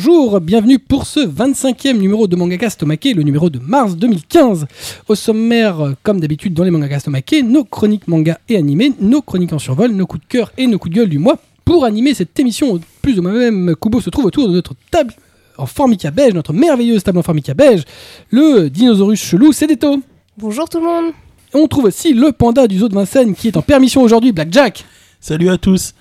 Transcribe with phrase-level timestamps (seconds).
[0.00, 4.68] Bonjour, bienvenue pour ce 25e numéro de Mangaka Stomake, le numéro de mars 2015.
[5.08, 9.52] Au sommaire, comme d'habitude dans les Mangaka Stomake, nos chroniques manga et animés, nos chroniques
[9.52, 11.36] en survol, nos coups de cœur et nos coups de gueule du mois.
[11.64, 15.14] Pour animer cette émission, plus ou moins même, Kubo se trouve autour de notre table
[15.56, 17.82] en formica beige, notre merveilleuse table en formica beige,
[18.30, 19.98] le dinosaurus chelou Cédéto.
[20.36, 21.12] Bonjour tout le monde.
[21.54, 24.84] On trouve aussi le panda du zoo de Vincennes qui est en permission aujourd'hui, Blackjack.
[25.18, 25.92] Salut à tous.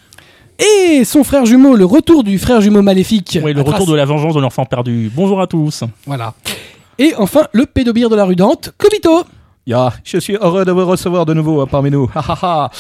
[0.60, 3.38] Et son frère jumeau, le retour du frère jumeau maléfique.
[3.44, 5.12] Oui, le retour trace- de la vengeance de l'enfant perdu.
[5.14, 5.84] Bonjour à tous.
[6.06, 6.34] Voilà.
[6.98, 9.24] Et enfin, le pédobire de la rue Dante, Kobito.
[9.68, 12.10] Ya, je suis heureux de vous recevoir de nouveau euh, parmi nous.
[12.16, 12.72] Ha, ha, ha.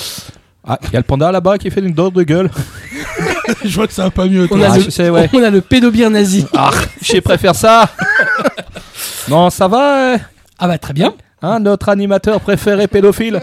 [0.70, 2.49] Ah, il y a le panda là-bas qui fait une dent de gueule.
[3.63, 4.48] Je vois que ça va pas mieux.
[4.52, 5.30] On a, Ah, le, je sais, ouais.
[5.34, 6.46] on a le pédobire nazi.
[6.55, 6.71] Ah,
[7.02, 7.90] je préfère ça.
[9.30, 10.18] non, ça va, euh,
[10.59, 11.13] Ah bah très bien.
[11.41, 13.40] hein, notre animateur préféré pédophile.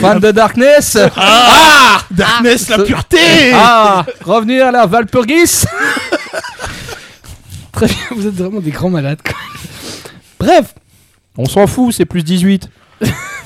[0.00, 0.96] Fan de Darkness.
[1.16, 5.64] Ah, Darkness, la Ce- pureté Ah, revenir à la Valpurgis.
[7.72, 9.20] Très bien, vous êtes vraiment des grands malades.
[9.24, 9.34] quoi.
[10.38, 10.74] Bref,
[11.36, 12.68] On s'en fout, c'est plus 18.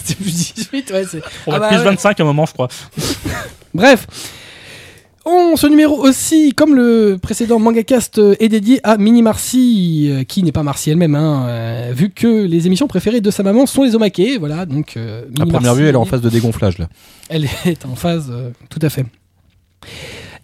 [0.04, 1.22] c'est plus 18, ouais, c'est...
[1.46, 1.84] On Ah va bah plus ouais.
[1.84, 2.68] 25 à un moment, je crois.
[3.72, 4.06] Bref.
[5.26, 10.42] On, ce numéro aussi, comme le précédent MangaCast, est dédié à Mini Marcy, euh, qui
[10.42, 13.84] n'est pas Marcy elle-même, hein, euh, vu que les émissions préférées de sa maman sont
[13.84, 14.20] les Omake.
[14.38, 14.98] Voilà, donc.
[14.98, 16.88] euh, À première Marcy, vue, elle est en phase de dégonflage là.
[17.30, 19.06] Elle est en phase, euh, tout à fait.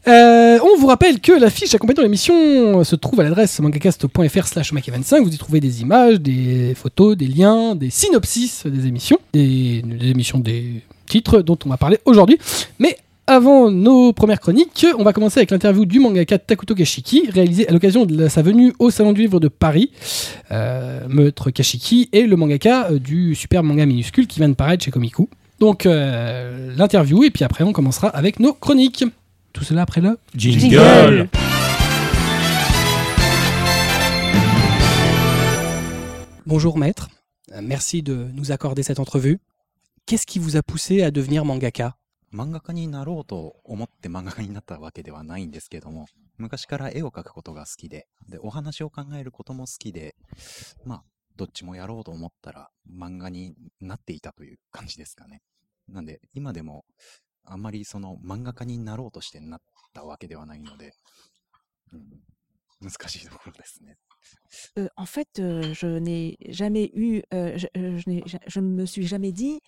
[0.09, 4.73] Euh, on vous rappelle que la fiche accompagnant l'émission se trouve à l'adresse mangacast.fr slash
[4.73, 5.23] omake25.
[5.23, 10.09] Vous y trouvez des images, des photos, des liens, des synopsis des émissions, des, des
[10.09, 12.39] émissions des titres dont on va parler aujourd'hui.
[12.79, 12.97] Mais
[13.31, 17.73] avant nos premières chroniques, on va commencer avec l'interview du mangaka Takuto Kashiki, réalisée à
[17.73, 19.93] l'occasion de sa venue au Salon du Livre de Paris.
[20.51, 24.85] Euh, Maître Kashiki est le mangaka euh, du super manga minuscule qui vient de paraître
[24.85, 25.29] chez Komiku.
[25.61, 29.05] Donc euh, l'interview et puis après on commencera avec nos chroniques.
[29.53, 31.29] Tout cela après le Jingle.
[36.47, 37.09] Bonjour maître,
[37.53, 39.39] Euh, merci de nous accorder cette entrevue.
[40.07, 41.95] Qu'est-ce qui vous a poussé à devenir mangaka?
[42.33, 46.07] 漫画家になろうと思って漫画家になったわけではないんですけども、
[46.39, 50.15] 昔から絵を描くことが好きで、で、お話を考えることも好きで、
[50.85, 51.05] まあ、
[51.37, 55.43] どっちもやろうと思ったら漫画になっていたという感じですかね。
[55.89, 56.85] なんで、今でも、
[57.45, 59.61] あんまりその漫画家になろうとしてなっ
[59.93, 60.93] たわけではないので、
[61.93, 62.21] うん、
[62.81, 63.97] 難しいところですね。
[64.77, 68.69] Euh, en fait, euh, je n'ai jamais eu, euh, je, euh, je, n'ai ja- je ne
[68.69, 69.61] me suis jamais dit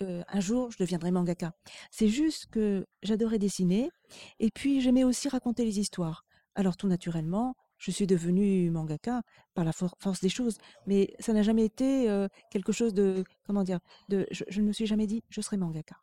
[0.00, 1.52] un jour je deviendrai mangaka.
[1.90, 3.90] C'est juste que j'adorais dessiner
[4.38, 6.24] et puis j'aimais aussi raconter les histoires.
[6.54, 9.22] Alors tout naturellement, je suis devenue mangaka
[9.54, 12.08] par la for- force des choses, mais ça n'a jamais été
[12.50, 15.56] quelque chose de, comment dire, de, je, je ne me suis jamais dit je serai
[15.56, 15.96] mangaka.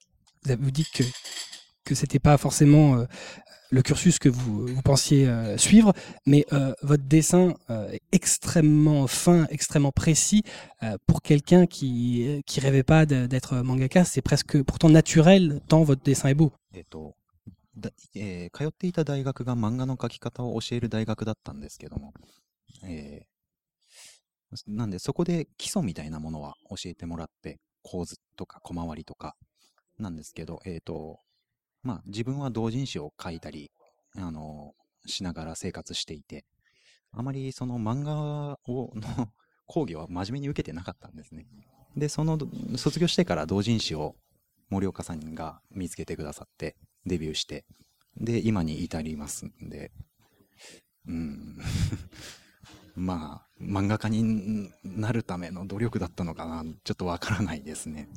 [0.45, 1.03] Vous dites que
[1.83, 3.05] que c'était pas forcément
[3.70, 5.92] le cursus que vous, vous pensiez euh, suivre,
[6.26, 10.42] mais euh, votre dessin euh, est extrêmement fin, extrêmement précis
[10.82, 14.04] euh, pour quelqu'un qui euh, qui rêvait pas de- d'être mangaka.
[14.04, 16.52] C'est presque pourtant naturel tant votre dessin est beau.
[16.72, 17.14] えっと、
[17.76, 22.12] だえー通っていた大学が漫画の描き方を教える大学だったんですけども、
[22.84, 23.30] えー
[24.66, 29.36] なんでそこで基礎みたいなものは教えてもらって、構図とか小回りとか
[29.98, 31.20] なんですけど、えっ、と、
[31.85, 33.71] まあ自分は同人誌を書いたり、
[34.17, 34.73] あの、
[35.05, 36.43] しながら生活していて、
[37.11, 39.31] あまりその漫画を、の
[39.67, 41.47] 講義は真面目に受けてなかったんですね。
[41.95, 42.37] で、その、
[42.75, 44.15] 卒業してから同人誌を
[44.69, 46.75] 森岡さんが見つけてくださって、
[47.05, 47.65] デビューして、
[48.17, 49.91] で、今に至りますんで、
[51.07, 51.57] うん、
[52.96, 58.08] まあ、漫画家になるための努力だったのかな、ちょっとわからないですね。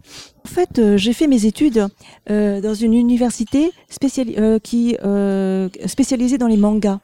[0.46, 1.88] En fait, euh, j'ai fait mes études
[2.30, 7.00] euh, dans une université spéciali- euh, qui euh, spécialisée dans les mangas.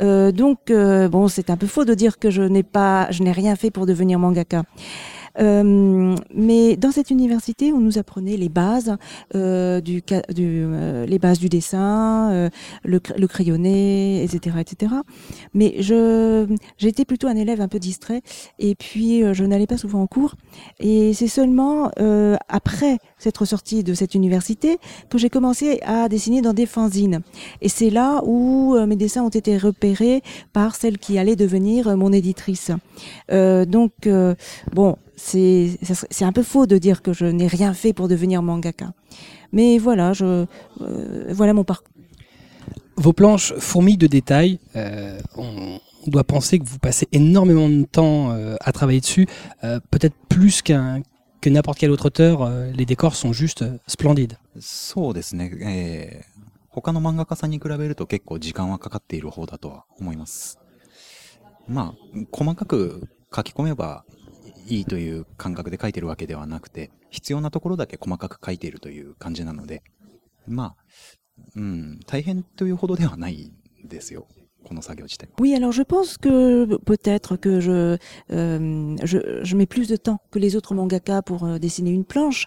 [0.00, 3.22] Euh, donc, euh, bon, c'est un peu faux de dire que je n'ai pas, je
[3.22, 4.58] n'ai rien fait pour devenir mangaka.
[4.58, 4.62] Euh,
[5.39, 8.95] mais dans cette université, on nous apprenait les bases
[9.35, 12.49] euh, du, du euh, les bases du dessin, euh,
[12.83, 14.93] le, le crayonné, etc., etc.
[15.53, 16.47] Mais je,
[16.77, 18.21] j'étais plutôt un élève un peu distrait,
[18.59, 20.35] et puis euh, je n'allais pas souvent en cours.
[20.79, 24.77] Et c'est seulement euh, après s'être sortie de cette université
[25.09, 27.21] que j'ai commencé à dessiner dans des fanzines.
[27.61, 30.21] Et c'est là où euh, mes dessins ont été repérés
[30.53, 32.71] par celle qui allait devenir euh, mon éditrice.
[33.31, 34.35] Euh, donc, euh,
[34.73, 37.92] bon, c'est ça serait- c'est un peu faux de dire que je n'ai rien fait
[37.92, 38.92] pour devenir mangaka.
[39.52, 40.46] Mais voilà, je,
[40.80, 41.88] euh, voilà mon parcours.
[42.96, 44.58] Vos planches fourmillent de détails.
[44.76, 49.26] Euh, on, on doit penser que vous passez énormément de temps euh, à travailler dessus,
[49.64, 51.02] euh, peut-être plus qu'un
[51.40, 52.42] que n'importe quel autre auteur.
[52.42, 54.36] euh, les décors sont juste euh, splendides.
[54.60, 55.50] そうですね。
[55.62, 56.34] えー
[56.76, 60.58] 他の漫画家さんに比べると結構時間はかかっている方だとは思います。
[61.68, 64.04] まあ、細かく書き込めば
[64.68, 69.82] いいという感覚で書いてるわけではなくて、必要なところだけ細かく書いているという感じなので、
[70.46, 70.76] まあ、
[71.56, 73.52] うん、大変というほどではない
[73.84, 74.26] ですよ。
[74.64, 75.32] この作業自体は。
[75.38, 77.98] Oui, alors je pense que peut-être que je,
[78.32, 82.04] euh, je, je mets plus de temps que les autres mangaka pour euh, dessiner une
[82.04, 82.46] planche,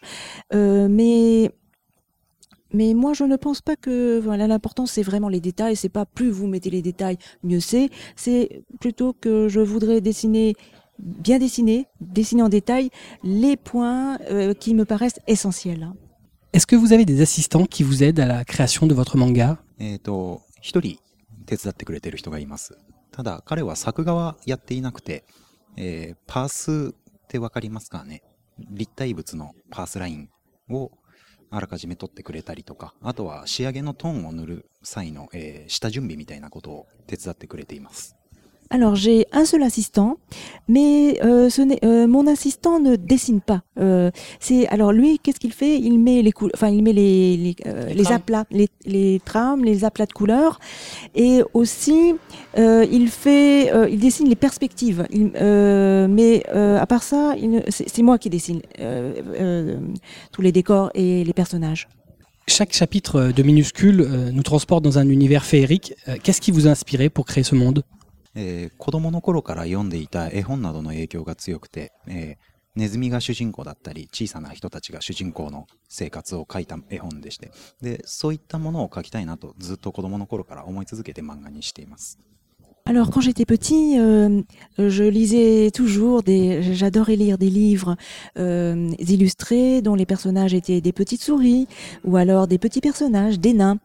[0.53, 1.51] Euh, mais
[2.73, 5.75] mais moi je ne pense pas que voilà l'important c'est vraiment les détails.
[5.75, 7.89] C'est pas plus vous mettez les détails mieux c'est.
[8.15, 10.55] C'est plutôt que je voudrais dessiner
[11.02, 12.90] bien dessiner, dessiner en détail
[13.22, 15.92] les points euh, qui me paraissent essentiels.
[16.52, 19.58] Est-ce que vous avez des assistants qui vous aident à la création de votre manga
[19.78, 20.98] えっ、と、一人
[21.46, 22.78] 手伝ってくれてる人がいます。
[23.10, 25.24] ただ、彼は作画はやっていなくて、
[25.76, 28.22] えーパースってわかりますかね
[28.70, 30.28] 立体物のパースライン
[30.70, 30.92] を
[31.50, 38.14] あらかじめ取ってくれたりとか、あとは仕上げのトーンを塗る際の、えー下準備みたいなことを手伝ってくれています。
[38.74, 40.16] Alors j'ai un seul assistant,
[40.66, 43.60] mais euh, ce n'est, euh, mon assistant ne dessine pas.
[43.78, 44.10] Euh,
[44.40, 45.78] c'est alors lui, qu'est-ce qu'il fait?
[45.78, 49.62] Il met les couleurs, enfin il met les les, euh, les aplats, les, les trames,
[49.62, 50.58] les aplats de couleurs,
[51.14, 52.14] et aussi
[52.56, 55.06] euh, il fait, euh, il dessine les perspectives.
[55.10, 59.76] Il- euh, mais euh, à part ça, il c'est c'est moi qui dessine euh, euh,
[60.32, 61.88] tous les décors et les personnages.
[62.48, 65.94] Chaque chapitre de Minuscule nous transporte dans un univers féerique.
[66.22, 67.84] Qu'est-ce qui vous a inspiré pour créer ce monde?
[68.34, 77.52] えー子供の頃から読んでいた絵本などの影響が強くて、えーネズミが主人公だったり、小さな人たちが主人公の生活を描いた絵本でして、
[77.82, 82.18] で、そういったものを描きたいなとずっと子供の頃から思い続けて漫画にしています。
[82.84, 84.42] Alors quand j'étais petit, euh,
[84.76, 87.94] je lisais toujours des, j'adorais lire des livres
[88.38, 91.68] euh, illustrés dont les personnages étaient des petites souris
[92.04, 93.78] ou alors des petits personnages, des nains.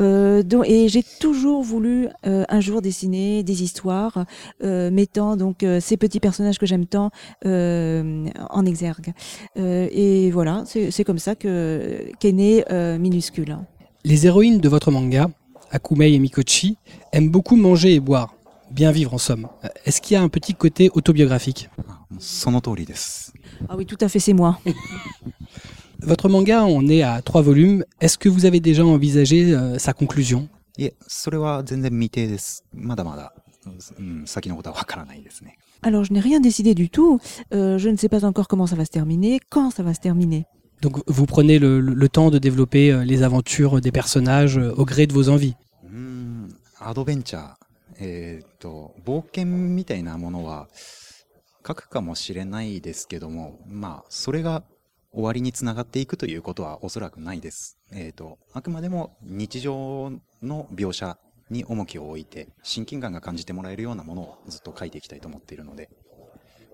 [0.00, 4.24] Euh, dont- et j'ai toujours voulu euh, un jour dessiner des histoires
[4.64, 7.10] euh, mettant donc euh, ces petits personnages que j'aime tant
[7.44, 9.12] en exergue.
[9.56, 12.64] Et voilà, c'est comme ça que qu'est né
[12.98, 13.58] Minuscule.
[14.04, 15.28] Les héroïnes de votre manga,
[15.70, 16.78] Akumei et Mikochi,
[17.12, 18.34] aiment beaucoup manger et boire
[18.70, 19.48] bien vivre en somme.
[19.84, 21.68] Est-ce qu'il y a un petit côté autobiographique
[23.68, 24.58] Ah oui, tout à fait, c'est moi.
[26.02, 27.84] Votre manga, on est à trois volumes.
[28.00, 30.48] Est-ce que vous avez déjà envisagé euh, sa conclusion?
[35.82, 37.18] Alors, je n'ai rien décidé du tout.
[37.52, 40.00] Euh, je ne sais pas encore comment ça va se terminer, quand ça va se
[40.00, 40.46] terminer?
[40.82, 45.08] Donc, vous prenez le, le temps de développer euh, les aventures des personnages au gré
[45.08, 45.56] de vos envies?
[46.80, 47.56] Adventure.
[47.98, 50.68] えっ、ー、と、冒険みたいなものは
[51.66, 54.62] 書くかもしれないですけども、まあ、それが
[55.12, 57.78] 終わりにつながっていくということはおそらくないです。
[57.92, 60.12] えーと、あくまでも日常
[60.42, 61.18] の描写
[61.50, 65.90] に重きを置いて、親近感が感じてもらえるようなものをずっと書いていきたいと思っているので、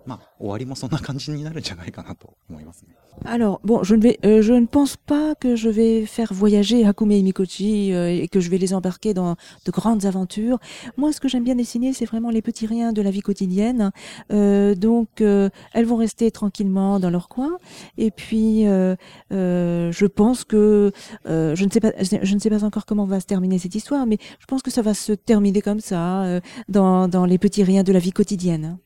[0.05, 2.95] まあ、終わりもそんな感じになるんじゃないかなと思いますね。
[3.25, 6.85] Alors, bon, je ne, vais, euh, je ne pense pas que je vais faire voyager
[6.85, 9.35] Hakume et Mikochi euh, et que je vais les embarquer dans
[9.65, 10.57] de grandes aventures.
[10.95, 13.91] Moi, ce que j'aime bien dessiner, c'est vraiment les petits riens de la vie quotidienne.
[14.31, 17.57] Euh, donc, euh, elles vont rester tranquillement dans leur coin.
[17.97, 18.95] Et puis, euh,
[19.33, 20.93] euh, je pense que
[21.25, 23.75] euh, je ne sais pas, je ne sais pas encore comment va se terminer cette
[23.75, 27.37] histoire, mais je pense que ça va se terminer comme ça, euh, dans, dans les
[27.37, 28.77] petits riens de la vie quotidienne.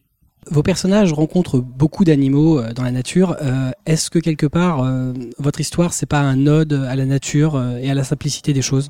[0.52, 3.38] Vos personnages rencontrent beaucoup d'animaux euh, dans la nature.
[3.42, 7.56] Euh, Est-ce que quelque part, euh, votre histoire, c'est pas un ode à la nature
[7.56, 8.90] euh, et à la simplicité des choses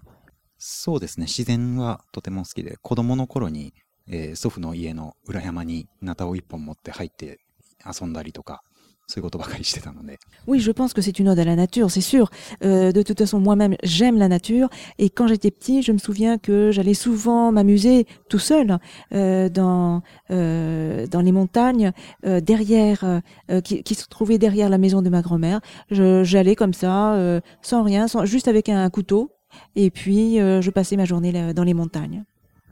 [0.57, 1.25] そうですね。
[1.25, 3.73] 自然はとても好きで、子供の頃に、
[4.07, 7.39] えー祖父の家の裏山にナタを一本持って入って
[7.85, 8.63] 遊んだりとか、
[9.07, 12.29] そういうことばかりしてたので、 Oui, je pense que c'est une ode à la nature, c'est sûr.
[12.63, 14.69] Euh, de toute façon, moi-même, j'aime la nature.
[14.97, 18.79] Et quand j'étais petit, je me souviens que j'allais souvent m'amuser tout seul
[19.13, 21.91] euh, dans euh, dans les montagnes,
[22.25, 23.19] euh, derrière, euh,
[23.51, 25.59] euh, qui, qui se trouvaient derrière la maison de ma grand-mère.
[25.91, 29.31] Je- J'allais comme ça, euh, sans rien, sans, juste avec un couteau.
[29.75, 32.23] Et puis, euh, je passais ma journée là, dans les montagnes.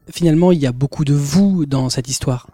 [0.09, 2.47] Finalement, il y a beaucoup de vous dans cette histoire.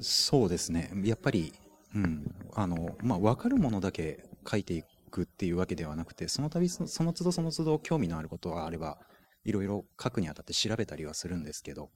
[0.00, 0.90] そうですね。
[1.04, 1.52] やっぱり、
[1.95, 8.99] うん、あの、まあ、分かるものだけ書いていくっていうわけではなくて、その度そその都度その都度興味のあることがあれば、
[9.43, 11.89] いろいろ書くにあたって調べたりはするんですけど、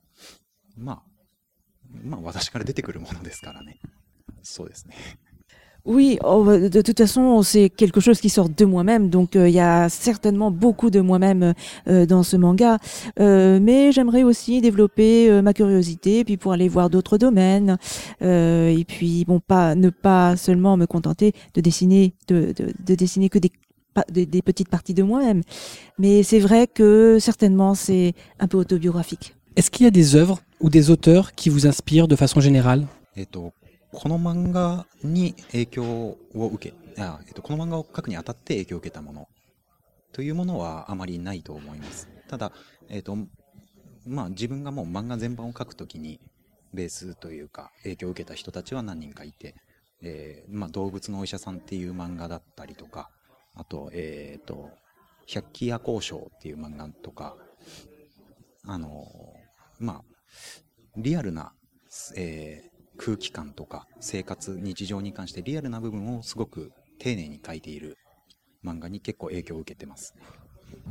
[0.75, 1.03] まあ、
[2.03, 3.79] まあ、私から出てくるものですからね。
[4.41, 4.95] そうですね。
[5.85, 9.89] Oui, de toute façon, c'est quelque chose qui sort de moi-même, donc euh, il y a
[9.89, 11.53] certainement beaucoup de moi-même
[11.89, 12.77] euh, dans ce manga.
[13.19, 17.77] Euh, mais j'aimerais aussi développer ma curiosité, puis pour aller voir d'autres domaines,
[18.21, 23.51] et puis bon, pas ne pas seulement me contenter de dessiner, de, dessiner que des,
[24.09, 25.41] des petites parties de moi-même.
[25.99, 29.35] Mais c'est vrai que certainement, c'est un peu autobiographique.
[29.57, 32.87] Est-ce qu'il y a des œuvres ou des auteurs qui vous inspirent de façon générale?
[33.93, 39.27] この漫画に影響を受け、あえっと、この漫画を描くにあたって影響を受けたもの
[40.11, 42.09] というものはあまりないと思います。
[42.27, 42.51] ただ、
[42.89, 43.15] えっと、
[44.05, 46.19] まあ自分がもう漫画全般を描くときに
[46.73, 49.55] ベースというか影響を受けた人たちは何人かいて、
[50.01, 53.09] えーまあ動物のお医者さんっていう漫画だったりとか、
[53.55, 54.71] あと、えっと、
[55.27, 57.37] 百鬼夜行賞っていう漫画とか、
[58.65, 59.05] あの、
[59.79, 60.01] まあ、
[60.97, 61.53] リアルな、
[62.17, 67.97] えー空気感とか生活、日常に関してリアルな部分をすごく丁寧に書いている
[68.63, 70.13] 漫画に結構影響を受けてます。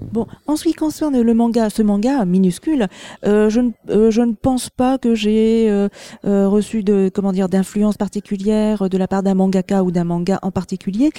[0.00, 2.86] Bon, en ce qui concerne le manga, ce manga minuscule,
[3.26, 5.88] euh, je, ne, euh, je ne pense pas que j'ai euh,
[6.24, 10.38] euh, reçu de comment dire d'influence particulière de la part d'un mangaka ou d'un manga
[10.42, 11.10] en particulier,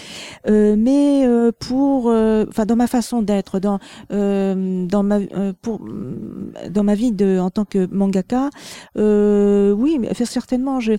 [0.50, 5.20] Euh, mais euh, pour, enfin dans ma façon d'être, dans dans ma
[5.62, 5.80] pour
[6.70, 8.50] dans ma vie de en tant que mangaka,
[8.96, 10.94] oui, certainement, je,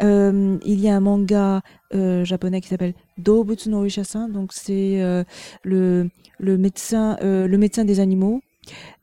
[0.00, 1.62] il y a un manga
[1.93, 5.23] euh, japonais qui s'appelle Dobutsu no Ishasan, donc c'est euh,
[5.63, 6.09] le
[6.39, 8.41] le médecin, euh, le médecin des animaux.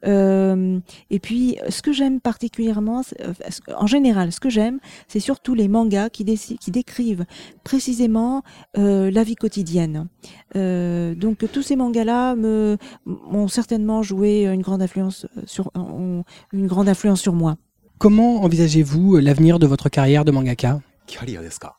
[0.07, 0.81] Euh,
[1.11, 5.21] et puis, ce que j'aime particulièrement, c'est- euh, ce- en général, ce que j'aime, c'est
[5.21, 7.25] surtout les mangas qui, déci- qui décrivent
[7.63, 8.43] précisément
[8.77, 10.09] euh, la vie quotidienne.
[10.57, 16.67] Euh, donc, tous ces mangas-là me m'ont certainement joué une grande influence sur ont une
[16.67, 17.57] grande influence sur moi.
[17.99, 21.76] Comment envisagez-vous l'avenir de votre carrière de mangaka キャリアですか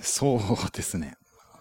[0.00, 0.40] そう
[0.72, 1.14] ですね。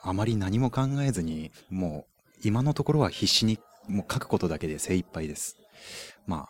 [0.03, 5.57] あまり何も考えずに、もう今のところは必死にもう書くことだけで精一杯です。
[6.25, 6.47] ま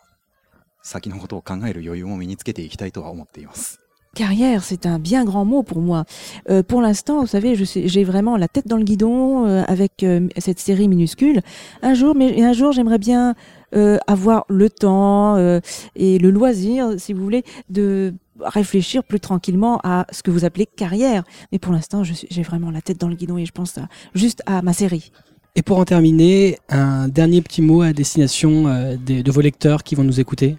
[0.82, 3.78] 先のことを考える余裕も身につけていきたいとは思っています。
[4.14, 6.04] Carrière, c'est un bien grand mot pour moi.
[6.50, 10.28] Euh, pour l'instant, vous savez, j'ai vraiment la tête dans le guidon euh, avec euh,
[10.36, 11.40] cette série minuscule.
[11.80, 13.34] Un jour, mais un jour, j'aimerais bien
[13.74, 15.60] euh, avoir le temps euh,
[15.96, 20.65] et le loisir, si vous voulez, de réfléchir plus tranquillement à ce que vous appelez
[20.65, 21.23] carrière.
[21.51, 23.77] Mais pour l'instant, je suis- j'ai vraiment la tête dans le guidon et je pense
[23.77, 25.11] à- juste à ma série.
[25.55, 29.83] Et pour en terminer, un dernier petit mot à destination euh, des- de vos lecteurs
[29.83, 30.57] qui vont nous écouter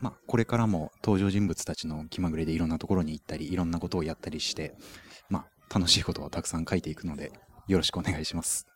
[0.00, 4.74] まあ、これからも登場人物たちの気まぐれでいろんなところに行ったり、いろんなことをやったりして、
[5.30, 7.32] まあ、楽しいことをたくさん書いていくので、
[7.68, 8.66] よろしくお願いします。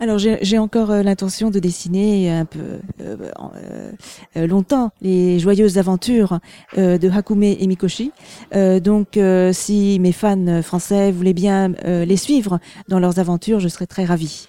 [0.00, 6.38] alors j'ai encore euh, l'intention de dessiner euh, un peu euh, longtemps les joyeuses aventures
[6.76, 8.12] de Hakume et Mikoshi.
[8.52, 9.18] donc
[9.52, 14.48] si mes fans français voulaient bien les suivre dans leurs aventures, je serais très ravie.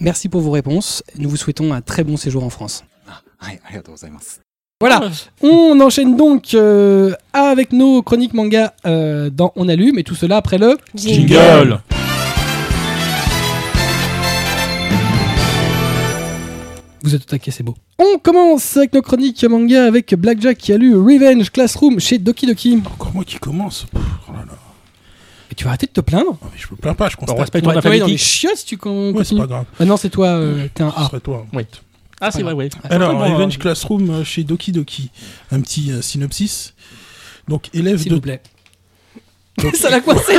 [0.00, 1.02] Merci pour vos réponses.
[1.18, 2.84] Nous vous souhaitons un très bon séjour en France.
[4.80, 5.10] Voilà,
[5.42, 6.56] on enchaîne donc
[7.32, 11.80] avec nos chroniques manga dans On Allume et tout cela après le jingle.
[17.06, 17.76] Vous êtes au taquet, c'est beau.
[18.00, 22.46] On commence avec nos chroniques manga avec Blackjack qui a lu Revenge Classroom chez Doki
[22.48, 22.82] Doki.
[22.84, 23.86] Encore moi qui commence.
[23.92, 24.52] Pff, oh là là.
[25.52, 26.36] Et tu vas arrêter de te plaindre?
[26.42, 27.38] Ah, mais je me plains pas, je On constate.
[27.38, 28.28] respecte On ton va te envoyer dans les alphabétique.
[28.40, 29.40] chiottes si tu con- Ouais, c'est continues.
[29.42, 29.64] pas grave.
[29.78, 31.04] Ah non, c'est toi, euh, t'es un Ce A.
[31.06, 31.46] serait toi.
[31.52, 31.62] Oui.
[32.20, 32.70] Ah, c'est vrai, oui.
[32.90, 35.10] Alors, Revenge euh, Classroom euh, chez Doki Doki.
[35.52, 36.74] Un petit euh, synopsis.
[37.46, 38.16] Donc, élève S'il de.
[38.16, 38.42] vous plaît.
[39.74, 40.32] Ça l'a coincé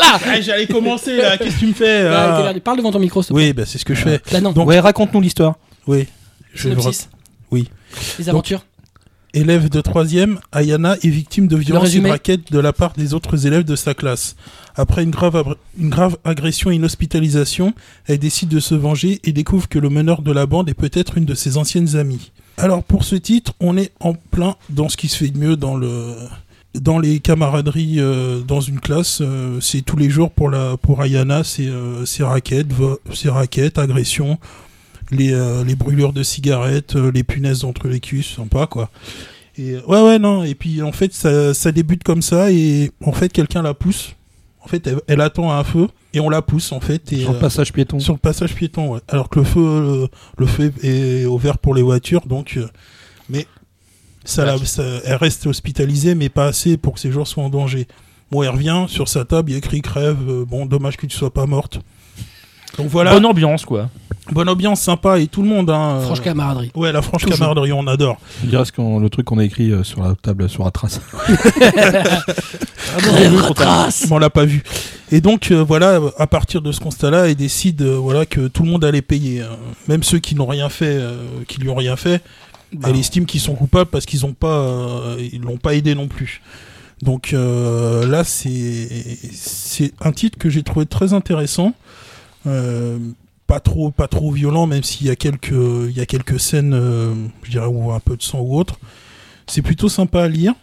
[0.00, 3.28] Ah, J'allais commencer là, qu'est-ce que tu me fais là, Parle devant ton micro, s'il
[3.28, 3.46] te plaît.
[3.46, 4.20] Oui, bah, c'est ce que je fais.
[4.32, 4.50] Là, non.
[4.50, 5.54] Donc- Ouais, raconte-nous l'histoire.
[5.86, 6.06] Oui.
[6.54, 7.08] Je Synopsis.
[7.50, 7.68] Oui.
[8.18, 8.64] Les aventures.
[9.34, 13.14] Élève de troisième, Ayana est victime de violences et de raquettes de la part des
[13.14, 14.36] autres élèves de sa classe.
[14.76, 17.74] Après une grave, une grave agression et une hospitalisation,
[18.06, 21.18] elle décide de se venger et découvre que le meneur de la bande est peut-être
[21.18, 22.30] une de ses anciennes amies.
[22.58, 25.56] Alors pour ce titre, on est en plein dans ce qui se fait de mieux
[25.56, 26.14] dans le
[26.74, 29.20] dans les camaraderies euh, dans une classe.
[29.20, 32.68] euh, c'est tous les jours pour la pour Ayana, c'est euh, raquettes,
[33.26, 34.38] raquettes, agressions,
[35.10, 38.90] les euh, les brûlures de cigarettes, euh, les punaises entre les cuisses, sympa quoi.
[39.56, 42.90] Et euh, ouais ouais non et puis en fait ça, ça débute comme ça et
[43.04, 44.14] en fait quelqu'un la pousse.
[44.60, 47.32] En fait elle, elle attend un feu et on la pousse en fait et Sur
[47.32, 48.00] le euh, passage piéton.
[48.00, 49.00] sur le passage piéton ouais.
[49.08, 50.08] alors que le feu
[50.38, 52.58] le feu est ouvert pour les voitures donc
[53.28, 53.46] mais
[54.24, 57.50] ça, la- ça- elle reste hospitalisée mais pas assez pour que ses jours soient en
[57.50, 57.86] danger.
[58.30, 61.32] Bon elle revient sur sa table il écrit crève euh, bon dommage que tu sois
[61.32, 61.80] pas morte.
[62.78, 63.88] Donc voilà Bonne ambiance, quoi.
[64.32, 66.70] bonne ambiance sympa et tout le monde hein, euh, Franche camaraderie.
[66.74, 67.38] Ouais, la franche Toujours.
[67.38, 68.18] camaraderie, on adore.
[68.42, 71.00] Ce qu'on- le truc qu'on a écrit euh, sur la table, sur la trace.
[73.12, 73.28] Mais
[74.10, 74.62] on l'a pas vu.
[75.12, 78.62] Et donc euh, voilà, à partir de ce constat-là, il décide euh, voilà que tout
[78.62, 79.56] le monde allait payer, hein.
[79.88, 81.16] même ceux qui n'ont rien fait, euh,
[81.46, 82.22] qui lui ont rien fait.
[82.84, 86.08] Elle estime qu'ils sont coupables parce qu'ils ont pas, euh, ils l'ont pas aidé non
[86.08, 86.42] plus.
[87.02, 88.88] Donc euh, là, c'est
[89.32, 91.72] c'est un titre que j'ai trouvé très intéressant.
[92.46, 92.98] Euh,
[93.46, 96.74] pas trop, pas trop violent, même s'il y a quelques, il y a quelques scènes,
[96.74, 98.78] euh, je dirais, où un peu de sang ou autre.
[99.46, 100.54] C'est plutôt sympa à lire.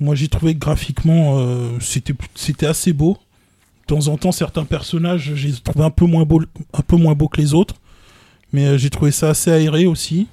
[0.00, 3.18] Moi, j'ai trouvé que graphiquement, euh, c'était, c'était assez beau.
[3.82, 6.40] De temps en temps, certains personnages, j'ai trouvé un peu moins beau,
[6.72, 7.74] un peu moins beau que les autres.
[8.52, 10.28] Mais j'ai trouvé ça assez aéré aussi.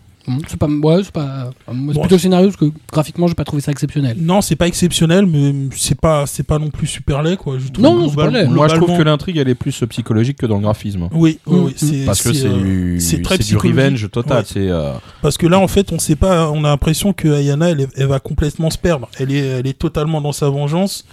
[0.47, 1.49] C'est pas, ouais, c'est pas.
[1.71, 4.17] moi, C'est Bon, plutôt le scénario parce que graphiquement, j'ai pas trouvé ça exceptionnel.
[4.19, 7.57] Non, c'est pas exceptionnel, mais c'est pas, c'est pas non plus super laid, quoi.
[7.59, 8.53] Je trouve Non, non, c'est pas global- laid.
[8.53, 11.09] Moi, je trouve que l'intrigue, elle est plus euh, psychologique que dans le graphisme.
[11.11, 13.77] Oui, oui, Mm, oui, c'est Parce que c'est euh, du, c'est très c'est du psychologique.
[13.79, 14.37] revenge total.
[14.39, 14.43] Ouais.
[14.45, 17.69] C'est euh, Parce que là, en fait, on sait pas, on a l'impression que Ayana,
[17.69, 19.09] elle, elle va complètement se perdre.
[19.19, 21.05] Elle est, elle est totalement dans sa vengeance.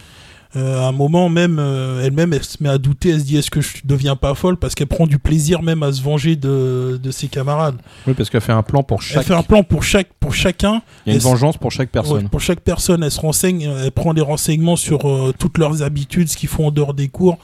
[0.56, 3.10] Euh, à un moment même, euh, elle-même, elle se met à douter.
[3.10, 4.56] Elle se dit, est-ce que je deviens pas folle?
[4.56, 7.76] Parce qu'elle prend du plaisir même à se venger de, de ses camarades.
[8.06, 9.18] oui, parce qu'elle fait un plan pour chaque.
[9.18, 10.80] Elle fait un plan pour chaque, pour chacun.
[11.04, 12.22] Il y a une vengeance pour chaque personne.
[12.22, 15.82] Ouais, pour chaque personne, elle se renseigne, elle prend des renseignements sur euh, toutes leurs
[15.82, 17.36] habitudes, ce qu'ils font en dehors des cours,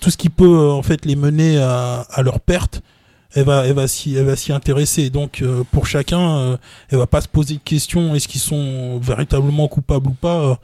[0.00, 2.82] tout ce qui peut en fait les mener à, à leur perte.
[3.34, 5.10] Elle va, elle va s'y, elle va s'y intéresser.
[5.10, 6.56] Donc euh, pour chacun, euh,
[6.90, 10.40] elle va pas se poser de questions est-ce qu'ils sont véritablement coupables ou pas.
[10.40, 10.54] euh,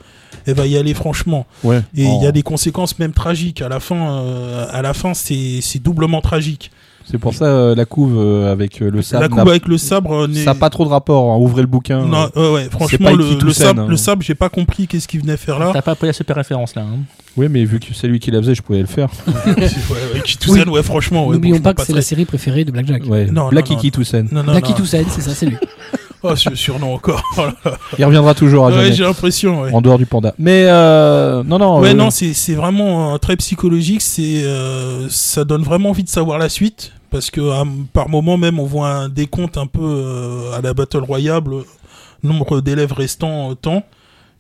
[0.47, 1.47] elle va y aller franchement.
[1.63, 1.83] Ouais.
[1.97, 4.23] Et il y a des conséquences même tragiques à la fin.
[4.23, 6.71] euh, à la fin, c'est, c'est doublement tragique.
[7.05, 9.29] C'est pour ça euh, la couve euh, avec euh, le la sable.
[9.29, 11.31] coupe n'a- avec le sabre euh, n'est- Ça n'a pas trop de rapport.
[11.33, 11.37] hein.
[11.39, 12.07] Ouvrez le bouquin.
[12.07, 13.87] Non, ouais, ouais, franchement, le, le sabre, hein.
[13.89, 15.71] le sabre, j'ai pas compris qu'est-ce qu'il venait faire là.
[15.73, 16.83] T'as pas pris la super référence là.
[16.83, 17.01] Hein.
[17.37, 19.09] Oui, mais vu que c'est lui qui la faisait, je pouvais le faire.
[19.27, 21.27] ouais, ouais, Iki Toussaint, ouais, franchement.
[21.27, 23.03] Ouais, N'oublions bon, pas que c'est la série préférée de Blackjack.
[23.07, 23.27] Ouais.
[23.27, 24.23] Non, Black non, non, Iki Toussaint.
[24.31, 24.77] Non, non, Blacky non.
[24.79, 25.57] Toussaint, c'est ça, c'est lui.
[26.27, 27.23] Oh, ce surnom encore.
[27.99, 29.63] Il reviendra toujours à ouais, j'ai l'impression.
[29.63, 30.35] Ouais, en dehors du panda.
[30.39, 31.81] Mais euh, non, non.
[31.81, 34.01] ouais euh, non, c'est c'est vraiment euh, très psychologique.
[34.01, 38.39] C'est euh, ça donne vraiment envie de savoir la suite parce que euh, par moment
[38.39, 42.93] même, on voit un décompte un peu euh, à la Battle Royale, le nombre d'élèves
[42.93, 43.83] restants tant.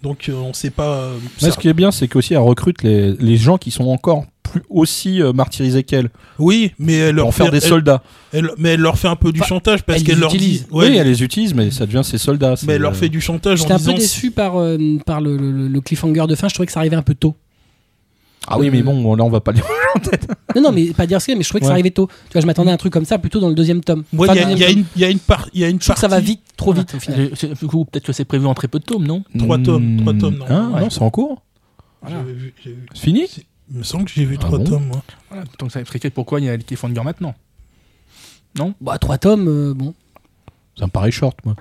[0.02, 1.08] Donc on sait pas.
[1.42, 4.24] mais ce qui est bien, c'est qu'aussi elle recrute les, les gens qui sont encore
[4.44, 8.02] plus aussi euh, martyrisés qu'elle Oui, mais elle leur en faire fait, des elle- soldats.
[8.32, 10.30] elle- mais elle leur fait un peu du Enfin, chantage parce elle qu'elle les leur
[10.30, 10.64] dit.
[10.70, 12.54] Ouais, oui, elle les utilise, mais ça devient ses soldats.
[12.66, 15.20] mais elle leur euh, fait du chantage en J'étais un peu déçu par, euh, par
[15.20, 16.46] le, le- le cliffhanger de fin.
[16.48, 17.34] Je trouvais que ça arrivait un peu tôt.
[18.46, 19.64] Ah oui, mais bon, là on va pas dire.
[20.54, 22.08] Non, non, mais pas dire ce que, mais je trouvais que ça arrivait tôt.
[22.26, 24.04] Tu vois, je m'attendais à un truc comme ça plutôt dans le deuxième tome.
[24.12, 25.68] Ouais, Enfin, il y a- y, une- il y a une part, il y a
[25.70, 27.30] une Je trouve que ça va partie- vite, trop vite au final.
[27.34, 29.24] C'est- Du coup, peut-être que c'est prévu en très peu de tomes, non?
[29.38, 30.44] Trois tomes, trois tomes, non.
[30.50, 30.80] Hein, Ouais.
[30.82, 31.42] Non, c'est en cours.
[32.02, 32.18] Voilà.
[32.18, 32.86] J'avais vu- j'ai vu.
[32.92, 33.22] C'est fini?
[33.70, 35.02] Il me semble que j'ai vu Ah trois bon tomes, moi.
[35.30, 37.34] Voilà, donc ça explique pourquoi il y a le cliffhanger maintenant.
[38.80, 39.94] Bah, trois tomes, euh, bon.
[40.78, 41.54] Ça me paraît short, moi.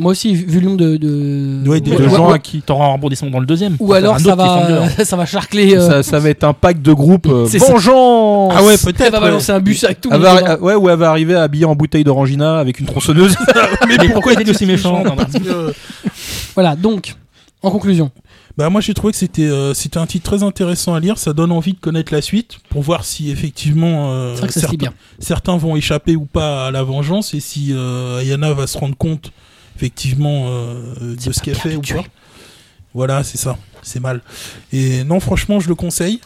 [0.00, 0.96] Moi aussi, vu le nombre de.
[0.96, 1.64] de...
[1.68, 3.76] Ouais, des- De gens à qui T'auras un rebondissement dans le deuxième.
[3.80, 5.74] ou alors ça va, ça va charcler.
[5.76, 8.52] euh, ça, ça va être un pack de groupe euh, vengeance.
[8.56, 9.10] Ah ouais, elle peut-être.
[9.10, 9.24] va ouais.
[9.24, 11.34] balancer un bus avec tout le Elle monde va, euh, ouais, ou elle va arriver
[11.34, 13.34] habillée en bouteille d'orangina avec une tronçonneuse.
[13.88, 15.74] Mais pourquoi il est aussi méchant que,
[16.54, 17.16] Voilà, donc,
[17.62, 18.12] en conclusion.
[18.58, 21.16] Bah moi j'ai trouvé que c'était euh, c'était un titre très intéressant à lire.
[21.16, 24.94] Ça donne envie de connaître la suite pour voir si effectivement euh, C'est certains, bien.
[25.20, 28.96] certains vont échapper ou pas à la vengeance et si euh, Ayana va se rendre
[28.96, 29.30] compte
[29.76, 32.04] effectivement euh, de ce qu'elle fait ou pas.
[32.94, 33.56] Voilà, c'est ça.
[33.82, 34.22] C'est mal.
[34.72, 36.20] Et non, franchement, je le conseille.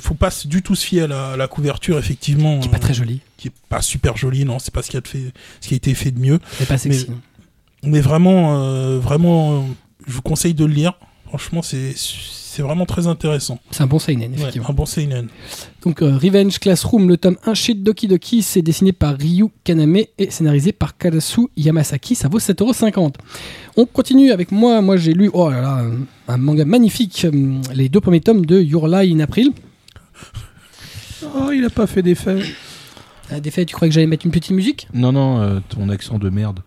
[0.00, 2.58] Faut pas du tout se fier à la, à la couverture, effectivement.
[2.58, 3.20] Qui est pas très joli.
[3.38, 5.76] qui est pas super jolie, non, c'est pas ce qui a, fait, ce qui a
[5.78, 6.38] été fait de mieux.
[6.60, 7.06] Mais pas sexy.
[7.08, 9.64] Mais- Mais vraiment, vraiment,
[10.06, 10.92] je vous conseille de le lire.
[11.28, 13.58] Franchement, c'est c'est vraiment très intéressant.
[13.70, 14.70] C'est un bon seinen, Ouais, effectivement.
[14.70, 15.28] un bon seinen.
[15.84, 19.96] Donc, euh, Revenge Classroom, le tome 1 chez Doki Doki, c'est dessiné par Ryu Kaname
[19.96, 22.14] et scénarisé par Karasu Yamasaki.
[22.16, 23.14] Ça vaut 7,50€.
[23.76, 24.80] On continue avec moi.
[24.80, 25.84] Moi, j'ai lu, oh là là,
[26.28, 29.50] un- manga magnifique, hum, les deux premiers tomes de Your Lie in April.
[31.22, 32.40] oh, il a pas fait d'effet.
[33.32, 34.88] Euh, Des faits, tu croyais que j'allais mettre une petite musique?
[34.94, 36.60] Non, non, euh, ton accent de merde.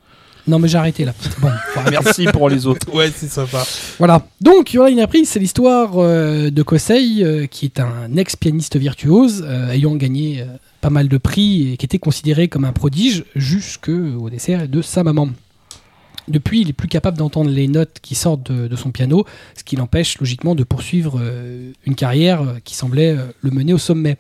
[0.52, 1.14] Non, mais j'ai arrêté là.
[1.40, 1.50] Bon,
[1.92, 2.94] Merci pour les autres.
[2.94, 3.64] Ouais, c'est sympa.
[3.98, 4.28] Voilà.
[4.42, 8.76] Donc, Your Lie in April, c'est l'histoire euh, de Kosei, euh, qui est un ex-pianiste
[8.76, 10.46] virtuose, euh, ayant gagné euh,
[10.82, 15.06] pas mal de prix et qui était considéré comme un prodige jusqu'au décès de sa
[15.06, 15.30] maman.
[16.28, 19.26] Depuis, il est plus capable d'entendre les notes qui sortent de, de son piano,
[19.58, 23.78] ce qui l'empêche logiquement de poursuivre euh, une carrière qui semblait euh, le mener au
[23.78, 24.18] sommet.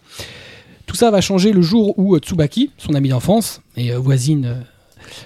[0.86, 4.46] Tout ça va changer le jour où euh, Tsubaki, son ami d'enfance et euh, voisine,
[4.46, 4.56] euh,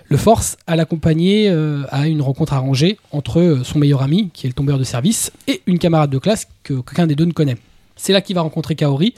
[0.08, 4.48] le force à l'accompagner euh, à une rencontre arrangée entre euh, son meilleur ami, qui
[4.48, 7.32] est le tombeur de service, et une camarade de classe que qu'aucun des deux ne
[7.32, 7.58] connaît.
[7.98, 9.14] C'est là qu'il va rencontrer Kaori,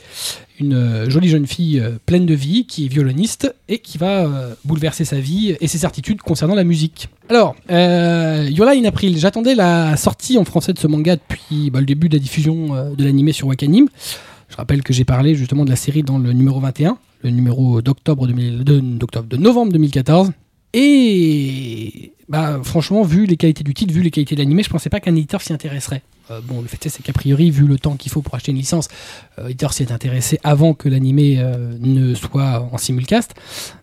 [0.60, 4.30] une euh, jolie jeune fille pleine de vie, qui est violoniste et qui va
[4.66, 7.10] bouleverser sa vie et ses certitudes concernant la musique.
[7.30, 11.86] Alors, Yola in April, j'attendais la sortie en français de ce manga depuis bah, le
[11.86, 13.88] début de la diffusion de l'animé sur Wakanim.
[14.50, 17.82] Je rappelle que j'ai parlé justement de la série dans le numéro 21, le numéro
[17.82, 20.32] d'octobre 2000 de, d'octobre, de novembre 2014.
[20.74, 24.90] Et bah, franchement, vu les qualités du titre, vu les qualités de l'animé, je pensais
[24.90, 26.02] pas qu'un éditeur s'y intéresserait.
[26.30, 28.52] Euh, bon, le fait est, c'est qu'a priori, vu le temps qu'il faut pour acheter
[28.52, 28.90] une licence,
[29.40, 33.34] euh, l'éditeur s'y est intéressé avant que l'animé euh, ne soit en simulcast.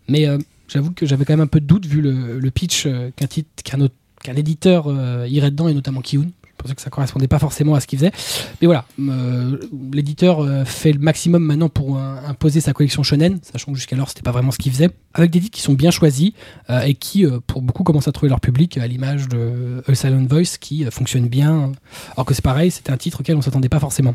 [0.08, 3.10] Mais euh, j'avoue que j'avais quand même un peu de doute vu le, pitch euh,
[3.16, 4.86] qu'un autre- qu'un éditeur
[5.26, 6.28] irait dedans, et notamment Kiun.
[6.56, 8.12] Pensais que ça correspondait pas forcément à ce qu'il faisait.
[8.60, 9.58] Mais voilà, euh,
[9.92, 14.22] l'éditeur euh, fait le maximum maintenant pour imposer sa collection shonen, sachant que jusqu'alors c'était
[14.22, 16.32] pas vraiment ce qu'il faisait, avec des titres qui sont bien choisis
[16.70, 20.24] euh, et qui, pour beaucoup, commencent à trouver leur public, à l'image de A Silent
[20.28, 21.72] Voice qui fonctionne bien,
[22.16, 24.14] alors que c'est pareil, c'était un titre auquel on s'attendait pas forcément.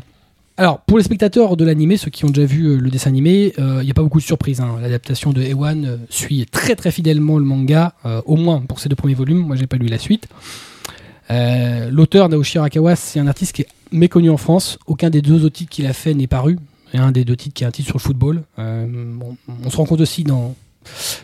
[0.56, 3.84] Alors, pour les spectateurs de l'animé, ceux qui ont déjà vu le dessin animé, il
[3.84, 4.60] n'y a pas beaucoup de surprises.
[4.60, 4.76] hein.
[4.82, 7.94] L'adaptation de Ewan suit très très fidèlement le manga,
[8.26, 9.38] au moins pour ces deux premiers volumes.
[9.38, 10.28] Moi, j'ai pas lu la suite.
[11.30, 14.78] Euh, L'auteur Naoshi Arakawa, c'est un artiste qui est méconnu en France.
[14.86, 16.58] Aucun des deux autres titres qu'il a fait n'est paru.
[16.92, 18.42] Et un des deux titres qui est un titre sur le football.
[18.58, 19.14] Euh,
[19.64, 20.56] on se rend compte aussi dans,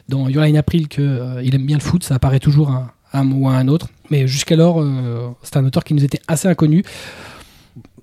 [0.08, 1.02] dans Your Line April qu'il
[1.54, 2.04] aime bien le foot.
[2.04, 3.88] Ça apparaît toujours à un moment ou à un autre.
[4.10, 6.84] Mais jusqu'alors, euh, c'est un auteur qui nous était assez inconnu.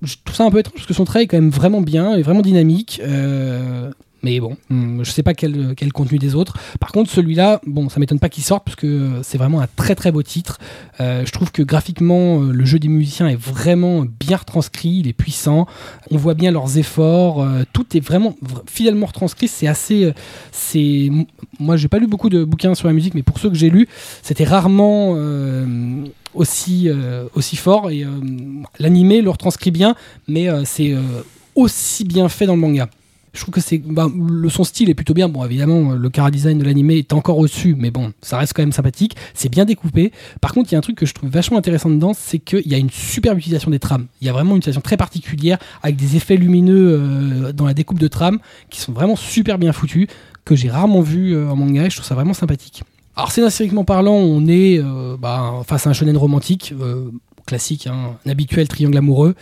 [0.02, 2.14] Je trouve ça un peu étrange parce que son travail est quand même vraiment bien
[2.14, 3.00] et vraiment dynamique.
[4.24, 6.56] Mais bon, hum, je sais pas quel, contenu des autres.
[6.80, 9.66] Par contre, celui-là, bon, ça m'étonne pas qu'il sorte parce que euh, c'est vraiment un
[9.76, 10.58] très très beau titre.
[10.98, 15.08] Euh, je trouve que graphiquement, euh, le jeu des musiciens est vraiment bien retranscrit, il
[15.08, 15.66] est puissant.
[16.10, 17.46] On voit bien leurs efforts.
[17.74, 19.46] tout est vraiment vr- fidèlement retranscrit.
[19.46, 20.10] C'est assez,
[20.52, 21.10] c'est,
[21.60, 23.68] moi, j'ai pas lu beaucoup de bouquins sur la musique, mais pour ceux que j'ai
[23.68, 23.88] lus,
[24.22, 25.16] c'était rarement
[26.32, 26.88] aussi
[27.34, 27.90] aussi fort.
[27.90, 28.06] Et
[28.78, 29.94] l'animé le retranscrit bien,
[30.28, 30.94] mais c'est
[31.54, 32.88] aussi bien fait dans le manga.
[33.34, 35.28] Je trouve que bah, le son style est plutôt bien.
[35.28, 38.52] Bon, évidemment, euh, le cara design de l'animé est encore au-dessus, mais bon, ça reste
[38.54, 39.16] quand même sympathique.
[39.34, 40.12] C'est bien découpé.
[40.40, 42.66] Par contre, il y a un truc que je trouve vachement intéressant dedans, c'est qu'il
[42.66, 44.06] y a une superbe utilisation des trames.
[44.20, 47.74] Il y a vraiment une utilisation très particulière avec des effets lumineux euh, dans la
[47.74, 48.38] découpe de trames
[48.70, 50.06] qui sont vraiment super bien foutus,
[50.44, 51.86] que j'ai rarement vu euh, en manga.
[51.86, 52.84] Et je trouve ça vraiment sympathique.
[53.16, 54.80] Alors, scénaristiquement parlant, on est
[55.20, 56.74] bah, face à un shonen romantique
[57.46, 59.36] classique, hein, un habituel triangle amoureux,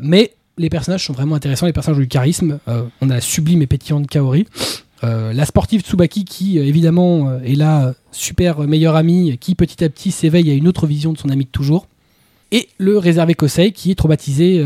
[0.00, 2.58] mais les personnages sont vraiment intéressants, les personnages ont du charisme.
[2.68, 4.46] Euh, on a la sublime et pétillante Kaori.
[5.02, 9.88] Euh, la sportive Tsubaki qui euh, évidemment est la super meilleure amie qui petit à
[9.88, 11.86] petit s'éveille à une autre vision de son ami de toujours.
[12.52, 14.64] Et le réservé Kosei qui est traumatisé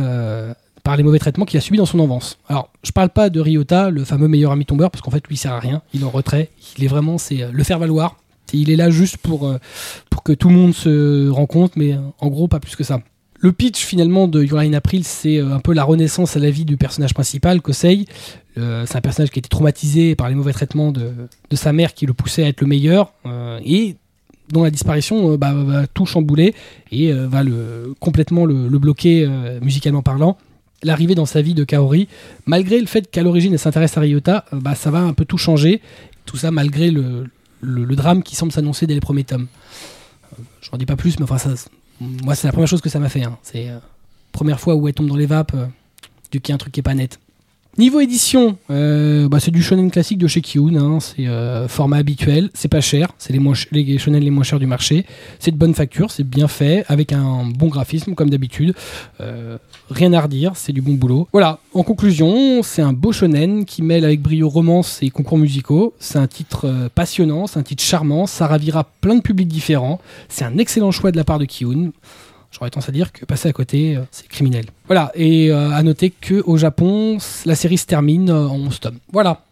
[0.85, 2.39] par les mauvais traitements qu'il a subis dans son enfance.
[2.49, 5.37] Alors je parle pas de Ryota, le fameux meilleur ami tombeur, parce qu'en fait lui
[5.37, 8.17] il sert à rien, il est en retrait, il est vraiment c'est le faire valoir.
[8.53, 9.55] Il est là juste pour,
[10.11, 13.01] pour que tout le monde se rencontre, mais euh, en gros pas plus que ça.
[13.41, 16.51] Le pitch finalement de Your Line April, c'est euh, un peu la renaissance à la
[16.51, 18.05] vie du personnage principal, Kosei.
[18.57, 21.13] Euh, c'est un personnage qui a été traumatisé par les mauvais traitements de,
[21.53, 23.95] sa mère qui le poussait à être le meilleur euh, et
[24.49, 26.55] dont la disparition bah, va tout chambouler
[26.91, 27.43] et va
[28.01, 29.29] complètement le, bloquer
[29.61, 30.39] musicalement parlant.
[30.83, 32.09] L'arrivée dans sa vie de Kaori,
[32.47, 35.37] malgré le fait qu'à l'origine elle s'intéresse à Ryota, bah, ça va un peu tout
[35.37, 35.83] changer.
[36.25, 37.27] Tout ça malgré le,
[37.63, 39.49] drame qui semble s'annoncer dès les premiers tomes.
[40.33, 41.51] Euh, Je n'en dis pas plus, mais enfin, ça,
[42.01, 43.25] moi c'est la première chose que ça m'a fait.
[43.25, 43.39] hein.
[43.43, 43.79] C'est euh,
[44.33, 45.67] première fois où elle tombe dans les vapes, euh,
[46.31, 47.19] du qu'il y un truc qui est pas net.
[47.79, 51.99] Niveau édition, euh, bah, c'est du shonen classique de chez Kiun, hein, c'est euh, format
[51.99, 55.07] habituel, c'est pas cher, c'est les, shonen les moins chers du marché,
[55.39, 58.75] c'est de bonne facture, c'est bien fait, avec un bon graphisme comme d'habitude,
[59.21, 59.59] Euh,
[59.91, 61.29] rien à redire, c'est du bon boulot.
[61.33, 65.95] Voilà, en conclusion, c'est un beau shonen qui mêle avec brio romance et concours musicaux,
[66.01, 70.45] c'est un titre passionnant, c'est un titre charmant, ça ravira plein de publics différents, c'est
[70.45, 71.93] un excellent choix de la part de Kiun.
[72.51, 74.67] J'aurais tendance à dire que passer à côté, euh, c'est criminel.
[74.87, 78.81] Voilà, et euh, à noter que au Japon, la série se termine euh, en 11
[78.81, 78.99] tomes.
[79.13, 79.43] Voilà.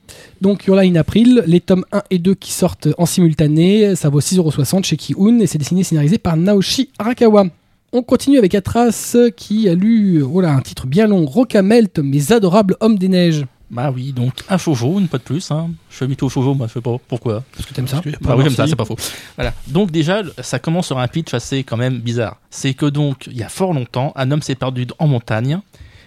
[0.40, 4.20] Donc Your Line April, les tomes 1 et 2 qui sortent en simultané, ça vaut
[4.20, 7.46] 6,60€ chez Kiun et c'est dessiné et scénarisé par Naoshi Arakawa.
[7.92, 12.76] On continue avec Atras qui a lu oh un titre bien long, Rocamelt, mes adorables
[12.80, 13.46] hommes des neiges.
[13.70, 15.50] Bah oui, donc un shoujo, une fois de plus.
[15.50, 15.70] Hein.
[15.90, 17.42] Je suis habitué au shoujo, moi je sais pas pourquoi.
[17.58, 18.96] Est-ce que t'aimes ça Bah oui, comme ça, c'est pas faux.
[19.34, 19.52] Voilà.
[19.66, 22.38] Donc déjà, ça commence sur un pitch assez quand même bizarre.
[22.50, 25.58] C'est que donc, il y a fort longtemps, un homme s'est perdu en montagne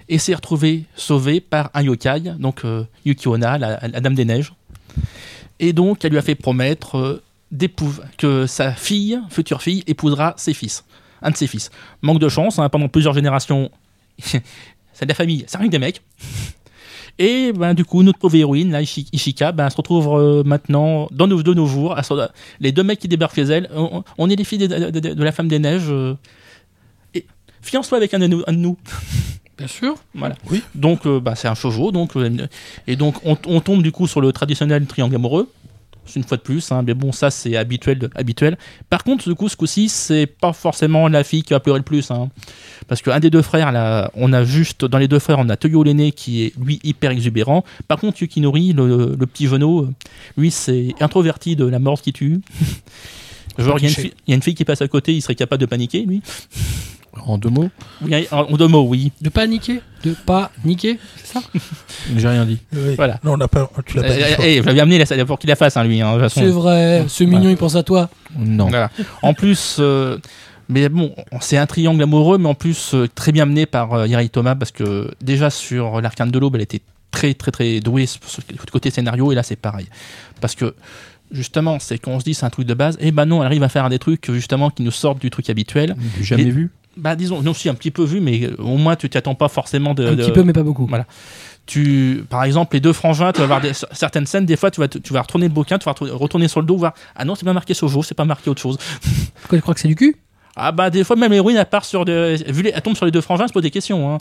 [0.07, 4.53] et s'est retrouvé sauvé par un yokai, donc euh, Yukiona, la, la dame des neiges.
[5.59, 7.23] Et donc, elle lui a fait promettre euh,
[8.17, 10.85] que sa fille, future fille, épousera ses fils,
[11.21, 11.69] un de ses fils.
[12.01, 13.69] Manque de chance, hein, pendant plusieurs générations,
[14.19, 14.41] c'est
[15.01, 16.01] de la famille, c'est rien que des mecs.
[17.21, 21.07] Et ben, du coup, notre pauvre héroïne, là, Ishi- Ishika, ben, se retrouve euh, maintenant,
[21.11, 22.01] dans nos, de nos jours, à
[22.61, 25.13] les deux mecs qui débarquent chez elle, on, on est les filles de, de- de-
[25.13, 25.89] de la femme des neiges.
[25.89, 26.15] euh,
[27.13, 27.25] et
[27.61, 28.41] fiance-toi avec un de nous.
[28.47, 28.77] un de nous.
[29.57, 29.95] Bien sûr.
[30.15, 30.35] Voilà.
[30.49, 30.63] Oui.
[30.75, 31.91] Donc, euh, bah, c'est un shoujo.
[31.91, 32.47] Donc, euh,
[32.87, 35.51] et donc, on, on tombe du coup sur le traditionnel triangle amoureux.
[36.15, 38.57] Une fois de plus, hein, mais bon, ça c'est habituel, de- habituel.
[38.89, 41.83] Par contre, du coup, ce coup-ci, c'est pas forcément la fille qui va pleurer le
[41.85, 42.29] plus, hein.
[42.87, 45.57] parce qu'un des deux frères, là, on a juste dans les deux frères, on a
[45.57, 47.63] Toyo l'aîné qui est lui hyper exubérant.
[47.87, 49.89] Par contre, Yukinori, le, le petit genou, euh,
[50.37, 52.39] lui c'est introverti de la mort qui tue.
[53.57, 55.65] Genre, y, il y a une fille qui passe à côté, il serait capable de
[55.65, 56.21] paniquer, lui.
[57.25, 57.69] En deux mots
[58.01, 59.11] Oui, en deux mots, oui.
[59.21, 61.41] De pas niquer De pas niquer C'est ça
[62.15, 62.59] J'ai rien dit.
[62.73, 62.95] Oui.
[62.95, 63.19] Voilà.
[63.23, 63.69] Non, on n'a pas.
[63.85, 64.21] Tu l'as pas dit.
[64.39, 66.01] Eh, eh, je l'avais amené là, pour qu'il la fasse, hein, lui.
[66.01, 66.41] Hein, de toute façon.
[66.41, 68.09] C'est vrai, ce mignon il pense à toi.
[68.37, 68.67] Non.
[68.67, 68.89] Voilà.
[69.21, 70.17] En plus, euh,
[70.69, 74.07] mais bon, c'est un triangle amoureux, mais en plus euh, très bien mené par euh,
[74.07, 78.05] Yari Thomas parce que déjà sur l'arcane de l'aube, elle était très très très douée
[78.51, 79.87] le côté scénario et là c'est pareil.
[80.41, 80.75] Parce que
[81.31, 83.47] justement, c'est quand on se dit c'est un truc de base, et ben non, elle
[83.47, 85.95] arrive à faire des trucs justement qui nous sortent du truc habituel.
[86.17, 86.71] J'ai jamais Et- vu.
[86.99, 89.35] Bah disons, nous aussi un petit peu vu, mais euh, au moins tu t'y attends
[89.35, 90.05] pas forcément de.
[90.05, 90.85] Un de- petit peu, mais pas beaucoup.
[90.85, 91.05] Voilà.
[91.65, 94.79] Tu, par exemple, les deux frangins, tu vas voir des- certaines scènes, des fois, tu
[94.81, 97.35] vas, tu vas retourner le bouquin, tu vas retourner- sur le dos, voir, ah non,
[97.35, 98.77] c'est pas marqué Sojo, c'est pas marqué autre chose.
[99.41, 100.15] Pourquoi tu crois que c'est du cul?
[100.55, 102.35] Ah bah des fois même l'héroïne elle part sur de...
[102.51, 102.71] vu les...
[102.75, 104.13] elle tombe sur les deux frangins, elle se pose des questions.
[104.13, 104.17] Hein.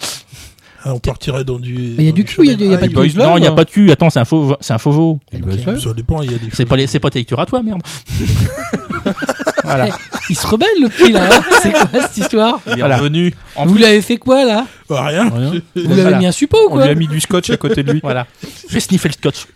[0.85, 1.75] Ah, on partirait dans du.
[1.97, 3.37] Mais il y a du cul, il y a Ah, pas de Boys Love, non,
[3.37, 3.55] il y a hein.
[3.55, 3.91] pas de cul.
[3.91, 5.21] Attends, c'est un faux, c'est un faux veau.
[5.33, 5.81] Il va se faire.
[5.81, 7.63] Ça dépend, il y a des C'est pas les, c'est pas tes lectures à toi,
[7.63, 7.83] merde.
[9.65, 9.89] voilà.
[10.31, 11.29] Il se rebelle le petit là.
[11.39, 12.97] hein c'est quoi cette histoire Il est Voilà.
[12.99, 13.35] revenu.
[13.57, 15.29] En Vous plus- l'avez fait quoi là Bah, rien.
[15.31, 15.51] Rien.
[15.75, 16.19] Vous l'avez Voilà.
[16.19, 18.01] mis un suppôt ou On quoi lui a mis du scotch à côté de lui.
[18.03, 18.27] Voilà.
[18.69, 19.47] Fais sniffer le scotch.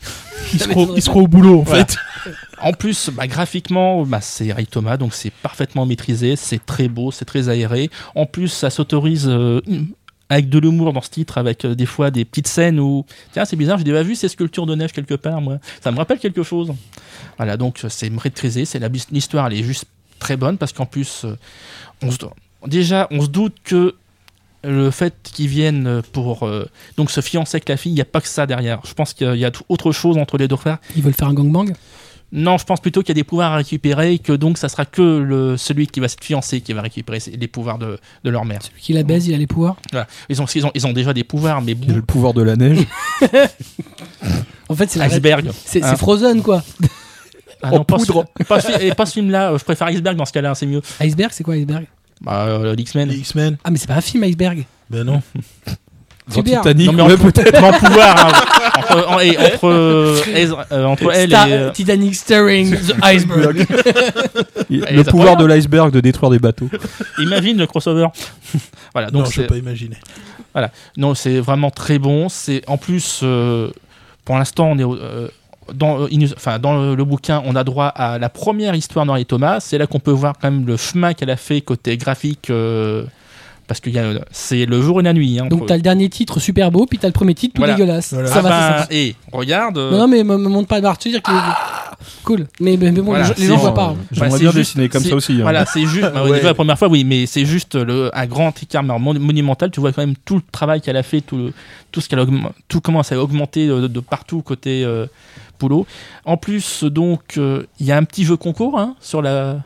[0.54, 1.84] Il se croit- il se croit au boulot, en Voilà.
[1.86, 1.96] fait.
[2.60, 7.10] En plus, bah, graphiquement, bah, c'est Ray Thomas, donc c'est parfaitement maîtrisé, c'est très beau,
[7.10, 7.90] c'est très aéré.
[8.14, 9.60] En plus, ça s'autorise euh,
[10.32, 13.44] avec de l'humour dans ce titre, avec euh, des fois des petites scènes où, tiens,
[13.44, 15.58] c'est bizarre, j'ai déjà vu ces sculptures de neige quelque part, moi.
[15.82, 16.72] Ça me rappelle quelque chose.
[17.36, 19.84] Voilà, donc euh, c'est maîtrisé, c'est l'histoire, elle est juste
[20.18, 21.36] très bonne parce qu'en plus, euh,
[22.02, 22.18] on se,
[22.66, 23.94] déjà, on se doute que
[24.64, 26.48] le fait qu'ils viennent pour
[26.96, 28.80] donc se fiancer avec la fille, il n'y a pas que ça derrière.
[28.84, 30.78] Je pense qu'il y a autre chose entre les deux frères.
[30.94, 31.72] Ils veulent faire un gangbang?
[32.34, 34.70] Non, je pense plutôt qu'il y a des pouvoirs à récupérer et que donc ça
[34.70, 37.98] sera que le, celui qui va se fiancer qui va récupérer ces- les pouvoirs de,
[38.24, 38.62] de leur mère.
[38.62, 39.76] Celui qui la baise, il a les pouvoirs?
[39.90, 40.06] Voilà.
[40.30, 42.86] Ils, ont, ils, ont, ils ont déjà des pouvoirs, mais le pouvoir de la neige.
[44.68, 45.50] En fait, c'est la iceberg.
[45.64, 45.96] C'est Hein.
[45.96, 46.62] Frozen quoi.
[47.62, 48.24] Ah En non, pas, ce, poudre.
[48.48, 50.80] pas, ce, et pas ce film-là, euh, je préfère iceberg dans ce cas-là, c'est mieux.
[51.00, 51.86] Iceberg, c'est quoi Iceberg?
[52.22, 53.08] Bah, euh, l'X-Men.
[53.10, 53.58] Les X-Men.
[53.64, 54.64] Ah mais c'est pas un film Iceberg.
[54.88, 55.20] Ben non.
[56.28, 56.40] Dans.
[56.42, 57.62] Titanic, Non, mais ouais, peut-être.
[57.64, 58.32] En pouvoir, hein.
[58.78, 61.52] entre, en- et entre, euh, entre elle Star- et.
[61.52, 63.66] euh, Titanic starring the iceberg.
[64.70, 66.70] Le pouvoir de l'iceberg de détruire des bateaux.
[67.18, 68.06] imagine le crossover.
[68.94, 69.96] voilà, donc non, je c'est- peux pas imaginer.
[70.96, 72.28] Non, c'est vraiment très bon.
[72.28, 73.70] C'est en plus, euh,
[74.24, 75.28] pour l'instant, on est euh,
[75.74, 79.06] dans, euh, Inus- enfin, dans le, le bouquin, on a droit à la première histoire
[79.06, 79.60] d'Henri Thomas.
[79.60, 82.48] C'est là qu'on peut voir quand même le chemin qu'elle a fait côté graphique.
[83.66, 85.38] Parce que il y a- c'est le jour et la nuit.
[85.40, 87.74] hein, Donc t'as le dernier titre super beau, puis t'as le premier titre tout Voilà.
[87.74, 88.12] dégueulasse.
[88.12, 88.28] Voilà.
[88.28, 88.86] Ça Ah va, ben, c'est ça.
[88.90, 89.78] et regarde.
[89.78, 90.96] euh, Non, non, mais me, me montre pas de barre.
[91.00, 91.30] Je veux dire que
[92.24, 92.46] cool.
[92.60, 93.90] Mais, mais, mais bon, Voilà, les gens- voient pas.
[93.90, 93.96] hein.
[94.10, 95.32] J'aimerais Bah, bien c'est juste- dessiner comme ça aussi.
[95.34, 95.38] hein.
[95.42, 96.02] Voilà, c'est juste.
[96.14, 96.42] bah, Ouais.
[96.42, 99.70] la première fois, oui, mais c'est juste le, un grand écart mon- monumental.
[99.70, 101.52] Tu vois quand même tout le travail qu'elle a fait, tout, le-
[101.92, 102.26] tout ce qu'elle
[102.68, 105.06] tout commence à augmenter de, de partout côté euh,
[105.58, 105.86] Poulot.
[106.24, 109.58] En plus, donc, euh, il y a un petit jeu concours hein, sur la,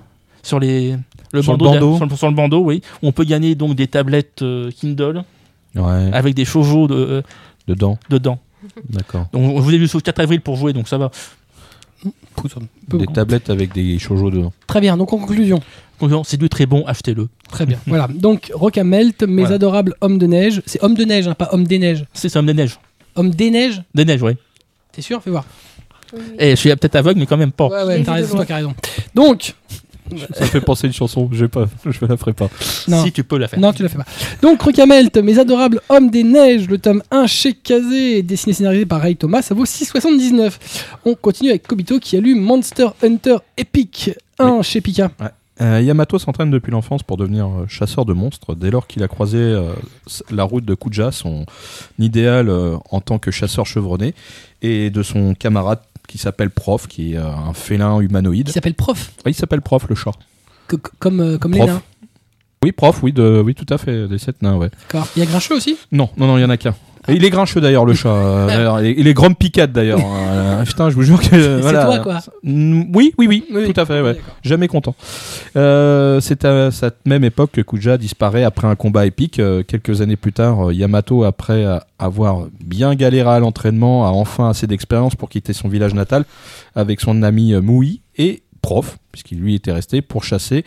[0.43, 0.95] sur les,
[1.33, 2.83] le Sur le bandeau, sur, le, sur le bandeau, oui.
[3.03, 5.25] On peut gagner donc des tablettes euh, Kindle
[5.75, 7.23] Ouais, avec des shoujo de, euh,
[7.69, 7.99] dedans.
[8.09, 8.39] dedans.
[8.89, 9.27] D'accord.
[9.33, 11.11] Donc, je vous ai vu le 4 avril pour jouer, donc ça va.
[12.89, 14.53] Des tablettes avec des shoujo dedans.
[14.67, 14.97] Très bien.
[14.97, 15.61] Donc en conclusion.
[16.01, 17.29] Donc, C'est du très bon, achetez-le.
[17.51, 17.79] Très bien.
[17.87, 18.09] voilà.
[18.09, 19.57] Donc Rocamelt, mes Voilà.
[19.57, 20.63] adorables hommes de neige.
[20.67, 22.05] C'est hommes de neige, hein, pas hommes des neiges.
[22.13, 22.79] C'est ça, homme des neiges.
[23.15, 23.83] Hommes des neiges.
[23.95, 24.33] Des neiges, oui.
[24.93, 25.23] T'es sûr?
[25.23, 25.45] Fais voir.
[26.39, 27.69] Et je suis peut-être aveugle, mais quand même pas.
[27.87, 28.75] Ouais, t'as toi qui raison.
[29.15, 29.55] Donc,
[30.35, 31.29] Ça me fait penser à une chanson.
[31.33, 32.49] Je vais pas, je la ferai pas.
[32.89, 33.05] non.
[33.05, 33.59] Si tu peux la faire.
[33.61, 34.07] Non, tu la fais pas.
[34.43, 38.87] Donc, Rocamelt, mes adorables hommes des neiges, le tome 1 chez Kazé, dessiné et scénarisé
[38.87, 40.53] par Ray Thomas, ça vaut 6,79.
[41.05, 45.11] On continue avec Kobito qui a lu Monster Hunter Epic 1 chez Pika.
[45.63, 48.55] Euh, Yamato s'entraîne depuis l'enfance pour devenir euh, chasseur de monstres.
[48.55, 49.73] Dès lors qu'il a croisé euh,
[50.31, 51.47] la route de Kuja, son
[51.99, 54.15] idéal euh, en tant que chasseur chevronné,
[54.61, 58.47] et de son camarade qui s'appelle Prof, qui est euh, un félin humanoïde.
[58.47, 60.13] Qui s'appelle Prof, Ah, il s'appelle Prof, le chat.
[60.69, 61.71] que- comme, euh, comme les Prof.
[61.71, 61.83] nains.
[62.65, 64.71] Oui, Prof, oui, de, oui, tout à fait, des sept nains, ouais.
[64.89, 65.07] D'accord.
[65.17, 65.77] Il y a Grincheux aussi?
[65.93, 66.75] Non, non, non, il y en a qu'un.
[67.09, 68.09] Il est grincheux d'ailleurs, le chat.
[68.17, 70.01] Euh, d'ailleurs, il est- grande picade d'ailleurs.
[70.37, 71.29] Euh, putain, je vous jure que.
[71.31, 71.85] C'est voilà.
[71.85, 72.19] toi, quoi.
[72.43, 73.73] Mm, Oui, oui, oui, Oui.
[73.73, 74.17] tout à fait, ouais.
[74.43, 74.95] Jamais content.
[75.57, 79.39] Euh, c'est à cette même époque que Kuja disparaît après un combat épique.
[79.39, 81.65] Euh, quelques années plus tard, Yamato, après
[81.99, 86.25] avoir bien galéré à l'entraînement, a enfin assez d'expérience pour quitter son village natal
[86.75, 90.65] avec son ami Mui et prof, puisqu'il lui était resté pour chasser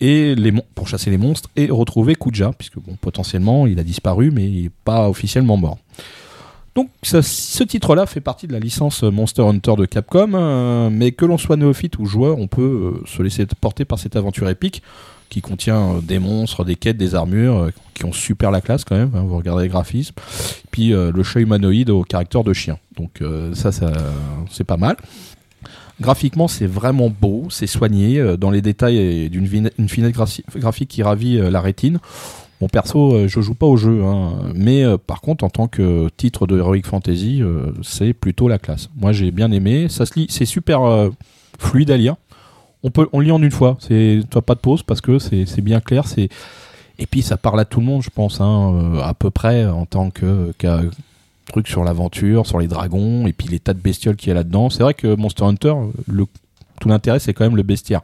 [0.00, 0.34] et
[0.74, 4.62] pour chasser les monstres et retrouver Kuja, puisque bon, potentiellement il a disparu, mais il
[4.64, 5.78] n'est pas officiellement mort.
[6.74, 11.24] Donc ce titre-là fait partie de la licence Monster Hunter de Capcom, euh, mais que
[11.24, 12.62] l'on soit néophyte ou joueur, on peut
[13.02, 14.82] euh, se laisser porter par cette aventure épique
[15.30, 18.96] qui contient euh, des monstres, des quêtes, des armures, qui ont super la classe quand
[18.96, 20.14] même, hein, vous regardez les graphismes,
[20.70, 22.78] puis le chat humanoïde au caractère de chien.
[22.96, 23.70] Donc ça
[24.50, 24.96] c'est pas mal.
[26.00, 31.38] Graphiquement, c'est vraiment beau, c'est soigné, euh, dans les détails d'une finesse graphique qui ravit
[31.38, 31.98] euh, la rétine.
[32.62, 36.08] Mon perso, euh, je joue pas au jeu, hein, mais par contre, en tant que
[36.16, 37.42] titre de Heroic Fantasy,
[37.82, 38.88] c'est plutôt la classe.
[38.96, 39.88] Moi, j'ai bien aimé.
[39.88, 40.80] Ça se lit, c'est super
[41.58, 42.16] fluide à lire.
[42.82, 43.76] On peut, on lit en une fois.
[43.80, 46.06] C'est, toi pas de pause parce que c'est, bien clair.
[46.06, 46.28] C'est
[46.98, 49.86] et puis ça parle à tout le monde, je pense, hein, à peu près en
[49.86, 50.52] tant que
[51.50, 54.34] truc sur l'aventure, sur les dragons, et puis les tas de bestioles qu'il y a
[54.34, 54.70] là-dedans.
[54.70, 55.74] C'est vrai que Monster Hunter,
[56.80, 58.02] tout l'intérêt, c'est quand même le bestiaire.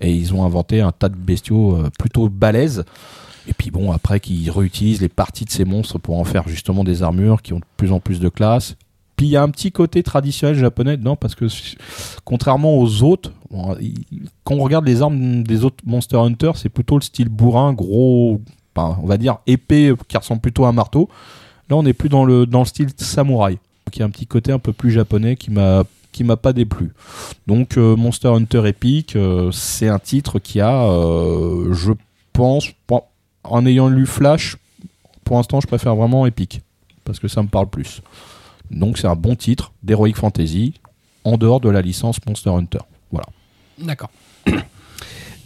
[0.00, 2.84] Et ils ont inventé un tas de bestiaux euh, plutôt balèzes.
[3.48, 6.84] Et puis bon, après, qu'ils réutilisent les parties de ces monstres pour en faire justement
[6.84, 8.76] des armures qui ont de plus en plus de classe.
[9.16, 11.46] Puis il y a un petit côté traditionnel japonais dedans, parce que
[12.24, 17.02] contrairement aux autres, quand on regarde les armes des autres Monster Hunter, c'est plutôt le
[17.02, 18.40] style bourrin, gros,
[18.76, 21.08] on va dire épée euh, qui ressemble plutôt à un marteau.
[21.72, 23.58] Là, on n'est plus dans le, dans le style samouraï.
[23.96, 26.92] Y a un petit côté un peu plus japonais qui m'a qui m'a pas déplu.
[27.46, 31.92] Donc euh, Monster Hunter Epic, euh, c'est un titre qui a, euh, je
[32.34, 32.68] pense,
[33.42, 34.58] en ayant lu Flash,
[35.24, 36.60] pour l'instant, je préfère vraiment Epic
[37.04, 38.02] parce que ça me parle plus.
[38.70, 40.74] Donc c'est un bon titre d'Heroic Fantasy
[41.24, 42.80] en dehors de la licence Monster Hunter.
[43.10, 43.28] Voilà.
[43.78, 44.10] D'accord.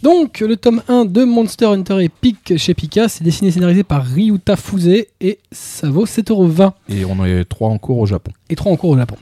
[0.03, 4.05] Donc, le tome 1 de Monster Hunter Epic chez Pika, c'est dessiné et scénarisé par
[4.05, 4.87] Ryuta Fuse
[5.19, 8.31] et ça vaut 7,20€ Et on est trois en cours au Japon.
[8.49, 9.15] et 3 en cours au Japon.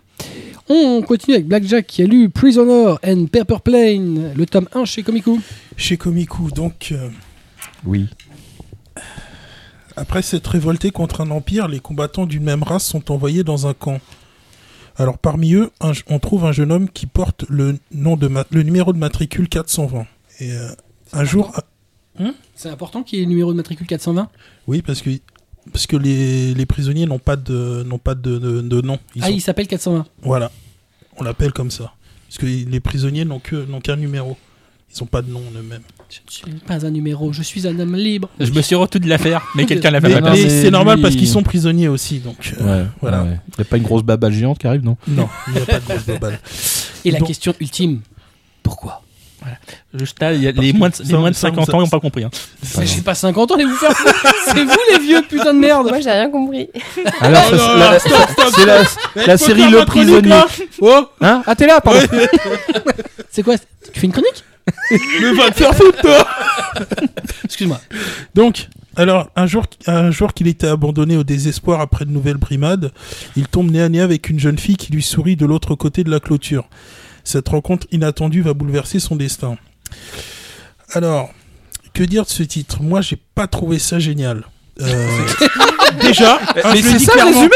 [0.67, 5.03] On continue avec Blackjack qui a lu Prisoner and Paper Plane, le tome 1 chez
[5.03, 5.39] Komiku.
[5.77, 7.09] Chez Komiku, donc, euh,
[7.85, 8.07] Oui.
[9.95, 13.73] après s'être révoltés contre un empire, les combattants d'une même race sont envoyés dans un
[13.73, 13.99] camp.
[14.97, 18.45] Alors parmi eux, un- on trouve un jeune homme qui porte le, nom de ma-
[18.49, 20.05] le numéro de matricule 420.
[20.39, 20.69] Et euh,
[21.13, 21.51] un jour,
[22.55, 24.29] C'est important qu'il y ait le numéro de matricule 420
[24.67, 25.09] oui, parce que
[25.71, 28.99] parce que les, les prisonniers n'ont pas de n'ont pas de, de- de nom.
[29.15, 30.05] Ils Ah, sont- il s'appelle 420.
[30.21, 30.51] Voilà,
[31.17, 31.93] on l'appelle comme ça.
[32.27, 34.37] Parce que les prisonniers n'ont que n'ont qu'un numéro.
[34.93, 35.81] Ils n'ont pas de nom en eux-mêmes.
[36.09, 38.29] Je ne suis pas un numéro, je suis un homme libre.
[38.39, 41.15] Je me suis retenu de l'affaire, mais quelqu'un l'a fait Mais, c'est normal lui- parce
[41.15, 43.23] qu'ils sont prisonniers aussi, donc euh, Ouais, voilà.
[43.23, 43.39] ouais.
[43.57, 44.95] Y a pas une grosse babale géante qui arrive, non?
[45.07, 46.39] Non, il n'y a pas de grosse globale.
[47.03, 48.01] Et la Donc- question ultime,
[48.63, 49.01] pourquoi?
[49.93, 51.73] Juste là, il y a les moins de, ça- les moins de ça- 50 ça-
[51.75, 52.23] ans, ils n'ont pas compris.
[52.23, 52.29] hein.
[52.79, 53.91] Je suis pas 50 ans, allez vous faire
[54.47, 56.69] C'est vous les vieux putain de merde Moi, j'ai rien compris.
[57.21, 58.53] Alors, Oh la, stop, stop,
[59.15, 60.41] c'est la, série Le Prisonnier.
[60.81, 61.99] Oh, Hein Ah, t'es là, pardon
[63.31, 64.43] C'est quoi Tu fais une chronique
[65.21, 66.27] mais va te faire foutre, toi
[67.43, 67.79] Excuse-moi.
[68.33, 72.91] Donc, alors, un jour, un jour qu'il était abandonné au désespoir après de nouvelles brimades,
[73.35, 76.03] il tombe nez à nez avec une jeune fille qui lui sourit de l'autre côté
[76.03, 76.67] de la clôture.
[77.25, 79.57] Cette rencontre inattendue va bouleverser son destin.
[80.93, 81.31] Alors,
[81.93, 82.81] que dire de ce titre?
[82.81, 84.45] Moi, j'ai pas trouvé ça génial.
[84.79, 85.27] Euh,
[86.01, 87.49] déjà, Mais le c'est ça le résumé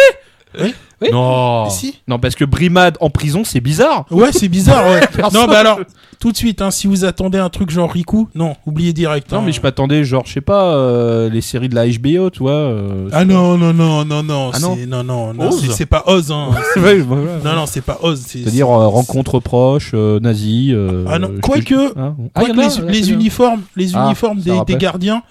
[0.59, 0.73] Oui.
[1.01, 1.09] Oui.
[1.11, 1.63] Non.
[1.65, 1.95] Mais si.
[2.07, 4.05] Non, parce que Brimade en prison, c'est bizarre.
[4.11, 5.01] Ouais, c'est bizarre, ouais.
[5.33, 5.79] non, bah alors,
[6.19, 9.31] tout de suite, hein, si vous attendez un truc genre Riku, non, oubliez direct.
[9.31, 9.43] Non, hein.
[9.45, 12.51] mais je m'attendais, genre, je sais pas, euh, les séries de la HBO, tu vois.
[12.51, 15.69] euh, Ah non, non, non, non, non, Ah non c'est- non, non, non, Oz.
[15.71, 16.49] c'est- pas Oz, hein.
[16.73, 17.37] c'est- ouais, voilà.
[17.45, 18.21] non, non, c'est pas Oz.
[18.25, 20.71] c'est- C'est-à-dire euh, rencontre proche, euh, nazi.
[20.73, 24.05] euh, Ah non, quoique- Hein Ah, y en a, Quoique ouais, les, uniformes, les Ah,
[24.05, 25.23] uniformes des, gardiens.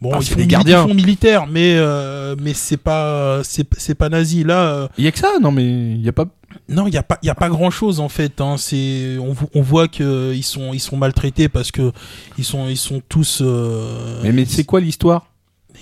[0.00, 0.84] Bon, ils, font des gardiens.
[0.84, 4.60] ils font militaire, mais euh, mais c'est pas c'est c'est pas nazi là.
[4.66, 6.26] euh, Il y a que ça, non, mais il y a pas.
[6.68, 8.40] non, il y a pas il y a pas grand chose en fait.
[8.42, 11.92] Hein, c'est on, on voit que ils sont ils sont maltraités parce que
[12.36, 13.40] ils sont ils sont tous.
[13.42, 15.28] euh, Mais, mais c'est quoi l'histoire?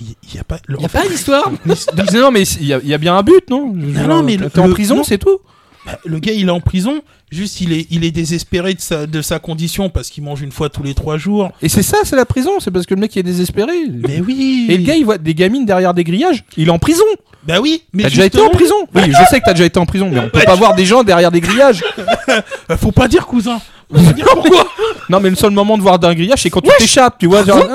[0.00, 0.59] Il il y a pas.
[0.68, 1.50] n'y a pas d'histoire
[2.14, 3.72] Non, mais il y, y a bien un but, non?
[3.72, 5.05] Dire, non, mais le- T'es en prison, non.
[5.05, 5.38] c'est tout
[5.87, 7.03] Bah, le gars, il est en prison.
[7.31, 10.53] Juste, il est il est désespéré de sa de sa condition parce qu'il mange une
[10.53, 11.51] fois tous les trois jours.
[11.62, 13.73] Et c'est ça, c'est la prison, c'est parce que le mec il est désespéré.
[14.09, 14.66] Mais oui.
[14.70, 17.05] Et le gars il voit des gamines derrière des grillages, il est en prison.
[17.47, 17.83] Bah oui.
[17.92, 19.85] Mais T'as déjà été en justement, prison Oui, je sais que t'as déjà été en
[19.85, 21.83] prison, mais on peut pas voir des gens derrière des grillages.
[22.79, 23.61] Faut pas dire cousin.
[23.92, 24.66] Faut pas dire pourquoi.
[25.11, 27.44] Non, mais le seul moment de voir d'un grillage, c'est quand tu t'échappes, tu vois.
[27.44, 27.66] Genre,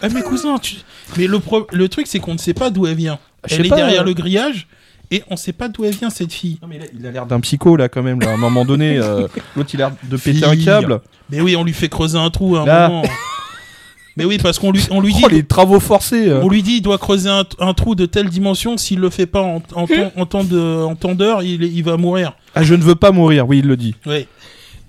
[0.00, 0.76] Ah mais cousin, tu...
[1.18, 3.18] mais le, pro- le truc c'est qu'on ne sait pas d'où elle vient.
[3.46, 4.04] Je Elle est pas, derrière euh.
[4.06, 4.66] le grillage
[5.10, 6.58] et on sait pas d'où elle vient cette fille.
[6.62, 8.20] Non, mais là, il a l'air d'un psycho là quand même.
[8.20, 8.30] Là.
[8.30, 10.64] À un moment donné, euh, l'autre il a l'air de péter un Fille.
[10.64, 11.00] câble.
[11.30, 12.88] Mais oui, on lui fait creuser un trou à un Là.
[12.88, 13.02] moment.
[14.16, 16.28] mais oui, parce qu'on lui, on lui dit, Oh, les travaux forcés.
[16.28, 16.40] euh.
[16.42, 18.76] on lui dit, il doit creuser un, un trou de telle dimension.
[18.76, 21.68] S'il le fait pas en, en, temps- en temps de, en temps d'heure, il, est-
[21.70, 22.32] il va mourir.
[22.54, 23.46] Ah, je ne veux pas mourir.
[23.48, 23.94] Oui, il le dit.
[24.06, 24.26] Oui.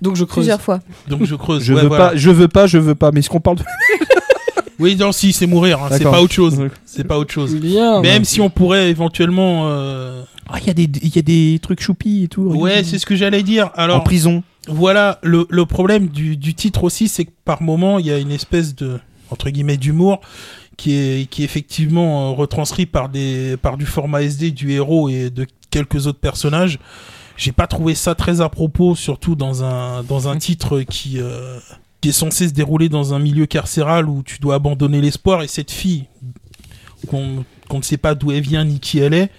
[0.02, 0.44] Donc je creuse.
[0.44, 0.80] Plusieurs fois.
[1.08, 1.62] Donc je creuse.
[1.62, 2.10] Je Ouais, veux voilà.
[2.10, 3.10] pas, je veux pas, je veux pas.
[3.12, 3.64] Mais est-ce qu'on parle de
[4.80, 5.78] Oui, non, si, c'est mourir.
[5.82, 6.12] hein, C'est D'accord.
[6.12, 6.58] pas autre chose.
[6.84, 7.54] C'est pas autre chose.
[7.56, 8.00] Bien.
[8.00, 9.68] Même si on pourrait éventuellement.
[9.68, 12.42] euh, Ah, il y a des, il y a des trucs choupis et tout.
[12.42, 13.66] Ouais, c'est ce que j'allais dire.
[13.76, 14.42] en Alors, prison.
[14.68, 18.18] Voilà, le, le problème du, du titre aussi, c'est que par moment, il y a
[18.18, 18.98] une espèce de,
[19.30, 20.20] entre guillemets, d'humour
[20.76, 25.08] qui est, qui est effectivement euh, retranscrit par, des, par du format SD du héros
[25.08, 26.78] et de quelques autres personnages.
[27.36, 31.58] j'ai pas trouvé ça très à propos, surtout dans un dans un titre qui euh,
[32.00, 35.48] qui est censé se dérouler dans un milieu carcéral où tu dois abandonner l'espoir et
[35.48, 36.04] cette fille
[37.08, 39.30] qu'on ne sait pas d'où elle vient ni qui elle est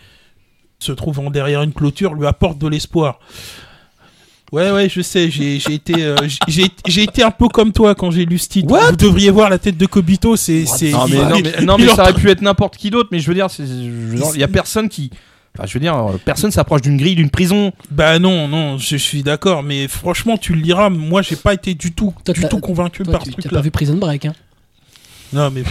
[0.80, 3.20] se trouvant derrière une clôture lui apporte de l'espoir.
[4.52, 6.16] Ouais, ouais, je sais, j'ai j'ai été, euh,
[6.48, 8.70] j'ai j'ai été un peu comme toi quand j'ai lu ce titre.
[8.70, 8.90] What?
[8.92, 10.66] Vous devriez voir la tête de Kobito, c'est.
[10.66, 12.90] c'est Non mais, il- non, il- mais, non, mais ça aurait pu être n'importe qui
[12.90, 15.10] d'autre, mais je veux dire, c'est- je veux dire, il y a personne qui.
[15.58, 17.74] Enfin, je veux dire, euh, personne s'approche d'une grille, d'une prison.
[17.92, 20.90] Bah non, non, je suis d'accord, mais franchement, tu le liras.
[20.90, 23.36] Moi, j'ai pas été du tout, Toi, du t'as- tout convaincu Toi, par tu ce
[23.36, 23.60] t'as truc-là.
[23.60, 24.34] pas vu Prison Break, hein
[25.34, 25.64] Non, mais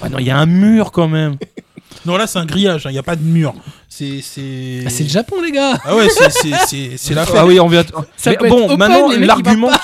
[0.00, 1.36] Ouais, non, il y a un mur quand même.
[2.06, 2.86] non, là, c'est un grillage.
[2.88, 3.52] Il y a pas de mur.
[3.88, 4.84] C'est, c'est.
[4.86, 7.34] Ah, C'est le Japon, les gars Ah ouais, c'est, c'est, c'est, c'est la fête.
[7.36, 7.82] Ah oui, on vient.
[8.16, 9.78] Ça Mais peut bon, être open, maintenant, les mecs, ils l'argument, qui,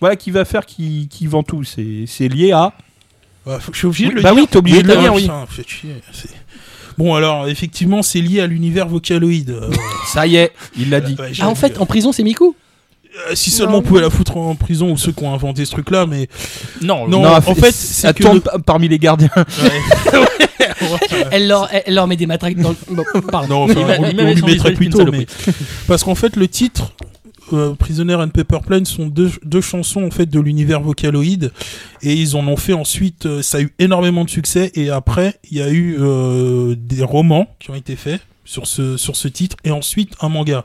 [0.00, 2.74] voilà, qui va faire qui, qui vend tout, c'est c'est lié à.
[3.46, 4.42] Ouais, faut- je suis obligé de Oui, le bah dire.
[4.42, 5.22] oui, t'es obligé de le Ah, dire, oui.
[5.22, 6.28] putain, faites chier, c'est-
[6.98, 9.50] Bon, alors, effectivement, c'est lié à l'univers vocaloïde.
[9.50, 9.70] Euh,
[10.12, 11.16] Ça y est, il l'a dit.
[11.18, 12.54] ouais, j'ai- Ah, en fait, en prison, c'est Miku
[13.30, 15.70] Euh, si seulement on pouvait la foutre en prison ou ceux qui ont inventé ce
[15.72, 16.28] truc-là, mais
[16.82, 19.28] Non, Non, Non, en fait, ça c'est que tourne le- pa- parmi les gardiens.
[21.30, 22.76] elle leur, elle, elle leur met des matraques dans le.
[22.90, 23.66] Bon, pardon.
[23.66, 23.86] non, enfin, Il
[24.16, 25.26] m'a- on, lui mettrait une plutôt, saloperie.
[25.46, 25.52] mais
[25.86, 26.92] parce qu'en fait, le titre.
[27.52, 31.52] Euh, Prisoner and Paper Plane sont deux, deux chansons en fait de l'univers vocaloïde
[32.02, 35.38] et ils en ont fait ensuite euh, ça a eu énormément de succès et après
[35.50, 39.28] il y a eu euh, des romans qui ont été faits sur ce sur ce
[39.28, 40.64] titre et ensuite un manga.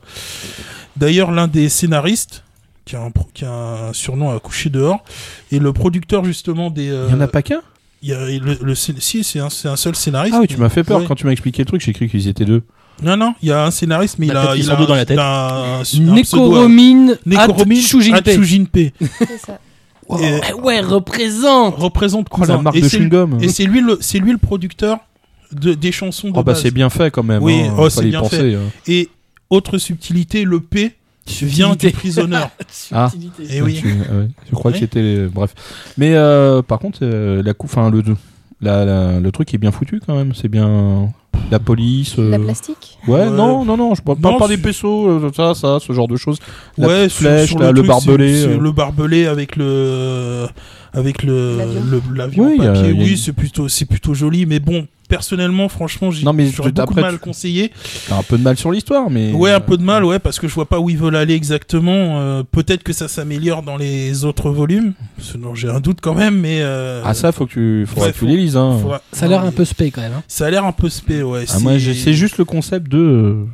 [0.97, 2.43] D'ailleurs l'un des scénaristes
[2.85, 3.51] qui a un pro- qui a
[3.89, 5.03] un surnom à coucher dehors
[5.51, 7.61] et le producteur justement des Il y en a pas qu'un?
[8.01, 10.33] il y a le, si c'est un, un seul scénariste.
[10.37, 11.05] Ah oui, tu m'as fait peur Ouais.
[11.05, 12.63] quand tu m'as expliqué le truc, j'ai cru qu'ils étaient deux.
[13.01, 14.75] Non non, il y a un scénariste mais il Bah, a peut-être qu'ils il a,
[14.85, 15.17] dans la il tête.
[15.17, 17.17] a un, un pseudo- Nekoromine.
[18.13, 18.77] Atsujinpe.
[19.19, 19.59] C'est ça.
[20.07, 20.19] Wow.
[20.19, 23.37] Et- Eh ouais, représente représente Oh, la marque et de c'est- chewing-gum.
[23.43, 24.97] Et c'est lui le c'est lui le producteur
[25.51, 26.61] de, des chansons de Oh bah base.
[26.63, 27.41] c'est bien fait quand même.
[27.43, 28.55] Oui, hein, oh, c'est fallait y bien penser, fait.
[28.55, 28.61] hein.
[28.87, 29.09] Et
[29.49, 30.95] autre subtilité, le P
[31.41, 32.37] vient du prisonnier.
[32.91, 33.11] Ah.
[33.49, 33.75] Et oui.
[33.81, 34.79] Tu- ouais, je crois Oui.
[34.79, 35.53] que c'était bref.
[35.97, 38.03] Mais euh, par contre, euh, la cou- enfin le
[38.61, 40.33] la, la- le truc est bien foutu quand même.
[40.33, 41.09] C'est bien
[41.51, 42.15] la police.
[42.19, 43.29] euh, La plastique Ouais, Ouais.
[43.29, 44.57] non, non, non, je parle Non, pas des
[45.09, 46.37] euh, ça, ça, ce genre de choses.
[46.77, 48.43] La ouais, flèche, là, le, truc, barbelé.
[48.45, 48.57] euh.
[48.59, 50.47] le barbelé avec le
[50.93, 51.57] avec le
[52.15, 52.45] L'avion.
[52.45, 52.89] Oui, papier.
[52.89, 56.93] a Oui, c'est plutôt c'est plutôt joli, mais bon, personnellement, franchement, Non, j'aurais je- beaucoup
[56.93, 57.71] de mal tu- conseiller.
[58.07, 59.33] T'as un peu de mal sur l'histoire, mais.
[59.33, 61.33] Ouais, un peu de mal, ouais, parce que je vois pas où ils veulent aller
[61.33, 62.19] exactement.
[62.21, 64.93] Euh, Peut-être que ça s'améliore dans les autres volumes.
[65.19, 66.59] Sinon, j'ai un doute quand même, mais.
[66.61, 68.55] Euh, Ah ça, faut que tu, faudra Ouais, que tu les lises.
[68.55, 68.77] Hein.
[68.81, 70.13] faudra- Ça a l'air non, un peu spé quand même.
[70.17, 70.23] hein.
[70.27, 71.45] Ça a l'air un peu spé, ouais.
[71.53, 73.45] Ah, moi, c'est juste le concept de euh,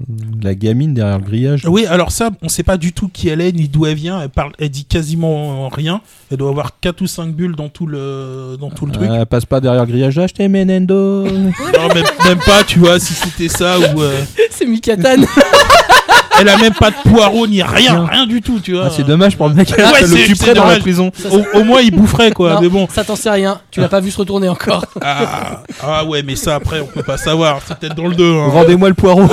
[0.43, 1.65] la gamine derrière le grillage.
[1.67, 4.21] Oui, alors ça, on sait pas du tout qui elle est ni d'où elle vient.
[4.21, 6.01] Elle parle, elle dit quasiment rien.
[6.31, 9.09] Elle doit avoir 4 ou 5 bulles dans tout le dans tout le truc.
[9.11, 10.17] Elle passe pas derrière le grillage.
[10.17, 11.25] Achetez Menendo.
[11.45, 14.21] Non, même, même pas, tu vois, si c'était ça ou euh,
[14.51, 15.21] C'est Mikatan.
[16.39, 18.05] elle a même pas de poireau ni rien, Non.
[18.05, 18.85] rien du tout, tu vois.
[18.87, 19.69] Ah, c'est dommage pour le mec.
[19.69, 21.11] Ouais, elle c'est- dans la prison.
[21.31, 22.55] Au, au moins, il boufferait quoi.
[22.55, 22.87] Non, Mais bon.
[22.93, 23.61] Ça t'en sais rien.
[23.71, 24.83] Tu l'as pas vu se retourner encore.
[25.01, 27.59] Ah, ah ouais, mais ça après, on peut pas savoir.
[27.67, 28.23] C'est peut-être dans le 2.
[28.33, 28.47] Hein.
[28.49, 29.27] Rendez-moi le poireau.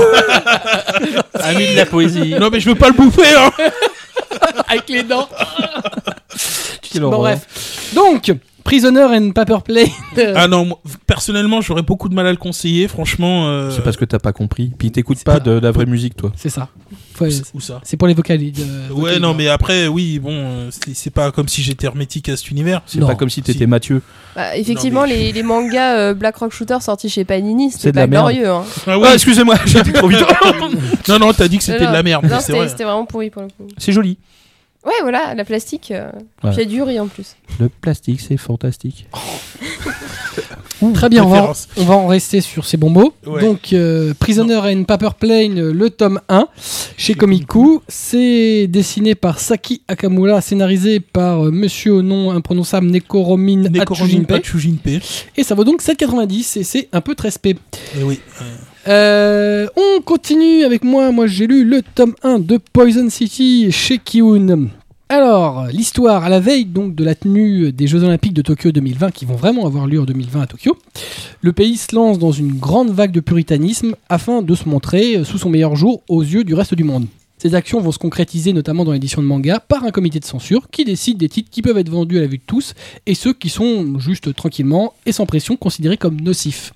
[1.42, 2.34] Ami de la poésie.
[2.38, 3.34] Non, mais je veux pas le bouffer.
[3.36, 3.50] Hein.
[4.68, 5.28] Avec les dents.
[7.00, 7.40] Bon, bref.
[7.94, 8.32] Donc,
[8.64, 9.86] Prisoner and Paper Plane.
[10.36, 12.88] Ah non, moi, personnellement, j'aurais beaucoup de mal à le conseiller.
[12.88, 13.48] Franchement.
[13.48, 13.70] Euh...
[13.70, 14.70] C'est parce que t'as pas compris.
[14.78, 16.32] Puis t'écoutes pas de la vraie musique, toi.
[16.36, 16.68] C'est ça.
[17.14, 18.60] Faut- Où ça C'est pour les vocalides.
[18.60, 19.22] euh, Ouais, vocalides.
[19.22, 22.82] non, mais après, oui, bon, euh, c'est pas comme si j'étais hermétique à cet univers.
[22.86, 23.66] C'est pas comme si t'étais Si.
[23.66, 24.02] Mathieu.
[24.34, 27.78] Bah, Effectivement, Non, mais- les, les mangas euh, Black Rock Shooter sortis chez Panini, C'est
[27.78, 28.26] c'était de la pas merde.
[28.32, 28.48] glorieux.
[28.50, 28.64] Hein.
[28.86, 29.04] Ah oui.
[29.10, 30.20] Ah, excusez-moi, j'ai été trop vite.
[31.08, 32.26] non, non, t'as dit que c'était de la merde.
[32.28, 33.68] Non, c'était vraiment pourri pour le coup.
[33.78, 34.18] C'est joli.
[34.84, 35.90] Ouais, voilà, la plastique.
[35.92, 36.10] Euh...
[36.42, 37.36] A du riz en plus.
[37.60, 39.06] Le plastique, c'est fantastique.
[40.94, 43.14] Très bien, on va, on va en rester sur ces bons mots.
[43.24, 43.40] Ouais.
[43.40, 46.48] Donc, euh, Prisoner and Paper Plane, le tome 1,
[46.96, 47.82] chez Komiku.
[47.86, 53.66] C'est dessiné par Saki Akamura, scénarisé par euh, monsieur au nom imprononçable Nekoromin.
[53.78, 54.88] Atsujinpe.
[55.36, 57.56] Et ça vaut donc 7,90 et c'est un peu très spé.
[57.98, 58.18] Eh oui.
[58.88, 61.12] Euh, on continue avec moi.
[61.12, 64.70] Moi, j'ai lu le tome 1 de Poison City chez Kiun.
[65.08, 69.10] Alors, l'histoire à la veille donc de la tenue des Jeux Olympiques de Tokyo 2020,
[69.10, 70.76] qui vont vraiment avoir lieu en 2020 à Tokyo,
[71.42, 75.38] le pays se lance dans une grande vague de puritanisme afin de se montrer sous
[75.38, 77.06] son meilleur jour aux yeux du reste du monde.
[77.38, 80.70] Ces actions vont se concrétiser notamment dans l'édition de manga par un comité de censure
[80.70, 82.74] qui décide des titres qui peuvent être vendus à la vue de tous
[83.04, 86.72] et ceux qui sont juste tranquillement et sans pression considérés comme nocifs.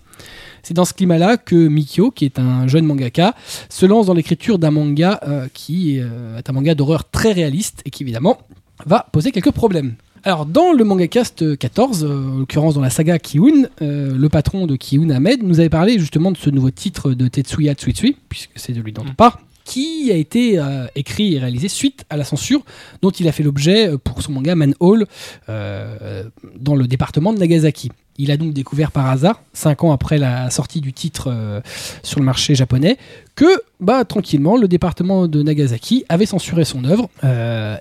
[0.62, 3.34] C'est dans ce climat-là que Mikio, qui est un jeune mangaka,
[3.68, 7.82] se lance dans l'écriture d'un manga euh, qui euh, est un manga d'horreur très réaliste
[7.84, 8.38] et qui évidemment
[8.84, 9.94] va poser quelques problèmes.
[10.24, 14.74] Alors dans le MangaCast 14, euh, en l'occurrence dans la saga Kiun, le patron de
[14.74, 18.72] Kiun Ahmed nous avait parlé justement de ce nouveau titre de Tetsuya Tsuitsui, puisque c'est
[18.72, 19.38] de lui dont on parle.
[19.66, 22.64] Qui a été euh, écrit et réalisé suite à la censure
[23.02, 25.06] dont il a fait l'objet euh, pour son manga Manhole
[25.48, 26.22] euh,
[26.58, 27.90] dans le département de Nagasaki.
[28.16, 31.62] Il a donc découvert par hasard, cinq ans après la sortie du titre
[32.02, 32.96] sur le marché japonais,
[33.34, 37.10] que bah tranquillement le département de Nagasaki avait censuré son œuvre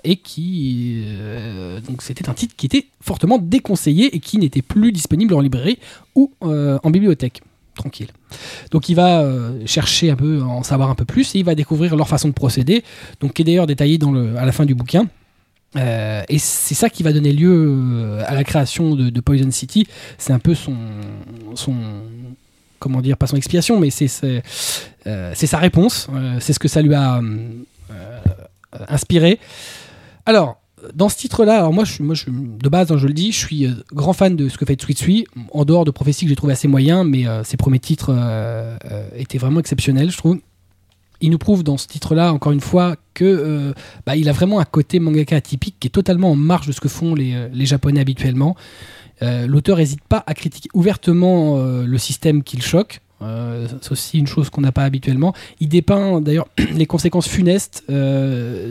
[0.04, 1.06] et qui
[1.88, 5.78] donc c'était un titre qui était fortement déconseillé et qui n'était plus disponible en librairie
[6.14, 7.40] ou en bibliothèque.
[7.76, 8.08] Tranquille.
[8.70, 11.54] Donc il va euh, chercher un peu, en savoir un peu plus et il va
[11.54, 12.82] découvrir leur façon de procéder,
[13.20, 15.06] donc qui est d'ailleurs détaillée dans à la fin du bouquin.
[15.76, 19.86] Euh, et c'est ça qui va donner lieu euh, à la création de, Poison City.
[20.16, 20.74] C'est un peu son,
[21.54, 21.74] son,
[22.78, 26.08] comment dire, pas son expiation, mais c'est c'est sa réponse.
[26.40, 27.20] C'est ce que ça lui a
[28.88, 29.38] inspiré.
[30.24, 30.60] Alors,
[30.94, 33.66] dans ce titre-là, alors moi, je, moi de base, hein, je le dis, je suis
[33.66, 36.36] euh, grand fan de ce que fait Sweet Sui, en dehors de Prophétie que j'ai
[36.36, 40.38] trouvé assez moyen, mais euh, ses premiers titres euh, euh, étaient vraiment exceptionnels, je trouve.
[41.20, 43.72] Il nous prouve dans ce titre-là, encore une fois, que
[44.04, 46.80] bah, il a vraiment un côté mangaka atypique qui est totalement en marge de ce
[46.80, 48.54] que font les, les Japonais habituellement.
[49.22, 53.00] L'auteur n'hésite pas à critiquer ouvertement le système qu'il choque.
[53.22, 55.32] Euh, c'est aussi une chose qu'on n'a pas habituellement.
[55.58, 58.70] Il dépeint d'ailleurs les conséquences funestes euh,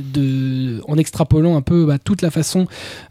[0.88, 2.68] en extrapolant un peu bah, toute la façon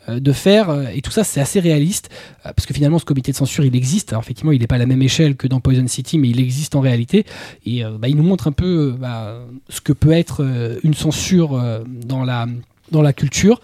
[0.08, 0.90] euh, de faire.
[0.94, 2.10] Et tout ça, c'est assez réaliste.
[2.42, 4.12] parce que finalement, ce comité de censure, il existe.
[4.12, 6.40] Alors, effectivement, il n'est pas à la même échelle que dans Poison City, mais il
[6.40, 7.26] existe en réalité.
[7.66, 10.46] Et bah, il nous montre un peu bah, ce que peut être
[10.84, 11.60] une censure
[12.06, 12.46] dans, la,
[12.92, 13.60] dans la culture.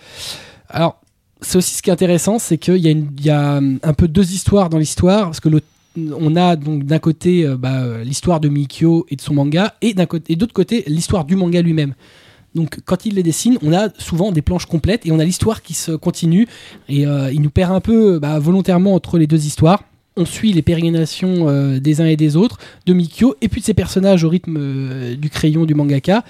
[0.68, 1.00] Alors,
[1.40, 4.68] c'est aussi ce qui est intéressant, c'est qu'il y, y a un peu deux histoires
[4.70, 5.62] dans l'histoire, parce que le-
[5.96, 9.74] on a donc d'un côté euh, bah, euh, l'histoire de Mikio et de son manga,
[9.82, 11.94] et côté, d'autre côté l'histoire du manga lui-même.
[12.54, 15.62] Donc quand il les dessine, on a souvent des planches complètes et on a l'histoire
[15.62, 16.48] qui se continue
[16.88, 19.84] et euh, il nous perd un peu bah, volontairement entre les deux histoires.
[20.16, 23.74] On suit les pérégrinations des uns et des autres, de Mikio et puis de ses
[23.74, 26.24] personnages au rythme du crayon du mangaka.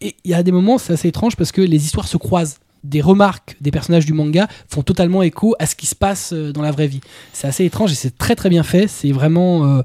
[0.00, 2.58] Et il y a des moments, c'est assez étrange parce que les histoires se croisent.
[2.84, 6.52] Des remarques des personnages du manga font totalement écho à ce qui se passe euh,
[6.52, 7.00] dans la vraie vie.
[7.32, 8.86] C'est assez étrange et c'est très très bien fait.
[8.88, 9.82] C'est vraiment, euh,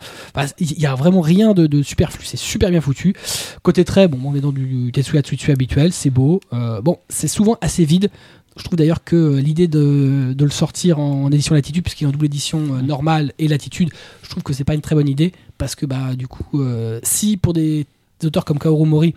[0.59, 2.25] il y a vraiment rien de, de superflu.
[2.25, 3.15] C'est super bien foutu.
[3.63, 6.41] Côté trait, bon, on est dans du Tetsuya Tsutsu habituel, c'est beau.
[6.53, 8.09] Euh, bon, c'est souvent assez vide.
[8.57, 12.07] Je trouve d'ailleurs que euh, l'idée de, de le sortir en, édition latitude, puisqu'il est
[12.07, 13.89] en double édition euh, normale et latitude,
[14.23, 16.99] je trouve que c'est pas une très bonne idée parce que bah du coup, euh,
[17.03, 17.85] si pour des,
[18.23, 19.15] auteurs comme Kaoru Mori,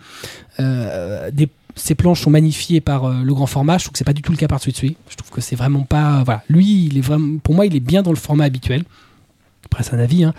[0.59, 4.05] euh, des, ces planches sont magnifiées par euh, le grand format, je trouve que c'est
[4.05, 4.95] pas du tout le cas par Tsutsui.
[5.09, 7.81] Je trouve que c'est vraiment pas, voilà, lui, il est vraiment, pour moi, il est
[7.81, 8.83] bien dans le format habituel.
[9.65, 10.23] Après, c'est un avis.
[10.23, 10.33] hein.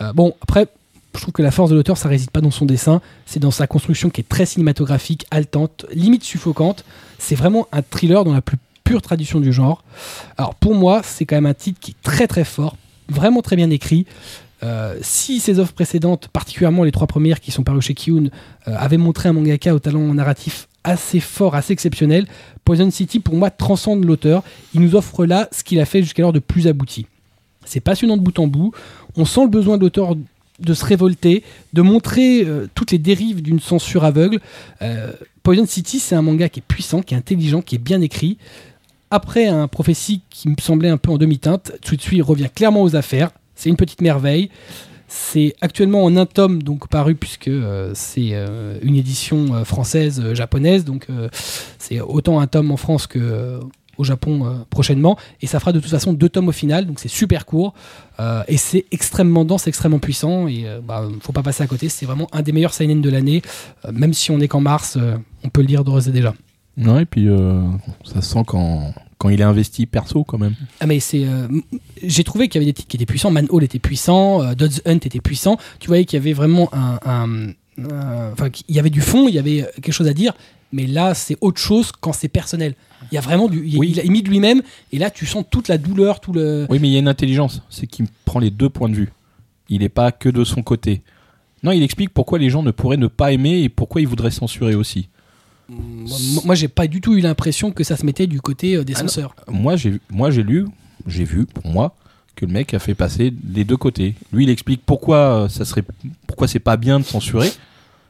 [0.00, 0.68] Euh, bon, après,
[1.14, 3.50] je trouve que la force de l'auteur, ça réside pas dans son dessin, c'est dans
[3.50, 6.84] sa construction qui est très cinématographique, haletante, limite suffocante.
[7.18, 9.82] C'est vraiment un thriller dans la plus pure tradition du genre.
[10.36, 12.76] Alors pour moi, c'est quand même un titre qui est très très fort,
[13.08, 14.06] vraiment très bien écrit.
[14.62, 18.26] Euh, si ses œuvres précédentes, particulièrement les trois premières qui sont parues chez Kiyun,
[18.68, 22.26] euh, avaient montré un mangaka au talent narratif assez fort, assez exceptionnel,
[22.64, 24.42] Poison City pour moi transcende l'auteur.
[24.74, 27.06] Il nous offre là ce qu'il a fait jusqu'alors de plus abouti.
[27.64, 28.72] C'est passionnant de bout en bout.
[29.16, 30.14] On sent le besoin de l'auteur
[30.60, 34.40] de se révolter, de montrer euh, toutes les dérives d'une censure aveugle.
[34.82, 35.12] Euh,
[35.42, 38.38] Poison City, c'est un manga qui est puissant, qui est intelligent, qui est bien écrit.
[39.10, 43.30] Après un prophétie qui me semblait un peu en demi-teinte, Tsutsui revient clairement aux affaires.
[43.54, 44.50] C'est une petite merveille.
[45.16, 50.34] C'est actuellement en un tome donc paru puisque euh, c'est euh, une édition euh, française
[50.34, 50.84] japonaise.
[50.84, 51.06] Donc
[51.78, 53.60] c'est autant un tome en France que
[53.96, 55.16] au Japon prochainement.
[55.40, 56.86] Et ça fera de toute façon deux tomes au final.
[56.86, 57.74] Donc c'est super court
[58.48, 60.48] et c'est extrêmement dense extrêmement puissant.
[60.48, 61.88] Et euh, bah, faut pas passer à côté.
[61.88, 63.40] C'est vraiment un des meilleurs seinen de l'année.
[63.92, 64.98] Même si on est qu'en mars
[65.44, 66.34] on peut le lire d'ores et déjà.
[66.76, 67.28] Ouais, et puis
[68.02, 68.92] ça se sent quand,
[69.24, 70.54] quand il est investi perso quand même.
[70.80, 71.48] Ah mais c'est, euh,
[72.02, 73.30] j'ai trouvé qu'il y avait des titres qui étaient puissants.
[73.30, 75.56] Manhole était puissant, euh, Dodds Hunt était puissant.
[75.80, 77.54] Tu voyais qu'il y avait vraiment un,
[78.32, 80.34] enfin, qu'il y avait du fond, il y avait quelque chose à dire.
[80.72, 82.74] Mais là, c'est autre chose quand c'est personnel.
[83.10, 83.92] Il y a vraiment du, il, Oui.
[83.96, 84.60] il a mis de lui-même.
[84.92, 86.66] Et là, tu sens toute la douleur, tout le.
[86.68, 89.10] Oui, mais il y a une intelligence, c'est qu'il prend les deux points de vue.
[89.70, 91.00] Il n'est pas que de son côté.
[91.62, 94.30] Non, il explique pourquoi les gens ne pourraient ne pas aimer et pourquoi ils voudraient
[94.30, 95.08] censurer aussi.
[95.68, 98.84] Moi, moi, j'ai pas du tout eu l'impression que ça se mettait du côté euh,
[98.84, 99.08] des Ah non.
[99.08, 99.34] censeurs.
[99.48, 100.66] Moi, j'ai moi j'ai lu,
[101.06, 101.94] j'ai vu pour moi
[102.36, 104.14] que le mec a fait passer les deux côtés.
[104.32, 105.84] Lui, il explique pourquoi euh, ça serait
[106.26, 107.50] pourquoi c'est pas bien de censurer.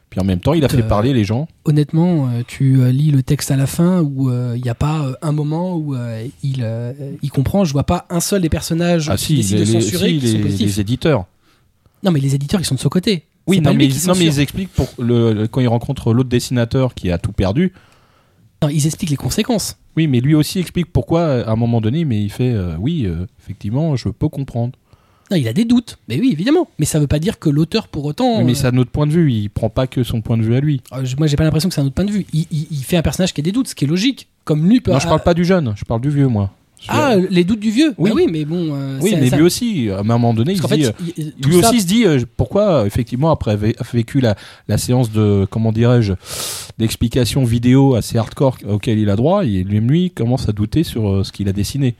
[0.09, 1.47] Puis en même temps, il a fait Euh, parler les gens.
[1.65, 4.75] Honnêtement, euh, tu euh, lis le texte à la fin où euh, il n'y a
[4.75, 7.65] pas euh, un moment où euh, il, euh, il comprend.
[7.65, 10.31] Je vois pas un seul des personnages Ah qui si, les, de censurer si, qui
[10.31, 11.25] sont les- les éditeurs.
[12.03, 13.23] Non, mais les éditeurs, ils sont de ce côté.
[13.47, 17.11] Oui, non mais, non, ils expliquent pour le, le- quand il rencontre l'autre dessinateur qui
[17.11, 17.73] a tout perdu.
[18.63, 19.77] Non, ils expliquent les conséquences.
[19.97, 23.05] Oui, mais lui aussi explique pourquoi à un moment donné, mais il fait euh, oui,
[23.05, 24.73] euh, effectivement, je peux comprendre.
[25.31, 25.97] Non, il a des doutes.
[26.07, 26.67] Mais oui, évidemment.
[26.79, 28.37] Mais ça veut pas dire que l'auteur, pour autant.
[28.39, 29.31] Oui, mais euh, c'est un autre point de vue.
[29.31, 30.81] Il prend pas que son point de vue à lui.
[31.03, 32.25] je- moi, j'ai pas l'impression que c'est un autre point de vue.
[32.33, 34.27] Il, il- il fait un personnage qui a des doutes, ce qui est logique.
[34.43, 34.91] Comme lui peut.
[34.91, 35.73] Non, je parle pas du jeune.
[35.75, 36.51] Je parle du vieux, moi.
[36.87, 37.93] Ah, les doutes du vieux.
[37.97, 38.11] Oui.
[38.13, 38.73] Oui, oui, mais bon.
[38.75, 40.67] euh, oui, mais ça- lui aussi, à un moment donné, il dit.
[40.67, 44.35] fait, il- tout lui ça- aussi se dit euh, pourquoi effectivement après avoir vécu la,
[44.67, 46.13] la séance de comment dirais-je
[46.77, 51.09] d'explication vidéo assez hardcore auquel il a droit et lui lui commence à douter sur
[51.09, 51.95] euh, ce qu'il a dessiné.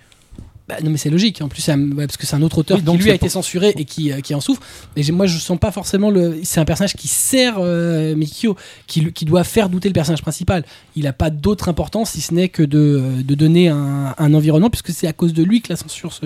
[0.67, 1.41] Bah, non mais c'est logique.
[1.41, 3.11] En plus, c'est un- ouais, parce que c'est un autre auteur Oui, donc qui lui
[3.11, 4.61] a été censuré et qui, euh, qui en souffre.
[4.95, 6.39] Mais moi, je sens pas forcément le.
[6.43, 8.55] C'est un personnage qui sert euh, Mikio,
[8.87, 10.65] qui, doit faire douter le personnage principal.
[10.95, 14.33] Il a pas d'autre importance si ce n'est que de, euh, de donner un, un
[14.33, 16.25] environnement, puisque c'est à cause de lui que la censure se,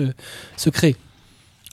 [0.56, 0.96] se crée.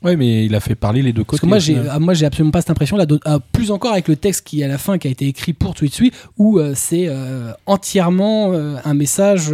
[0.03, 1.41] Oui, mais il a fait parler les deux Parce côtés.
[1.41, 1.89] que moi, j'ai, final.
[1.91, 3.05] ah, moi, j'ai absolument pas cette impression-là.
[3.25, 5.53] ah, plus encore avec le texte qui est à la fin, qui a été écrit
[5.53, 9.51] pour Tsuitsui, où euh, c'est euh, entièrement euh, un message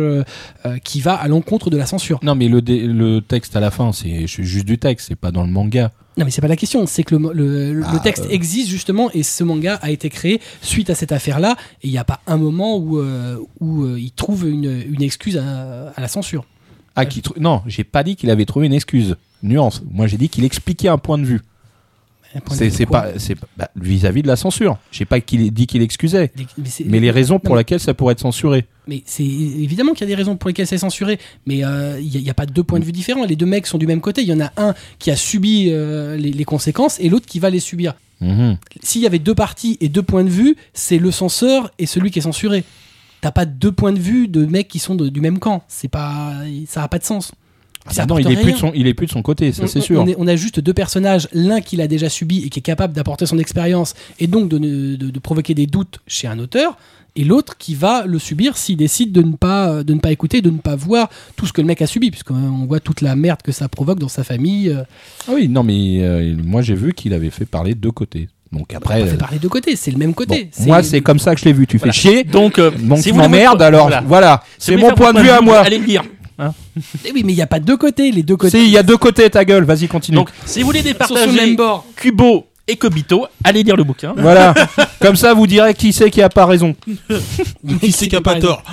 [0.83, 2.19] qui va à l'encontre de la censure.
[2.23, 5.49] Non, mais le, texte à la fin, c'est juste du texte, c'est pas dans le
[5.49, 5.91] manga.
[6.15, 8.29] Non mais c'est pas la question, c'est que le, le- le Ah, texte euh.
[8.29, 11.97] existe justement et ce manga a été créé suite à cette affaire-là et il n'y
[11.97, 15.99] a pas un moment où, euh, où euh, il trouve une, une excuse à, à
[16.01, 16.45] la censure.
[16.95, 19.15] Ah, qui trou- non, j'ai pas dit qu'il avait trouvé une excuse.
[19.43, 19.83] Nuance.
[19.91, 21.41] Moi, j'ai dit qu'il expliquait un point de vue.
[22.49, 24.79] C'est pas, c'est bah, vis-à-vis de la censure.
[24.91, 26.31] J'ai pas qu'il dit qu'il excusait,
[26.85, 28.65] mais, les raisons pour Non, lesquelles ça pourrait être censuré.
[28.87, 32.23] mais c'est évidemment qu'il y a des raisons pour lesquelles c'est censuré, mais euh, il
[32.23, 33.25] n'y a, pas deux points de vue différents.
[33.25, 34.23] Les deux mecs sont du même côté.
[34.23, 37.37] Il y en a un qui a subi euh, les, les conséquences et l'autre qui
[37.37, 37.93] va les subir.
[38.19, 38.57] Mhm.
[38.81, 42.09] S'il y avait deux parties et deux points de vue, c'est le censeur et celui
[42.09, 42.63] qui est censuré.
[43.21, 45.63] T'as pas deux points de vue de mecs qui sont de- du même camp.
[45.67, 46.33] C'est pas,
[46.67, 47.31] ça n'a pas de sens.
[47.85, 49.63] Ah Ça non, il est, plus de son, il est plus de son côté, ça
[49.63, 49.99] on, c'est sûr.
[50.01, 52.63] On, est- on a juste deux personnages, l'un qui l'a déjà subi et qui est
[52.63, 56.39] capable d'apporter son expérience et donc de, ne- de- de provoquer des doutes chez un
[56.39, 56.77] auteur,
[57.15, 60.41] et l'autre qui va le subir s'il décide de ne, pas, de ne pas écouter,
[60.41, 63.15] de ne pas voir tout ce que le mec a subi, puisqu'on voit toute la
[63.17, 64.69] merde que ça provoque dans sa famille.
[64.69, 64.83] euh,
[65.27, 68.29] Ah oui, non, mais euh, moi j'ai vu qu'il avait fait parler de deux côtés.
[68.53, 70.49] Donc après, on fait euh, parler de côté, c'est le même bon, côté.
[70.59, 71.67] moi c'est comme ça que je l'ai vu.
[71.67, 71.91] Tu Voilà.
[71.91, 73.61] fais chier, Donc, euh, donc si tu vous voulez m'emmerdes.
[73.61, 74.03] Alors voilà.
[74.07, 75.59] voilà, c'est mon point de vue à moi.
[75.59, 75.85] Allez le
[76.39, 76.53] lire.
[77.05, 78.77] Eh oui, mais il n'y a pas deux côtés, les deux côtés Si, il y
[78.77, 79.63] a deux côtés, ta gueule.
[79.63, 80.17] Vas-y, continue.
[80.17, 81.85] Donc, si vous voulez sont sur le départager même bord.
[81.95, 84.13] Kubo et Kobito, allez lire le bouquin.
[84.17, 84.53] Voilà.
[84.99, 86.75] Comme ça, vous direz qui c'est qui a pas raison.
[87.81, 88.63] Qui c'est qui a pas tort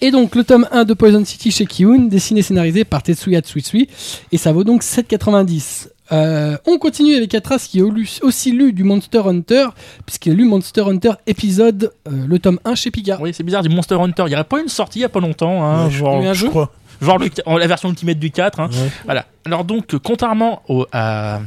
[0.00, 3.40] Et donc le tome 1 de Poison City chez Kiun, dessiné et scénarisé par Tetsuya
[3.40, 3.88] Tsuitsui,
[4.30, 5.88] et ça vaut donc 7,90.
[6.12, 7.84] Euh, on continue avec Atras qui a
[8.22, 9.66] aussi lu du Monster Hunter,
[10.04, 13.18] puisqu'il a lu Monster Hunter épisode, euh, le tome 1 chez Pika.
[13.20, 14.22] Oui, c'est bizarre, du Monster Hunter.
[14.26, 15.64] Il n'y aurait pas une sortie il n'y a pas longtemps.
[15.64, 16.70] hein, genre un Je jeu crois.
[17.02, 18.60] genre le- en- la version Ultimate du 4.
[18.60, 18.68] hein.
[18.72, 18.90] Ouais.
[19.04, 19.26] Voilà.
[19.44, 21.40] Alors donc, contrairement au, à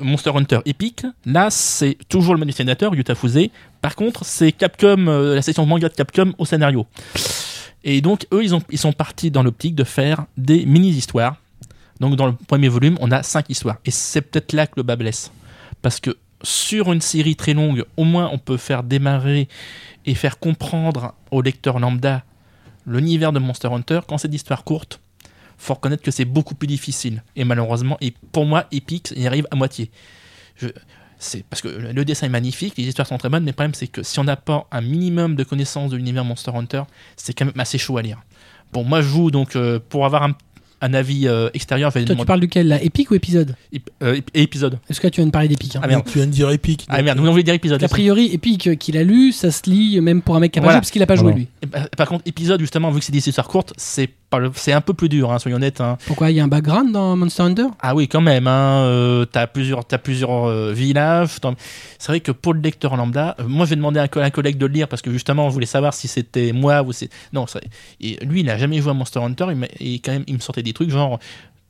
[0.00, 3.48] Monster Hunter Epic, là c'est toujours le même dessinateur, Yuta Fuse.
[3.82, 6.86] Par contre, c'est Capcom, euh, la section manga de Capcom au scénario.
[7.82, 11.36] Et donc, eux, ils, ont, ils sont partis dans l'optique de faire des mini-histoires.
[12.00, 13.78] Donc, dans le premier volume, on a cinq histoires.
[13.84, 15.30] Et c'est peut-être là que le bas blesse.
[15.82, 19.48] Parce que sur une série très longue, au moins, on peut faire démarrer
[20.06, 22.24] et faire comprendre au lecteur lambda
[22.86, 24.00] l'univers de Monster Hunter.
[24.08, 25.00] Quand c'est d'histoires courtes,
[25.58, 27.22] faut reconnaître que c'est beaucoup plus difficile.
[27.36, 29.90] Et malheureusement, et pour moi, Epic y arrive à moitié.
[30.56, 30.68] Je,
[31.18, 33.74] c'est parce que le dessin est magnifique, les histoires sont très bonnes, mais le problème
[33.74, 36.84] c'est que si on n'a pas un minimum de connaissances de l'univers Monster Hunter,
[37.16, 38.22] c'est quand même assez chaud à lire.
[38.72, 40.34] Bon, moi je joue donc euh, pour avoir un,
[40.80, 44.24] un avis euh, extérieur, Toi tu parles duquel là Épique ou épisode ép- euh, ép-
[44.34, 44.78] épisode.
[44.88, 46.50] Est-ce que là, tu viens de parler d'Épique hein Ah merde, Tu viens de dire
[46.50, 46.86] épique.
[46.88, 50.00] ah merde, vous voulez dire épisode A priori, Épique qu'il a lu, ça se lit
[50.00, 50.76] même pour un mec qui a pas Voilà.
[50.78, 51.36] joué, parce qu'il a pas joué Voilà.
[51.38, 51.48] lui.
[51.62, 54.08] Et bah, Par contre, épisode justement, vu que c'est des histoires courtes, c'est
[54.54, 55.80] c'est un peu plus dur, hein, soyons honnêtes.
[55.80, 55.98] hein.
[56.06, 57.66] Pourquoi Il y a un background dans Monster Hunter?
[57.80, 58.46] Ah oui, quand même.
[58.46, 61.30] Hein, euh, t'as plusieurs, t'as plusieurs euh, villages.
[61.98, 64.20] C'est vrai que pour le lecteur lambda, euh, moi, je vais demander à un, co-
[64.20, 66.92] un collègue de le lire parce que justement, je voulais savoir si c'était moi ou
[66.92, 67.08] c'est.
[67.32, 67.46] Non,
[68.00, 69.46] et lui, il n'a jamais joué à Monster Hunter.
[69.80, 71.18] Et quand même, il me sortait des trucs genre.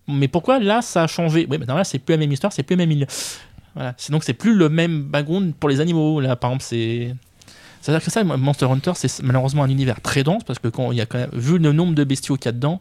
[0.09, 1.47] Mais pourquoi là, ça a changé?
[1.49, 3.07] Oui, maintenant là, c'est plus la même histoire, c'est plus la même île.
[3.75, 3.95] Voilà.
[4.11, 6.21] Donc c'est plus le même background pour les animaux.
[6.21, 7.15] Là, par exemple, c'est.
[7.81, 10.99] C'est-à-dire que ça, Monster Hunter, c'est malheureusement un univers très dense parce que quand il
[10.99, 12.81] y a quand même vu le nombre de bestiaux qu'il y a dedans,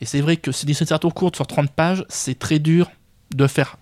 [0.00, 2.90] et c'est vrai que c'est des histoires courtes sur 30 pages, c'est très dur
[3.34, 3.76] de faire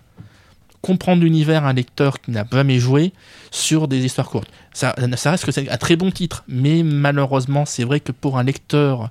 [0.82, 3.12] comprendre l'univers à un lecteur qui n'a jamais joué
[3.50, 4.48] sur des histoires courtes.
[4.72, 8.38] Ça, ça reste que c'est un très bon titre, mais malheureusement, c'est vrai que pour
[8.38, 9.10] un lecteur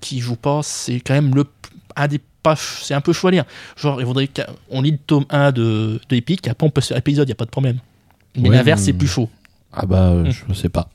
[0.00, 1.44] qui joue pas, c'est quand même le
[1.98, 3.44] un des pas c'est un peu chaud à lire.
[3.76, 6.88] Genre, il faudrait qu'on lit le tome 1 de, de Epic, après on peut se
[6.88, 7.78] faire épisode, il n'y a pas de problème.
[8.36, 9.30] Mais Ouais, l'inverse, c'est plus chaud.
[9.72, 10.30] Ah bah, euh, Mm.
[10.48, 10.88] je sais pas.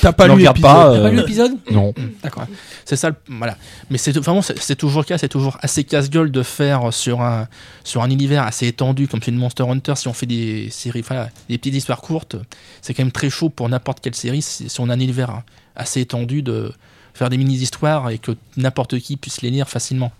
[0.00, 0.60] T'as pas lu l'épisode.
[0.60, 0.92] pas.
[0.92, 1.94] T'as pas euh, lu l'épisode non.
[2.22, 2.46] D'accord.
[2.84, 3.56] C'est ça, le- voilà.
[3.90, 7.46] Mais c'est vraiment, c'est toujours le cas, c'est toujours assez casse-gueule de faire sur un,
[7.84, 9.94] sur un univers assez étendu comme c'est une Monster Hunter.
[9.96, 12.36] Si on fait des séries, enfin, des petites histoires courtes,
[12.82, 14.42] c'est quand même très chaud pour n'importe quelle série.
[14.42, 15.42] Si, si on a un univers
[15.76, 16.72] assez étendu, de
[17.14, 20.10] faire des mini-histoires et que n'importe qui puisse les lire facilement.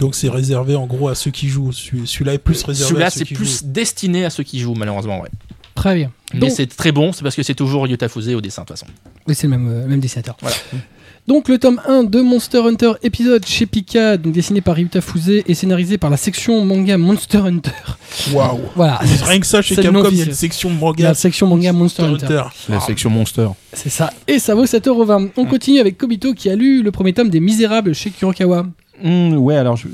[0.00, 1.72] Donc c'est réservé en gros à ceux qui jouent.
[1.72, 3.66] Celui- Celui-là est plus réservé Celui-là, à ceux c'est plus jouent.
[3.66, 5.30] destiné à ceux qui jouent, malheureusement, ouais.
[5.74, 6.12] Très bien.
[6.34, 8.78] Mais c'est très bon, c'est parce que c'est toujours Yuta Fuse au dessin, de toute
[8.78, 8.90] façon.
[9.28, 10.36] Oui, c'est le même, euh, même dessinateur.
[10.40, 10.56] Voilà.
[11.26, 15.42] Donc le tome 1 de Monster Hunter épisode chez Pika, donc dessiné par Ryuta Fuse
[15.44, 17.70] et scénarisé par la section manga Monster Hunter.
[18.32, 18.60] Waouh.
[18.76, 19.00] Voilà.
[19.24, 22.04] Rien que ça, chez Capcom, il y a une section La manga section manga Monster
[22.04, 22.26] Hunter.
[22.26, 22.42] Hunter.
[22.68, 23.48] La section Monster.
[23.72, 24.10] C'est ça.
[24.28, 25.30] Et ça vaut 7,20€.
[25.36, 28.66] On continue avec Kobito qui a lu le premier tome des Misérables chez Kurokawa.
[29.02, 29.88] Hmm, ouais, alors je.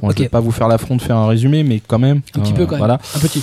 [0.00, 0.14] Bon, Ok.
[0.18, 2.20] je vais pas vous faire l'affront de faire un résumé, mais quand même.
[2.36, 2.78] Un petit euh, peu quand même.
[2.78, 3.00] Voilà.
[3.16, 3.42] Un petit.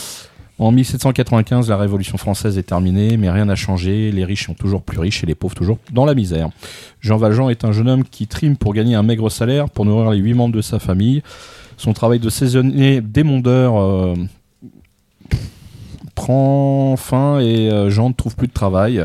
[0.62, 4.12] En 1795, la Révolution française est terminée, mais rien n'a changé.
[4.12, 6.51] Les riches sont toujours plus riches et les pauvres toujours dans la misère.
[6.99, 10.12] Jean Valjean est un jeune homme qui trime pour gagner un maigre salaire pour nourrir
[10.12, 11.24] les huit membres de sa famille.
[11.78, 14.14] Son travail de saisonnier démondeur euh,
[16.14, 19.03] prend fin et euh, Jean ne trouve plus de travail.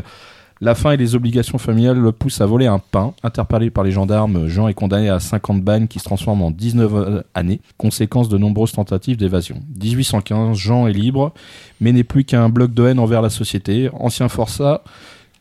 [0.59, 3.13] La faim et les obligations familiales le poussent à voler un pain.
[3.23, 6.91] Interpellé par les gendarmes, Jean est condamné à 50 bannes qui se transforment en 19
[6.93, 9.59] euh, années, conséquence de nombreuses tentatives d'évasion.
[9.79, 11.31] 1815, Jean est libre,
[11.79, 13.89] mais n'est plus qu'un bloc de haine envers la société.
[13.93, 14.83] Ancien forçat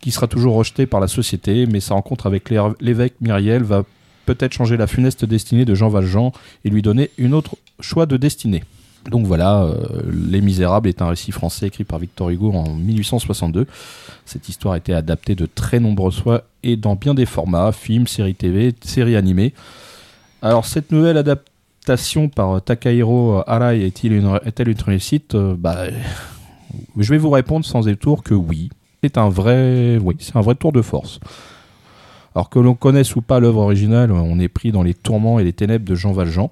[0.00, 3.84] qui sera toujours rejeté par la société, mais sa rencontre avec l'é- l'évêque Myriel va
[4.26, 6.32] peut-être changer la funeste destinée de Jean Valjean
[6.64, 8.62] et lui donner une autre choix de destinée.
[9.08, 9.76] Donc voilà, euh,
[10.12, 13.66] Les Misérables est un récit français écrit par Victor Hugo en 1862.
[14.24, 18.06] Cette histoire a été adaptée de très nombreuses fois et dans bien des formats, films,
[18.06, 19.54] séries TV, séries animées.
[20.42, 25.34] Alors cette nouvelle adaptation par Takahiro Arai est-elle une réussite?
[25.36, 25.84] Euh, bah,
[26.96, 28.70] Je vais vous répondre sans détour que oui.
[29.04, 31.20] C'est un vrai, oui, c'est un vrai tour de force.
[32.34, 35.44] Alors que l'on connaisse ou pas l'œuvre originale, on est pris dans les tourments et
[35.44, 36.50] les ténèbres de Jean Valjean.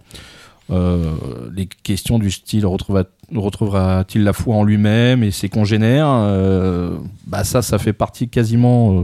[0.71, 1.13] Euh,
[1.55, 3.05] les questions du style retrouvera-
[3.35, 6.97] retrouvera-t-il la foi en lui-même et ses congénères euh,
[7.27, 9.03] Bah ça, ça fait partie quasiment euh,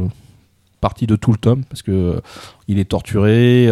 [0.81, 2.21] partie de tout le tome parce que
[2.67, 3.69] il est torturé,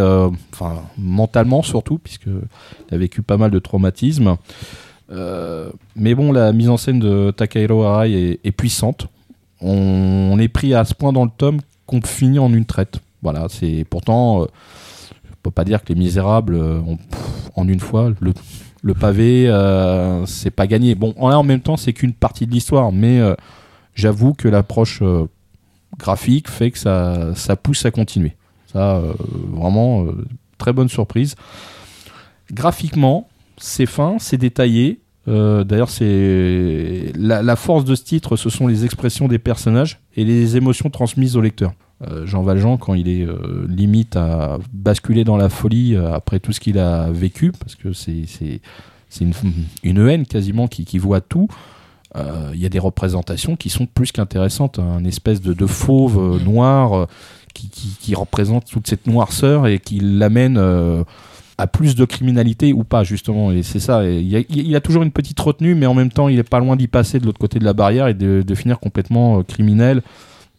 [0.98, 4.36] mentalement surtout puisque il a vécu pas mal de traumatismes.
[5.96, 9.06] Mais bon, la mise en scène de Takahiro Arai est, est puissante.
[9.62, 13.00] On, on est pris à ce point dans le tome qu'on finit en une traite.
[13.22, 14.46] Voilà, c'est pourtant.
[15.48, 16.80] Peux pas dire que les Misérables euh,
[17.56, 18.12] en une fois
[18.82, 20.94] le, pavé, euh, c'est pas gagné.
[20.94, 23.34] Bon, en, en même temps, c'est qu'une partie de l'histoire, mais euh,
[23.94, 25.02] j'avoue que l'approche
[25.98, 28.36] graphique fait que ça, ça pousse à continuer.
[28.72, 29.02] Ça,
[29.50, 30.06] vraiment,
[30.58, 31.34] très bonne surprise.
[32.52, 35.00] Graphiquement, c'est fin, c'est détaillé.
[35.26, 40.24] D'ailleurs, c'est la, la force de ce titre, ce sont les expressions des personnages et
[40.24, 41.72] les émotions transmises au lecteur.
[42.06, 46.38] Euh, Jean Valjean, quand il est euh, limite à basculer dans la folie euh, après
[46.38, 48.60] tout ce qu'il a vécu, parce que c'est
[49.20, 49.32] une,
[49.82, 51.48] une haine quasiment qui, qui voit tout,
[52.54, 54.80] il y a des représentations qui sont plus qu'intéressantes.
[54.80, 57.06] Un espèce de, de fauve noir
[57.54, 60.58] qui, qui- représente toute cette noirceur et qui l'amène
[61.58, 63.52] à plus de criminalité ou pas, justement.
[63.52, 64.04] Et c'est ça.
[64.04, 64.34] Il
[64.74, 66.88] a, a toujours une petite retenue, mais en même temps, il est pas loin d'y
[66.88, 70.02] passer de l'autre côté de la barrière et de, finir complètement criminel,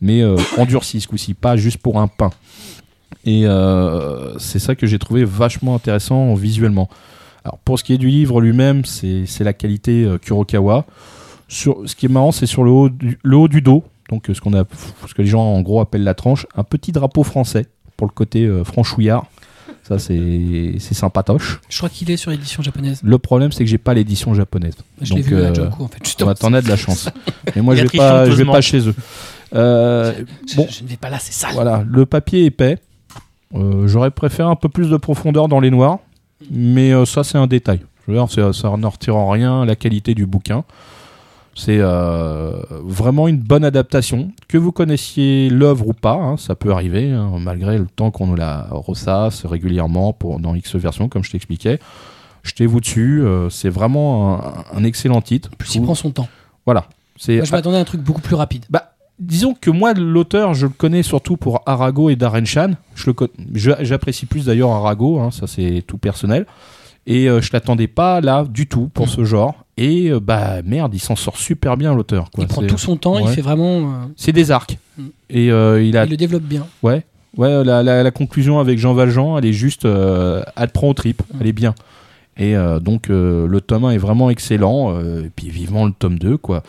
[0.02, 2.32] mais euh, endurci ce coup-ci, pas juste pour un pain.
[3.26, 6.90] Et euh, c'est ça que j'ai trouvé vachement intéressant visuellement.
[7.44, 10.86] Alors pour ce qui est du livre lui-même, c'est c'est la qualité euh, Kurokawa.
[11.48, 14.30] Sur, ce qui est marrant, c'est sur le haut du, le haut du dos, donc
[14.32, 14.66] ce, qu'on a,
[15.08, 17.66] ce que les gens en gros appellent la tranche, un petit drapeau français
[17.98, 19.26] pour le côté euh, franchouillard.
[19.84, 21.62] Ça, c'est c'est sympatoche.
[21.68, 23.00] Je crois qu'il est sur l'édition japonaise.
[23.04, 24.76] Le problème, c'est que j'ai pas l'édition japonaise.
[25.02, 26.36] Je l'ai Donc, vu à euh, Joku en fait.
[26.36, 27.10] T'en as de la chance.
[27.56, 28.96] Mais moi, je vais pas, je vais pas chez eux.
[29.56, 30.14] Euh,
[30.48, 30.68] Je- bon.
[30.70, 31.54] je ne vais pas là, c'est sale.
[31.54, 32.78] voilà, le papier épais.
[33.56, 36.00] Euh, J'aurais préféré un peu plus de profondeur dans les noirs,
[36.52, 37.82] mais euh, ça, c'est un détail.
[38.08, 40.64] Je veux dire, ça ne retire en rien la qualité du bouquin.
[41.56, 44.32] C'est vraiment une bonne adaptation.
[44.48, 48.28] Que vous connaissiez l'œuvre ou pas, hein, ça peut arriver, hein, malgré le temps qu'on
[48.28, 51.80] nous la ressasse régulièrement pour, dans X version, comme je t'expliquais.
[52.44, 55.50] Jetez-vous dessus, c'est vraiment un, un excellent titre.
[55.58, 56.30] Plus, il prend son temps.
[56.66, 56.86] Voilà.
[57.28, 58.66] Moi, je m'attendais à un truc beaucoup plus rapide.
[58.70, 62.72] bah, disons que moi, l'auteur, je le connais surtout pour Arago et Darren Shan.
[63.54, 66.46] J'apprécie plus d'ailleurs Arago, hein, ça c'est tout personnel.
[67.08, 69.10] Et euh, je l'attendais pas là du tout pour Mm.
[69.10, 69.66] ce genre.
[69.78, 72.30] Et euh, bah merde, il s'en sort super bien l'auteur.
[72.38, 73.80] Il prend tout son temps, il fait vraiment.
[73.80, 74.78] euh, C'est des arcs.
[74.98, 75.04] Mm.
[75.30, 76.66] Et euh, il a Il le développe bien.
[76.84, 77.04] ouais
[77.38, 80.94] ouais la, la- la conclusion avec Jean Valjean, elle est juste, elle te prend au
[80.94, 81.38] trip, Mm.
[81.42, 81.74] elle est bien.
[82.42, 84.96] Et euh, donc euh, le tome 1 est vraiment excellent.
[84.96, 86.64] euh, et puis vivement le tome 2 quoi.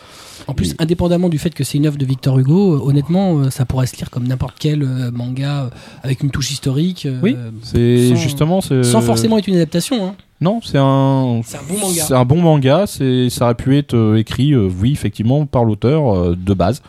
[0.47, 3.63] En plus, Et- indépendamment du fait que c'est une œuvre de Victor Hugo, honnêtement, ça
[3.65, 5.69] pourrait se lire comme n'importe quel manga
[6.03, 7.07] avec une touche historique.
[7.23, 10.05] Oui, C'est sans- justement Sans forcément être une adaptation.
[10.05, 10.15] hein.
[10.41, 11.41] Non, c'est un.
[11.69, 12.03] Bon manga.
[12.03, 12.85] C'est un bon manga.
[12.87, 16.81] C'est, ça aurait pu être écrit, oui, effectivement, par l'auteur de base,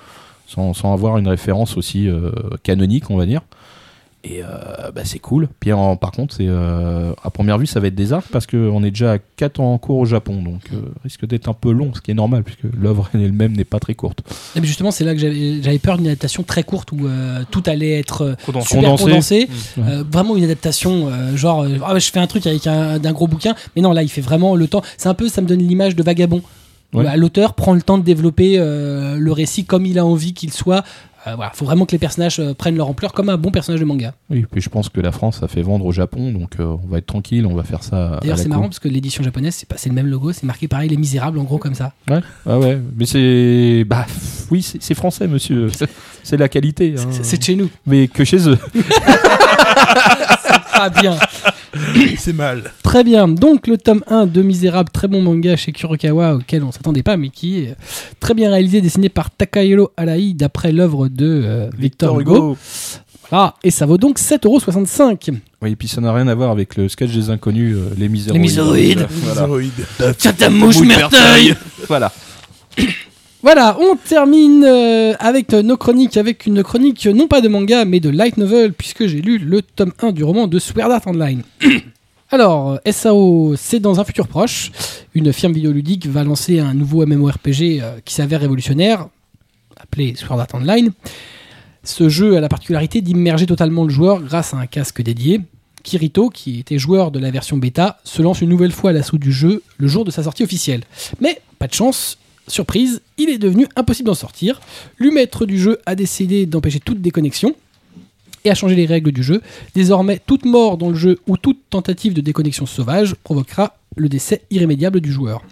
[0.47, 2.09] sans, sans avoir une référence aussi
[2.63, 3.43] canonique, on va dire.
[4.25, 4.47] Et euh,
[4.95, 5.49] bah, c'est cool.
[5.59, 8.47] Puis en- par contre, c'est euh, à première vue, ça va être des arcs parce
[8.47, 11.55] qu'on est déjà à 4 ans en cours au Japon, donc euh, risque d'être un
[11.55, 14.21] peu long, ce qui est normal puisque l'œuvre elle-même n'est pas très courte.
[14.55, 17.43] Ah, mais justement, c'est là que j'avais j'avais peur d'une adaptation très courte où euh,
[17.51, 18.69] tout allait être Condensé.
[18.69, 19.05] super Condensé.
[19.05, 19.49] condensé.
[19.79, 19.85] Ouais.
[19.89, 23.01] Euh, vraiment une adaptation, euh, genre, euh, ah ouais, je fais un truc avec un,
[23.01, 24.83] d'un gros bouquin, mais non, là, il fait vraiment le temps.
[24.99, 26.43] C'est un peu, ça me donne l'image de Vagabond.
[26.95, 27.05] Ouais.
[27.05, 30.53] bah, L'auteur prend le temps de développer euh, le récit comme il a envie qu'il
[30.53, 30.85] soit.
[31.27, 33.79] Euh, voilà, faut vraiment que les personnages euh, prennent leur ampleur comme un bon personnage
[33.81, 34.13] de manga.
[34.29, 36.89] Oui, puis je pense que la France a fait vendre au Japon, donc euh, on
[36.89, 38.19] va être tranquille, on va faire ça.
[38.23, 40.97] D'ailleurs, c'est marrant parce que l'édition japonaise, c'est le même logo, c'est marqué pareil, les
[40.97, 41.93] Misérables, en gros comme ça.
[42.47, 43.85] Ah ouais, mais c'est.
[43.87, 44.05] Bah
[44.51, 45.71] oui, c'est français, monsieur.
[46.25, 46.95] C'est la qualité.
[46.97, 47.03] hein.
[47.11, 47.69] C'est- C'est de chez nous.
[47.85, 48.57] Mais que chez eux.
[50.85, 51.17] Ah bien.
[52.19, 52.73] C'est mal.
[52.83, 53.29] Très bien.
[53.29, 57.17] Donc le tome 1 de Misérable, très bon manga chez Kurokawa auquel on s'attendait pas,
[57.17, 57.77] mais qui est
[58.19, 62.57] très bien réalisé, dessiné par Takahiro Arai d'après l'œuvre de euh, Victor Hugo.
[63.31, 63.55] Voilà.
[63.63, 65.37] Et ça vaut donc 7,65€.
[65.63, 68.09] Oui, et puis ça n'a rien à voir avec le sketch des inconnus, euh, les
[68.09, 68.43] miséroïdes.
[68.43, 69.07] Les miséroïdes.
[69.09, 70.15] Voilà.
[70.19, 71.55] Tiens ta mouche merteuil
[71.87, 72.13] Voilà.
[73.43, 77.85] Voilà, on termine euh, avec euh, nos chroniques, avec une chronique non pas de manga,
[77.85, 81.03] mais de light novel, puisque j'ai lu le tome 1 du roman de Sword Art
[81.07, 81.43] Online.
[82.31, 84.71] Alors, euh, SAO, c'est dans un futur proche.
[85.15, 89.09] Une firme vidéoludique va lancer un nouveau MMORPG qui s'avère révolutionnaire,
[89.77, 90.93] appelé Sword Art Online.
[91.83, 95.41] Ce jeu a la particularité d'immerger totalement le joueur grâce à un casque dédié.
[95.83, 99.19] Kirito, qui était joueur de la version bêta, se lance une nouvelle fois à l'assaut
[99.19, 100.85] du jeu le jour de sa sortie officielle.
[101.21, 102.19] Mais, pas de chance,
[102.49, 104.61] surprise, il est devenu impossible d'en sortir.
[104.97, 107.55] Le maître du jeu a décidé d'empêcher toute déconnexion
[108.45, 109.41] et a changé les règles du jeu.
[109.75, 114.43] Désormais, toute mort dans le jeu ou toute tentative de déconnexion sauvage provoquera le décès
[114.51, 115.43] irrémédiable du joueur.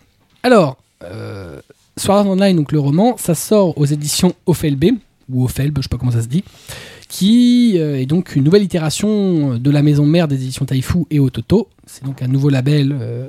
[0.43, 1.61] Alors, euh,
[2.09, 4.85] Online, donc le roman, ça sort aux éditions Ophelb,
[5.29, 6.45] ou Ophelb, je sais pas comment ça se dit,
[7.09, 11.21] qui euh, est donc une nouvelle itération de la maison mère des éditions Taifu et
[11.21, 11.69] Ototo.
[11.87, 13.29] C'est donc un nouveau label euh,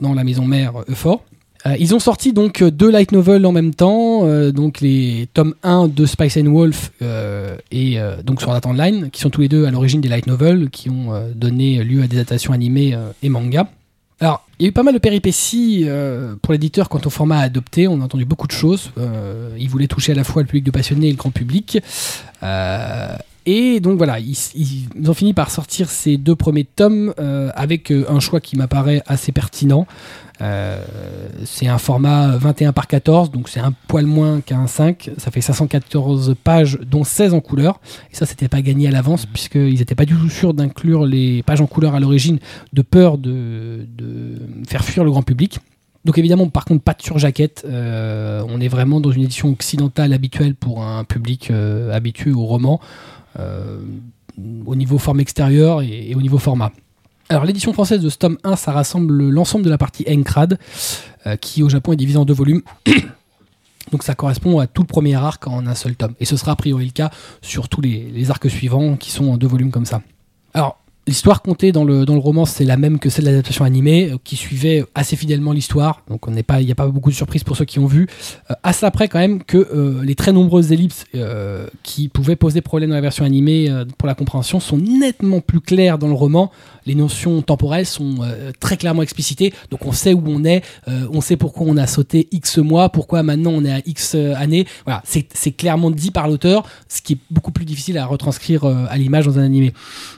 [0.00, 1.22] dans la maison mère Euphor.
[1.66, 5.28] Euh, ils ont sorti donc euh, deux light novels en même temps, euh, donc les
[5.34, 6.92] tomes 1 de Spice and Wolf
[7.70, 10.70] et donc Sword Art Online, qui sont tous les deux à l'origine des light novels,
[10.70, 13.66] qui ont donné lieu à des adaptations animées et mangas.
[14.20, 15.86] Alors, il y a eu pas mal de péripéties
[16.42, 17.88] pour l'éditeur quant au format adopté.
[17.88, 18.90] On a entendu beaucoup de choses.
[18.98, 21.78] Euh, il voulait toucher à la fois le public de passionnés et le grand public.
[23.46, 27.14] Et donc voilà, ils, ils ont fini par sortir ces deux premiers tomes
[27.54, 29.86] avec un choix qui m'apparaît assez pertinent.
[30.42, 30.82] Euh,
[31.44, 35.10] c'est un format 21 par 14, donc c'est un poil moins qu'un 5.
[35.18, 37.80] Ça fait 514 pages, dont 16 en couleur.
[38.12, 41.42] Et ça, c'était pas gagné à l'avance, puisqu'ils n'étaient pas du tout sûrs d'inclure les
[41.42, 42.38] pages en couleur à l'origine,
[42.72, 44.36] de peur de, de
[44.68, 45.58] faire fuir le grand public.
[46.06, 47.66] Donc évidemment, par contre, pas de surjaquette.
[47.68, 52.44] Euh, on est vraiment dans une édition occidentale habituelle pour un public euh, habitué au
[52.46, 52.80] roman,
[54.66, 56.72] au niveau forme extérieure et, et au niveau format.
[57.30, 60.58] Alors l'édition française de ce tome 1, ça rassemble l'ensemble de la partie Encrad,
[61.28, 62.62] euh, qui au Japon est divisée en deux volumes.
[63.92, 66.14] Donc ça correspond à tout le premier arc en un seul tome.
[66.18, 67.10] Et ce sera a priori le cas
[67.40, 70.02] sur tous les, les arcs suivants qui sont en deux volumes comme ça.
[70.54, 73.64] Alors, l'histoire contée dans le, dans le roman, c'est la même que celle de l'adaptation
[73.64, 76.02] animée, euh, qui suivait assez fidèlement l'histoire.
[76.08, 78.06] Donc il n'y a pas beaucoup de surprises pour ceux qui ont vu.
[78.50, 82.36] Euh, à ça près quand même que euh, les très nombreuses ellipses euh, qui pouvaient
[82.36, 86.14] poser problème dans la version animée pour la compréhension sont nettement plus claires dans le
[86.14, 86.50] roman.
[86.86, 88.18] Les notions temporelles sont
[88.58, 92.28] très clairement explicitées, donc on sait où on est, on sait pourquoi on a sauté
[92.32, 94.66] X mois, pourquoi maintenant on est à X années.
[94.86, 98.96] Voilà, c'est clairement dit par l'auteur, ce qui est beaucoup plus difficile à retranscrire à
[98.96, 99.72] l'image dans un animé.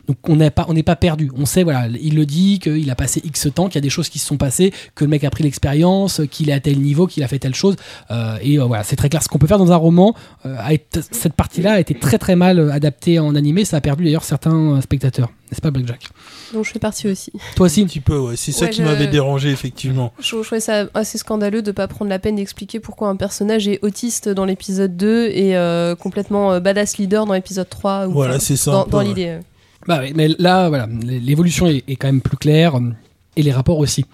[0.07, 1.30] Donc on n'est pas, n'est pas perdu.
[1.37, 3.91] On sait, voilà, il le dit qu'il a passé X temps, qu'il y a des
[3.91, 6.78] choses qui se sont passées, que le mec a pris l'expérience, qu'il est à tel
[6.80, 7.76] niveau, qu'il a fait telle chose.
[8.11, 9.22] Euh, et euh, voilà, c'est très clair.
[9.22, 10.14] Ce qu'on peut faire dans un roman,
[10.47, 13.64] euh, a été- cette partie-là a été très très mal adaptée en animé.
[13.64, 15.30] Ça a perdu d'ailleurs certains spectateurs.
[15.51, 16.09] N'est-ce pas, Blackjack?
[16.55, 17.30] Dont je fais partie aussi.
[17.57, 17.83] Toi aussi?
[17.83, 18.37] Un petit peu, ouais.
[18.37, 20.12] C'est ça Ouais, qui je- m'avait dérangé, effectivement.
[20.18, 23.68] Je, je trouvais ça assez scandaleux de pas prendre la peine d'expliquer pourquoi un personnage
[23.68, 28.07] est autiste dans l'épisode 2 et euh, complètement badass leader dans l'épisode 3.
[28.09, 28.70] Ou, Voilà, c'est ça.
[28.72, 29.05] Dans, peu, dans ouais.
[29.05, 29.26] l'idée.
[29.28, 29.41] euh.
[29.87, 32.93] Bah oui, mais là, voilà, l'évolution est, quand même plus claire euh,
[33.37, 34.05] et les rapports aussi.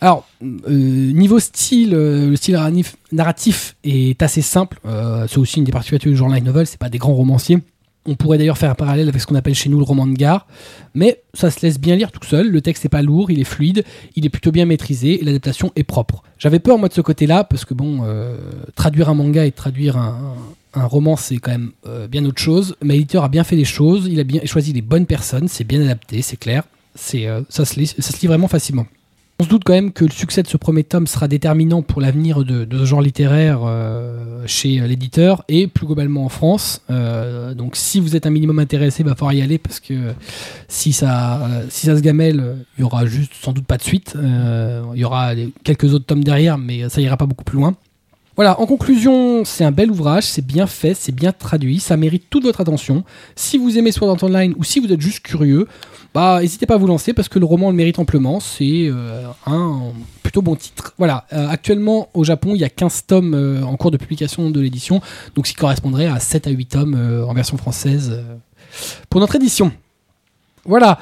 [0.00, 2.58] Alors, euh, niveau style, euh, le style
[3.12, 4.78] narratif, est assez simple.
[5.28, 7.58] C'est aussi une des particularités du genre light novel, c'est pas des grands romanciers.
[8.06, 10.12] On pourrait d'ailleurs faire un parallèle avec ce qu'on appelle chez nous le roman de
[10.12, 10.46] gare,
[10.94, 12.50] mais ça se laisse bien lire tout seul.
[12.50, 13.84] Le texte n'est pas lourd, il est fluide,
[14.14, 16.22] il est plutôt bien maîtrisé et l'adaptation est propre.
[16.38, 18.36] J'avais peur moi de ce côté-là parce que bon, euh,
[18.74, 20.34] traduire un manga et traduire un,
[20.74, 22.76] roman c'est quand même euh, bien autre chose.
[22.82, 25.64] Mais l'éditeur a bien fait les choses, il a bien choisi les bonnes personnes, c'est
[25.64, 26.64] bien adapté, c'est clair,
[27.14, 28.86] euh, ça se lit vraiment facilement.
[29.40, 32.00] On se doute quand même que le succès de ce premier tome sera déterminant pour
[32.00, 36.82] l'avenir de, ce genre littéraire euh, chez euh, l'éditeur et plus globalement en France.
[36.88, 40.12] Euh, donc si vous êtes un minimum intéressé, il va falloir y aller parce que
[40.68, 43.76] si ça, euh, si ça se gamelle, euh, il y aura juste sans doute pas
[43.76, 44.14] de suite.
[44.16, 45.32] Euh, il y aura
[45.64, 47.74] quelques autres tomes derrière, mais ça ira pas beaucoup plus loin.
[48.36, 52.24] Voilà, en conclusion, c'est un bel ouvrage, c'est bien fait, c'est bien traduit, ça mérite
[52.30, 53.04] toute votre attention.
[53.36, 55.68] Si vous aimez Sword Art Online ou si vous êtes juste curieux,
[56.14, 59.24] bah n'hésitez pas à vous lancer parce que le roman le mérite amplement, c'est euh,
[59.46, 59.80] un
[60.22, 60.94] plutôt bon titre.
[60.96, 64.50] Voilà, euh, actuellement au Japon, il y a 15 tomes euh, en cours de publication
[64.50, 65.00] de l'édition,
[65.34, 68.36] donc ce qui correspondrait à 7 à 8 tomes euh, en version française euh,
[69.10, 69.72] pour notre édition.
[70.64, 71.00] Voilà.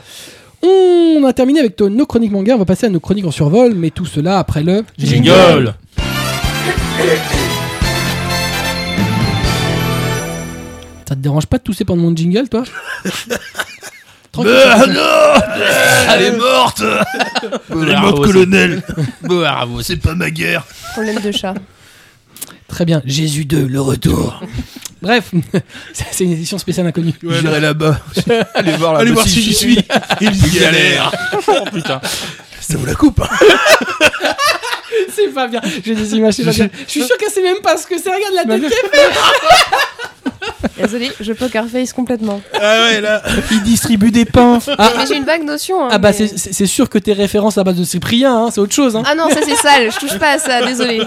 [0.63, 3.75] On a terminé avec nos chroniques manga, on va passer à nos chroniques en survol,
[3.75, 5.75] mais tout cela après le Jingle
[11.07, 12.63] Ça te dérange pas de tousser pendant mon jingle, toi?
[14.33, 14.53] Tranquille.
[16.11, 16.83] Elle est morte
[17.71, 18.83] Elle est morte, colonel.
[19.23, 20.65] Bravo, C'est pas ma guerre
[20.95, 21.55] Problème de chat.
[22.69, 24.43] Très bien, Jésus 2, le retour.
[25.03, 25.33] Bref,
[25.93, 27.13] c'est une édition spéciale inconnue.
[27.23, 27.99] J'irai là-bas.
[28.55, 29.79] Allez voir, là Allez voir si j'y suis.
[30.21, 31.13] Il y a l'air.
[31.49, 32.01] Oh putain.
[32.61, 33.21] Ça vous la coupe.
[35.15, 36.69] C'est pas bien, j'ai des images, c'est pas bien.
[36.87, 39.09] Je suis sûr qu'elle sait même pas ce que c'est, regarde la tête qu'elle fait.
[40.83, 42.41] Désolé, je poker face complètement.
[42.55, 43.23] Ah ouais, là.
[43.53, 45.85] Il distribue des pains Mais j'ai une vague notion.
[45.85, 48.61] hein, Ah bah mais- c'est- sûr que tes références à base de Cyprien, hein, c'est
[48.61, 48.97] autre chose.
[48.97, 49.03] Hein.
[49.07, 51.03] Ah non, ça c'est sale, je touche pas à ça, désolé.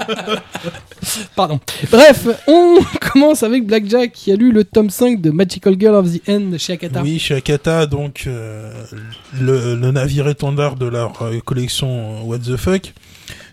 [1.36, 1.60] Pardon.
[1.92, 2.78] Bref, on
[3.12, 6.52] commence avec Blackjack qui a lu le tome 5 de Magical Girl of the End
[6.58, 7.02] chez Akata.
[7.02, 8.72] Oui, chez Akata, donc euh,
[9.40, 12.94] le, le navire étendard de leur euh, collection euh, What the Fuck.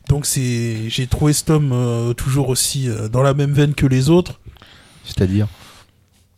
[0.09, 3.87] Donc c'est, j'ai trouvé ce tome euh, toujours aussi euh, dans la même veine que
[3.87, 4.41] les autres.
[5.05, 5.47] C'est-à-dire?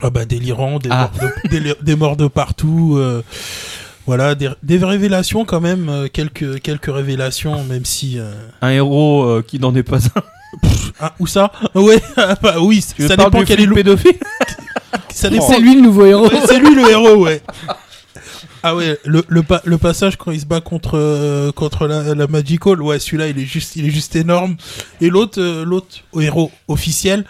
[0.02, 1.10] Ah bah délirant, des, Ah.
[1.20, 2.96] morts, de, des morts de partout.
[2.98, 3.22] euh,
[4.06, 8.18] voilà, des, des révélations quand même, euh, quelques quelques révélations, même si.
[8.18, 10.22] euh, Un héros euh, qui n'en est pas un.
[11.00, 11.50] Ah, où ça?
[11.74, 13.74] Ouais, ah bah oui, Tu ça dépend quel est le.
[13.74, 14.18] pédophile?
[15.10, 15.48] Ça dépend.
[15.48, 16.28] C'est lui le nouveau héros.
[16.28, 17.42] Ouais, c'est lui le héros, ouais.
[18.66, 22.14] Ah ouais, le, le, pa- le passage quand il se bat contre euh, contre la,
[22.14, 24.56] la Magical, ouais, celui-là il est juste il est juste énorme.
[25.02, 25.88] Et l'autre euh, l'autre
[26.18, 27.26] héros officiel,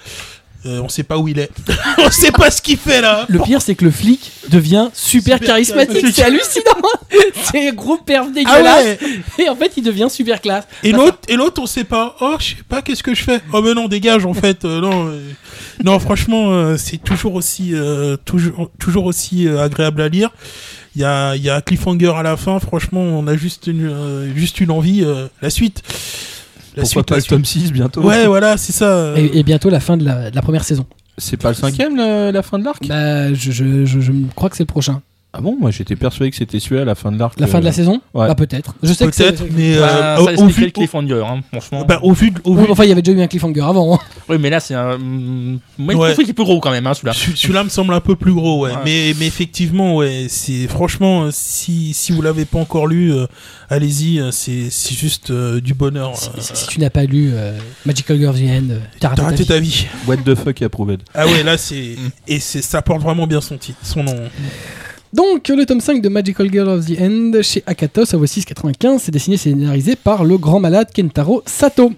[0.64, 1.50] euh, on sait pas où il est.
[1.98, 3.26] on sait pas ce qu'il fait là.
[3.28, 6.06] Le pire, c'est que le flic devient super, Super charismatique.
[6.14, 6.88] C'est hallucinant.
[7.52, 8.84] c'est un gros perf Ah dégueulasse.
[8.84, 9.44] ouais.
[9.44, 10.64] Et en fait, il devient super classe.
[10.84, 12.14] Et l'autre et l'autre on sait pas.
[12.20, 13.40] Oh, je sais pas qu'est-ce que je fais?
[13.52, 14.64] Oh mais non, dégage en fait.
[14.64, 15.08] Euh, non.
[15.08, 15.20] euh,
[15.82, 20.30] non, franchement, euh, c'est toujours aussi euh, toujours toujours aussi agréable à lire.
[20.96, 23.86] Il y a il y a cliffhanger à la fin, franchement, on a juste une
[23.86, 25.82] euh, juste une envie euh, la suite.
[26.76, 29.14] La Pourquoi suite, pas la le tome 6 bientôt Ouais, voilà, c'est ça.
[29.16, 30.86] Et, et bientôt la fin de la, de la première saison.
[31.18, 32.84] C'est pas le cinquième, le- la fin de l'arc?
[32.88, 35.00] Bah, je, je, je, je crois que c'est le prochain.
[35.36, 37.38] Ah bon Moi j'étais persuadé que c'était celui à la fin de l'arc.
[37.40, 38.28] La fin de la euh, saison ouais.
[38.28, 38.74] Bah, peut-être.
[38.84, 39.32] Je sais que c'est.
[39.32, 41.84] Peut-être, mais Bah, euh, au, ça au le cliffhanger, hein, franchement.
[41.84, 43.96] bah, au vu de- au enfin, il y avait déjà eu un cliffhanger avant.
[43.96, 43.98] hein.
[44.28, 44.96] Oui, mais là, c'est un.
[44.96, 46.08] Moi, Ouais.
[46.08, 47.12] je trouve qu'il est plus gros quand même, hein, celui-là.
[47.14, 48.70] Celui- Celui-là me semble un peu plus gros, ouais.
[48.70, 48.76] Ouais.
[48.84, 53.26] Mais, mais effectivement, ouais, c'est franchement, si, si vous l'avez pas encore lu, euh,
[53.68, 56.16] allez-y, euh, c'est c'est juste euh, du bonheur.
[56.16, 59.44] Si, euh, si- tu n'as pas lu euh, Magical Girl of the End, t'as raté
[59.44, 59.68] ta vie.
[59.68, 59.86] vie.
[60.06, 61.00] What the fuck approved.
[61.12, 61.96] Ah ouais, là c'est
[62.28, 64.14] et c'est ça porte vraiment bien son titre, son nom.
[65.14, 69.00] Donc, le tome 5 de Magical Girl of the End chez Akato, ça voici 95,
[69.00, 71.92] c'est dessiné et scénarisé par le grand malade Kentaro Sato.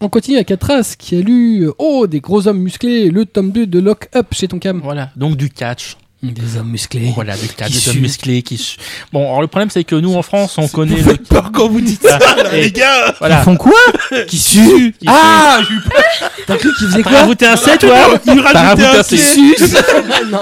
[0.00, 3.52] On continue avec Atras qui a lu euh, Oh, des gros hommes musclés, le tome
[3.52, 4.80] 2 de Lock Up chez Tonkam.
[4.82, 5.96] Voilà, donc du catch.
[6.20, 7.12] Des hommes musclés.
[7.14, 8.58] Voilà, Qui des hommes musclés qui.
[8.58, 8.76] su-
[9.12, 11.12] Bon, alors le problème, c'est que nous, en France, on connaît Vous le.
[11.12, 13.14] faites peur quand vous dites ça, là, les gars.
[13.20, 13.42] Voilà.
[13.42, 13.78] font quoi
[14.26, 15.60] Qui suent Ah
[16.48, 17.96] T'as cru qu'ils faisaient T'as quoi rajouté un 7, toi
[18.26, 19.16] Il T'as rajoutait rajouté un un C.
[19.16, 19.40] C.
[20.32, 20.40] Non,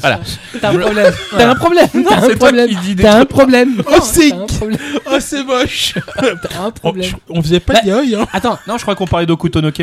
[0.00, 0.20] Voilà.
[0.60, 1.14] t'as un problème.
[1.30, 1.88] T'as un problème.
[1.88, 2.70] T'as un c'est toi problème.
[3.00, 3.82] T'as un problème.
[3.90, 4.78] Oh, c'est- T'as un problème.
[5.10, 5.94] Oh, c'est moche.
[6.14, 7.12] T'as un On, problème.
[7.30, 8.26] on faisait pas Bah- de yaoi, hein.
[8.34, 9.80] Attends, Non, je crois qu'on parlait d'Okutonoke.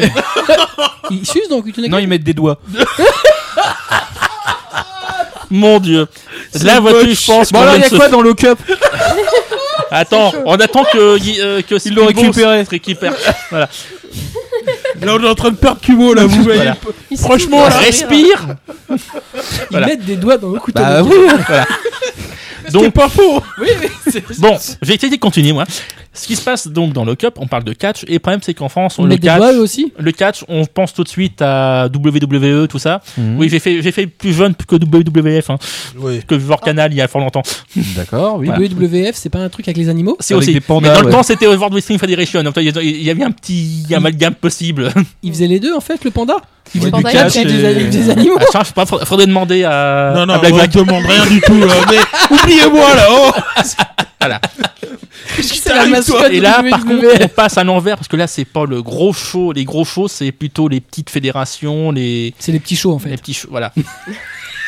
[1.09, 2.59] ils sucent dans Kutunaka non, ils mettent des doigts.
[5.54, 6.08] Mon dieu.
[6.64, 8.58] Là, vois-tu, je pense Bon alors, il y a quoi dans le cup
[9.91, 10.97] Attends, on attend que,
[11.41, 12.66] euh, que Ils l'ont récupéré.
[12.66, 13.14] se récupère.
[13.51, 13.70] Voilà.
[15.01, 16.58] Là, on est en train de perdre Kubo, là, vous voyez.
[16.58, 16.76] Voilà.
[17.18, 17.78] Franchement, là.
[17.78, 18.47] Respire.
[18.89, 18.97] Ils
[19.70, 19.88] Voilà.
[19.88, 20.82] mettent des doigts dans le couteau.
[20.82, 21.16] Bah oui.
[21.47, 21.68] Voilà.
[22.72, 23.43] Donc, pas faux.
[23.60, 25.66] oui, oui, c'est- bon, je vais essayer de continuer, moi.
[26.16, 28.39] Ce qui se passe donc dans le Cup, on parle de catch, et le problème,
[28.43, 29.41] c'est qu'en France, on le catch.
[29.55, 33.01] aussi Le catch, on pense tout de suite à WWE, tout ça.
[33.18, 33.38] Mhm.
[33.39, 35.57] Oui, j'ai fait, j'ai fait plus jeune que WWF, hein,
[35.97, 36.22] Ouais.
[36.28, 37.41] que Vivor Canal il y a fort longtemps.
[37.95, 38.45] D'accord, oui.
[38.45, 38.61] Voilà.
[38.64, 40.53] WWF, c'est pas un truc avec les animaux C'est aussi.
[40.53, 41.11] des pandas, mais dans le ouais.
[41.11, 42.43] temps, c'était World Wrestling Federation.
[42.43, 44.91] Donc, il y il avait un petit amalgame possible.
[45.24, 46.36] Ils faisaient les deux en fait, le panda
[46.76, 49.05] Ils Ouais, faisaient du catch et- des, avec des animaux Ah, je sais pas, faudrait
[49.05, 50.72] faudrait demander à, Non, non, à Black on Black.
[50.74, 51.74] demande rien du tout, là.
[51.89, 51.97] Mais
[52.38, 53.07] oubliez-moi, là.
[53.09, 53.32] Oh.
[54.20, 54.39] Voilà.
[55.41, 58.45] C'est la mascotte Et là, par contre, on passe à l'envers parce que là, c'est
[58.45, 59.51] pas le gros show.
[59.51, 63.09] Les gros shows, c'est plutôt les petites fédérations, les, C'est les petits shows en fait.
[63.09, 63.47] les petits shows.
[63.51, 63.72] Voilà.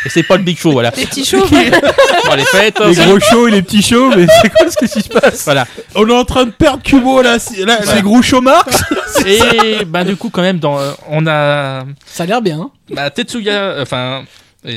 [0.06, 0.92] Et c'est pas le big show, voilà.
[0.96, 1.50] Les petits chauves.
[2.28, 4.78] Bon, les fêtes, Les ça- gros shows et les petits shows, mais c'est quoi ce
[4.78, 5.66] qui se passe voilà.
[5.96, 7.38] On est en train de perdre Kubo là.
[7.40, 8.84] c'est- là, gros show Marx
[9.26, 12.62] Et bah du coup, quand même, dans, euh, on a Ça a l'air bien.
[12.62, 12.70] hein.
[12.92, 14.24] bah, Tetsuya, enfin.
[14.24, 14.26] et,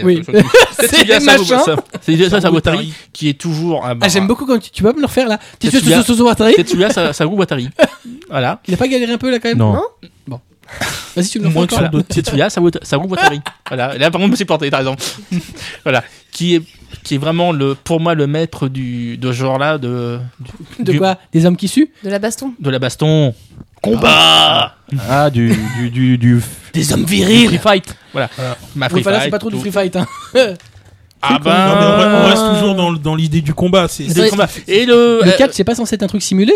[0.05, 0.23] Oui.
[0.81, 1.59] C'est machin.
[2.01, 2.93] C'est Tetsuya Sawatari Sawatari.
[3.13, 3.97] qui est toujours un.
[4.01, 5.39] Ah, j'aime beaucoup quand tu, tu peux me le refaire là.
[5.59, 6.03] Tetsuya.
[6.03, 7.69] ce ce- ce Atari Tetsuya Sa- Sawatari.
[8.29, 8.61] Voilà.
[8.69, 9.59] Il a pas galéré un peu là quand même?
[9.59, 9.81] Non.
[11.17, 12.09] Vas-y, tu me le refais Moins que d'autres.
[12.09, 13.41] Tetsuya Sawata- Sawatari.
[13.69, 13.97] voilà.
[13.97, 14.97] Là, par contre, je me suis planté, t'as raison.
[15.85, 16.05] voilà.
[16.31, 16.63] Qui est,
[17.05, 20.19] qui est vraiment le, pour moi, le maître du, de ce genre-là, de,
[20.79, 21.17] De du- quoi?
[21.33, 21.91] Des hommes qui suent?
[22.05, 22.53] De la baston.
[22.61, 23.35] de la baston.
[23.83, 24.75] Combat!
[25.09, 27.97] Ah, du, du, du, du- Des hommes Du virils free fight.
[28.13, 28.29] Voilà.
[28.37, 28.57] Voilà.
[28.75, 29.97] Ma free enfin, là, c'est fight, pas trop du free fight.
[29.97, 30.07] Hein.
[31.21, 32.15] Ah Non, mais on, ben.
[32.23, 33.89] on reste toujours dans, dans l'idée du combat.
[33.89, 34.47] C'est Des c'est- combats.
[34.69, 35.21] Et le.
[35.25, 36.53] Le euh, catch, c'est pas censé être un truc simulé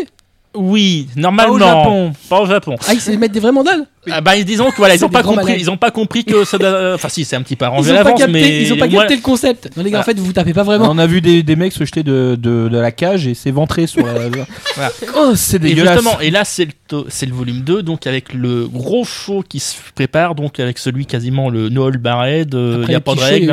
[0.54, 1.52] Oui, normalement.
[1.52, 2.12] Pas au Japon.
[2.28, 2.76] Pas au Japon.
[2.86, 5.22] Ah, ils se mettent des vrais mandales Ah bah, disons que voilà, ils ont pas
[5.22, 5.60] compris, malades.
[5.60, 7.92] ils ont pas compris que ça doit- enfin si, c'est un petit peu arrangé Ils
[7.92, 9.70] ont pas l'avance, capté, mais ils ont pas capté le concept.
[9.76, 10.18] Non, les gars, en Voilà.
[10.18, 10.88] fait, vous tapez pas vraiment.
[10.90, 13.86] On a vu des, des mecs se jeter de, de, de la cage et s'éventrer
[13.86, 14.12] sur la.
[15.16, 15.94] Oh, c'est Et dégueulasse.
[16.00, 19.42] justement, et là c'est le, to- c'est le volume 2, donc avec le gros show
[19.48, 23.20] qui se prépare, donc avec celui quasiment le no hold barred, il a pas de
[23.38, 23.48] y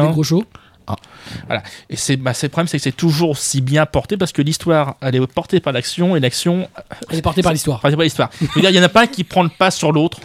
[0.89, 1.01] règle.
[1.49, 1.85] a eu des gros shows.
[1.89, 4.95] Et c'est, bah, le problème, c'est que c'est toujours si bien porté parce que l'histoire,
[5.01, 6.69] elle est portée par l'action et l'action
[7.09, 7.81] Elle est portée par l'histoire.
[7.83, 8.29] L'histoire.
[8.39, 10.19] Je veux dire, il y en a pas un qui prend le pas sur l'autre.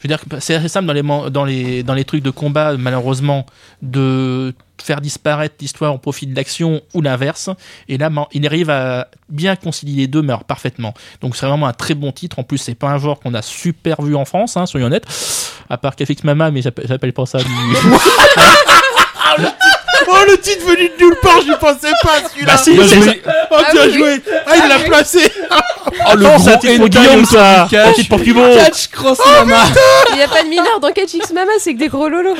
[0.00, 2.76] Je veux dire, c'est assez simple dans les, dans, les, dans les trucs de combat,
[2.76, 3.46] malheureusement,
[3.82, 7.50] de faire disparaître l'histoire au profit de l'action ou l'inverse.
[7.88, 10.94] Et là, il arrive à bien concilier les deux, mais alors parfaitement.
[11.20, 12.38] Donc, c'est vraiment un très bon titre.
[12.38, 15.06] En plus, c'est pas un genre qu'on a super vu en France, hein, soyons honnêtes.
[15.68, 17.50] À part KFX Mama, mais j'appelle j'appelle pas ça du.
[20.08, 22.52] Oh, le titre venu de nulle part, j'y pensais pas celui-là.
[22.52, 23.14] Bah, si, oh, c'est- bien
[23.50, 23.92] Ah oui, oui.
[23.98, 24.22] joué.
[24.46, 25.32] Ah, il l'a placé.
[25.50, 29.56] Oh, le gros titre pour Guillaume, ça Un titre pour Cubon Catch Cross Mama
[30.10, 32.36] Il n'y a pas de mineur dans Catch X Mama, c'est que des gros lolos.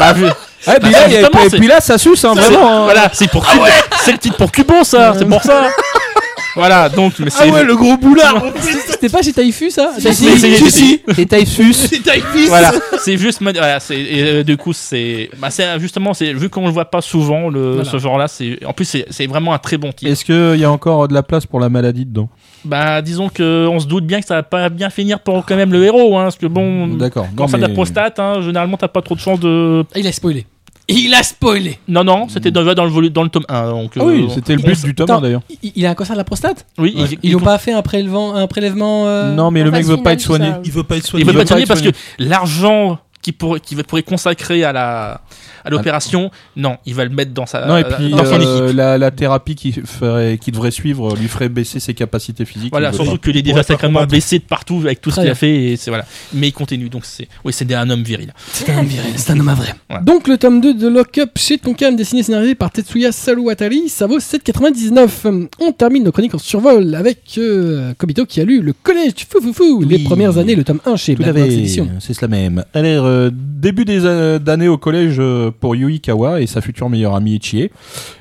[0.00, 0.26] Ah, vu-
[0.66, 2.40] Ah, puis là, il y a- Justement, et c'est- puis là, ça suce, hein, C'est-
[2.42, 2.82] vraiment.
[2.82, 2.84] hein.
[2.84, 3.64] Voilà, c'est pour Cubon.
[4.04, 5.14] C'est le titre pour Cubon, ça.
[5.18, 5.64] C'est pour ça.
[6.54, 7.50] Voilà, donc, mais Ah c'est.
[7.50, 8.42] ouais, le gros boulard.
[8.88, 11.00] C'était pas chez Taifu ça Si, si, si.
[11.18, 11.72] Et Typhus.
[11.74, 12.48] C'est Typhus.
[12.48, 13.40] Voilà, c'est juste.
[13.42, 15.30] Voilà, c'est et, euh, du coup c'est.
[15.38, 17.84] Bah, c'est justement c'est vu qu'on le voit pas souvent le Voilà.
[17.90, 20.10] ce genre-là, c'est en plus c'est c'est vraiment un très bon titre.
[20.10, 22.28] Est-ce qu'il y a encore de la place pour la maladie dedans?
[22.64, 25.56] Bah disons que on se doute bien que ça va pas bien finir pour quand
[25.56, 26.86] même le héros, hein, parce que bon.
[26.88, 27.26] D'accord.
[27.36, 29.84] Quand ça de la prostate, hein, généralement t'as pas trop de chance de.
[29.94, 30.46] Ah, Il a spoilé.
[30.88, 33.92] Il a spoilé Non non, c'était déjà dans le dans le tome 1 donc.
[33.98, 35.42] Ah oui, euh, c'était le but du tome Attends, 1 d'ailleurs.
[35.62, 37.58] Il, il a un cancer de la prostate Oui, Ils il- Ils il- n'ont pas
[37.58, 40.50] fait un prélèvement, un prélèvement euh, Non, mais le mec phase veut pas être soigné.
[40.64, 41.24] Il veut pas être Il soigné.
[41.24, 45.20] veut pas être soigné parce que l'argent qui pourrait qui pourrait consacrer à la
[45.64, 48.66] à l'opération, non, il va le mettre dans sa Non, et puis dans son euh,
[48.66, 48.76] équipe.
[48.76, 52.70] la, la thérapie qui, ferait, qui devrait suivre lui ferait baisser ses capacités physiques.
[52.72, 55.54] Voilà, surtout qu'il est déjà sacrément blessé de partout avec tout ce qu'il a fait
[55.72, 56.04] et c'est voilà.
[56.34, 58.32] Mais il continue donc c'est oui, c'est un homme viril.
[58.52, 59.74] C'est un homme viril, c'est un homme à vrai.
[59.88, 60.02] Voilà.
[60.04, 63.88] Donc le tome 2 de Lock Up chez Tonkam, dessiné et scénarisé par Tetsuya Saluatari,
[63.88, 65.48] ça vaut 7,99.
[65.60, 69.24] On termine nos chroniques en survol avec euh, Kobito qui a lu Le Collège du
[69.24, 70.04] Fou Fou Fou, les Oui.
[70.04, 71.88] premières années, le tome 1 chez fait, Edition.
[72.00, 72.64] c'est cela même.
[72.74, 76.88] Alors, euh, début des euh, d'année au collège euh, pour Yui Kawa et sa future
[76.88, 77.70] meilleure amie Ichie.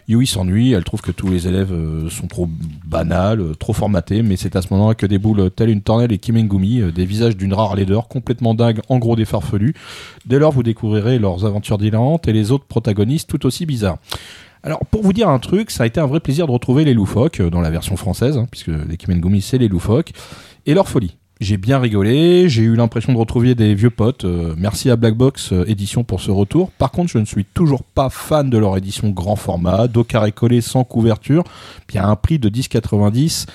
[0.07, 2.49] Yui s'ennuie, elle trouve que tous les élèves euh, sont trop
[2.85, 6.17] banals, euh, trop formatés, mais c'est à ce moment-là que déboulent telle une tornelle et
[6.17, 9.73] Kimengumi, euh, des visages d'une rare laideur, complètement dingue, en gros des farfelus.
[10.25, 13.97] Dès lors, vous découvrirez leurs aventures délirantes et les autres protagonistes tout aussi bizarres.
[14.63, 16.93] Alors, pour vous dire un truc, ça a été un vrai plaisir de retrouver les
[16.93, 20.11] loufoques dans la version française, hein, puisque les Kimengumi, c'est les loufoques,
[20.65, 21.17] et leur folie.
[21.41, 24.25] J'ai bien rigolé, j'ai eu l'impression de retrouver des vieux potes.
[24.25, 26.69] euh, merci à Black Box euh, pour ce retour.
[26.69, 30.31] Par contre, je ne suis toujours pas fan de leur édition grand format, dos carré
[30.33, 31.43] collé sans couverture,
[31.87, 33.47] puis à un prix de 10,90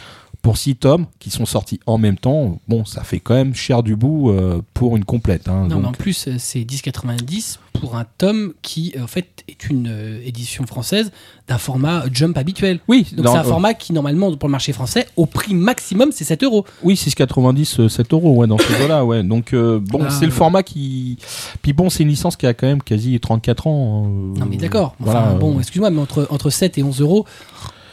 [0.46, 2.60] pour 6 tomes qui sont sortis en même temps.
[2.68, 5.48] Bon, ça fait quand même cher du bout euh, pour une complète.
[5.48, 9.42] hein, Non, mais en plus, euh, c'est 10,90 pour un tome qui, euh, en fait,
[9.48, 11.10] est une euh, édition française
[11.48, 12.78] d'un format jump habituel.
[12.86, 16.10] oui, Donc c'est un euh, format qui, normalement, pour le marché français, au prix maximum,
[16.12, 16.64] c'est 7 euros.
[16.84, 19.24] Oui, 6,90, euh, 7 euros, ouais, dans ce là ouais.
[19.24, 21.18] Donc, bon, Ah, c'est le format qui.
[21.62, 24.04] Puis bon, c'est une licence qui a quand même quasi 34 ans.
[24.06, 24.94] euh, Non, mais d'accord.
[25.00, 27.26] Enfin, voilà, bon, excuse-moi, mais entre, entre 7 et 11 euros,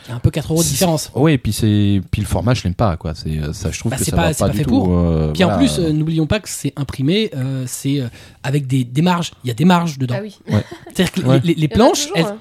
[0.05, 1.11] il y a un peu 4 euros de différence.
[1.15, 3.13] Oui, et puis c'est puis le format, je l'aime pas quoi.
[3.15, 4.57] C'est euh, ça, je trouve Bah, que c'est ça pas- va c'est pas, pas du
[4.57, 4.69] fait tout.
[4.69, 4.97] pour.
[4.97, 5.57] euh, Puis en voilà.
[5.59, 8.07] plus, euh, n'oublions pas que c'est imprimé, euh, c'est euh,
[8.43, 9.31] avec des, des marges.
[9.43, 10.15] Il y a des marges dedans.
[10.17, 10.37] Ah oui.
[10.93, 11.39] C'est-à-dire que Ouais.
[11.43, 12.37] les, les- les Il y en a planches, toujours, elles, hein.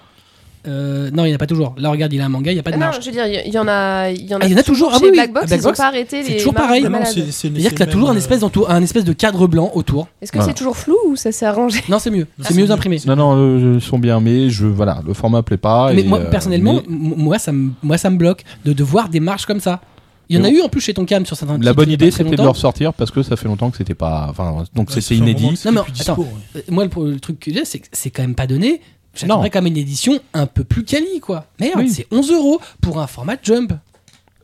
[0.69, 1.75] Euh, non, il n'y en a pas toujours.
[1.77, 3.01] Là, regarde, il a un manga, il n'y a pas de Ah non, marge.
[3.01, 4.59] je veux dire, il y en a, il y en a, Ah, il y en
[4.59, 4.91] a toujours.
[4.93, 5.17] Ah Chez oui, oui.
[5.17, 6.87] Black Box, À Black ils n'ont Box, pas arrêté c'est toujours pareil.
[6.87, 10.07] Ah C'est-à-dire que c'est t'as toujours un espèce, d'entour- un espèce de cadre blanc autour.
[10.21, 10.53] Est-ce que Voilà.
[10.53, 12.27] c'est toujours flou ou ça s'est arrangé Non, c'est mieux.
[12.41, 12.99] Ah, C'est mieux imprimé.
[13.07, 15.93] Non, non, euh, ils sont bien, mais je, voilà, le format plaît pas.
[15.93, 19.09] Mais et, moi, euh, personnellement, moi, ça me, moi, ça me bloque de, de voir
[19.09, 19.81] des marges comme ça.
[20.29, 21.93] Il y en a eu en plus chez ton cam sur certains la bonne y
[21.93, 24.29] a idée, c'était de le ressortir parce que ça fait longtemps que c'était pas.
[24.31, 25.61] Enfin, donc Ouais, c'était inédit.
[25.67, 25.93] Non, mais attends.
[25.93, 26.29] dispo, ouais.
[26.57, 28.81] Euh, Moi, le, le truc que j'ai, c'est que c'est quand même pas donné.
[29.15, 31.47] J'attendrais quand même une édition un peu plus quali, quoi.
[31.61, 31.91] Merde, Oui.
[31.91, 33.73] c'est 11 euros pour un format jump.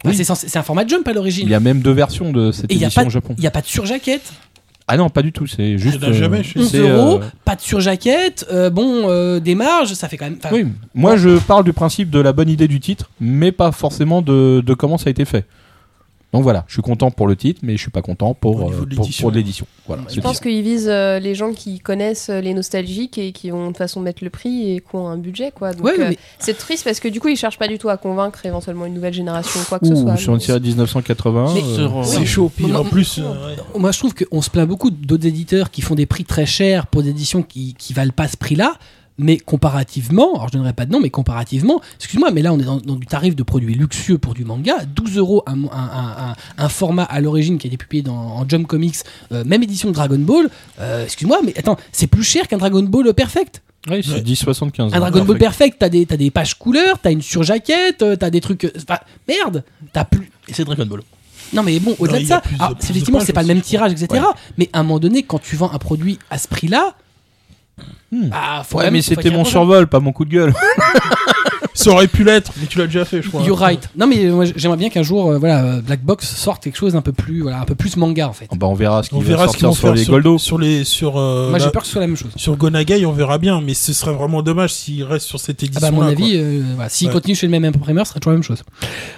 [0.05, 0.25] Enfin, Oui.
[0.25, 1.49] c'est un format jump à Il l'origine.
[1.49, 3.35] y a même deux versions de cette Et il n'y édition au Japon.
[3.39, 4.31] il y a pas de surjaquette.
[4.91, 5.47] Ah non, pas du tout.
[5.47, 6.01] C'est juste.
[6.13, 8.47] jamais chez- 11 c'est, euros, euh, pas de surjaquette.
[8.51, 10.39] euh, bon, euh, des marges, ça fait quand même.
[10.51, 14.23] Oui, moi je parle du principe de la bonne idée du titre, mais pas forcément
[14.23, 15.45] de, de comment ça a été fait.
[16.35, 18.71] Donc voilà, je suis content pour le titre, mais je suis pas content pour, euh,
[18.71, 19.23] pour, l'édition.
[19.23, 19.67] pour de l'édition.
[19.87, 23.49] Voilà, Je pense qu'ils visent euh, les gens qui connaissent euh, les nostalgiques et qui
[23.49, 25.53] vont de toute façon mettre le prix et qui ont un budget.
[25.55, 25.73] quoi.
[25.73, 27.89] Donc, Ouais, euh, mais- C'est triste parce que du coup, ils cherchent pas du tout
[27.89, 30.19] à convaincre éventuellement une nouvelle génération ou quoi que ce soit.
[30.19, 31.55] sur une série de 1980.
[31.55, 32.53] Mais- euh, Sur, euh, C'est chaud.
[32.55, 33.57] Puis en plus, euh, ouais.
[33.81, 36.89] Moi, je trouve qu'on se plaint beaucoup d'autres éditeurs qui font des prix très chers
[36.89, 38.75] pour des éditions qui, qui valent pas ce prix-là.
[39.21, 42.65] Mais comparativement, alors je donnerai pas de nom, mais comparativement, excuse-moi, mais là on est
[42.65, 46.31] dans, dans du tarif de produits luxueux pour du manga, 12 euros un, un- un-
[46.31, 48.97] un- un format à l'origine qui a été publié dans, en Jump Comics,
[49.33, 50.49] euh, même édition de Dragon Ball.
[50.81, 53.63] euh, excuse-moi, mais attends, c'est plus cher qu'un Dragon Ball Perfect.
[53.91, 54.21] Oui, c'est Ouais.
[54.23, 54.95] 10,75.
[54.95, 58.31] Un Dragon Ball Perfect, t'as des, t'as des pages couleurs, t'as une surjaquette, euh, t'as
[58.31, 58.71] des trucs.
[58.77, 60.31] Enfin, merde, t'as plus.
[60.49, 61.01] Et c'est Dragon Ball.
[61.55, 63.49] Non mais bon, au-delà de ça, plus de- alors, plus de effectivement c'est pas le
[63.49, 64.23] même tirage, etc.
[64.59, 66.95] Mais à un moment donné, quand tu vends un produit à ce prix-là,
[68.11, 68.29] Hmm.
[68.29, 70.55] bah, faut Ouais, mais c'était mon survol, pas mon coup de gueule.
[71.89, 73.43] Ça aurait pu l'être, mais tu l'as déjà fait, je crois.
[73.43, 73.89] You're right.
[73.97, 76.95] Non mais moi, j'aimerais bien qu'un jour, euh, voilà, euh, Black Box sorte quelque chose
[76.97, 78.47] un peu plus, voilà, un peu plus manga en fait.
[78.51, 79.95] Oh, bah, on verra ce On qu'ils vont verra ce qu'ils sortir vont sur faire
[79.95, 80.39] les sur, Goldo.
[80.39, 82.31] sur les sur euh, Moi j'ai la- peur que ce soit la même chose.
[82.37, 85.67] sur Gonagai, on verra bien, mais ce serait vraiment dommage s'il reste sur cette Ah
[85.67, 85.81] édition.
[85.81, 87.13] bah à mon avis, euh, voilà, s'il Ouais.
[87.15, 88.63] continue chez le même imprimeur, ce serait toujours la même chose.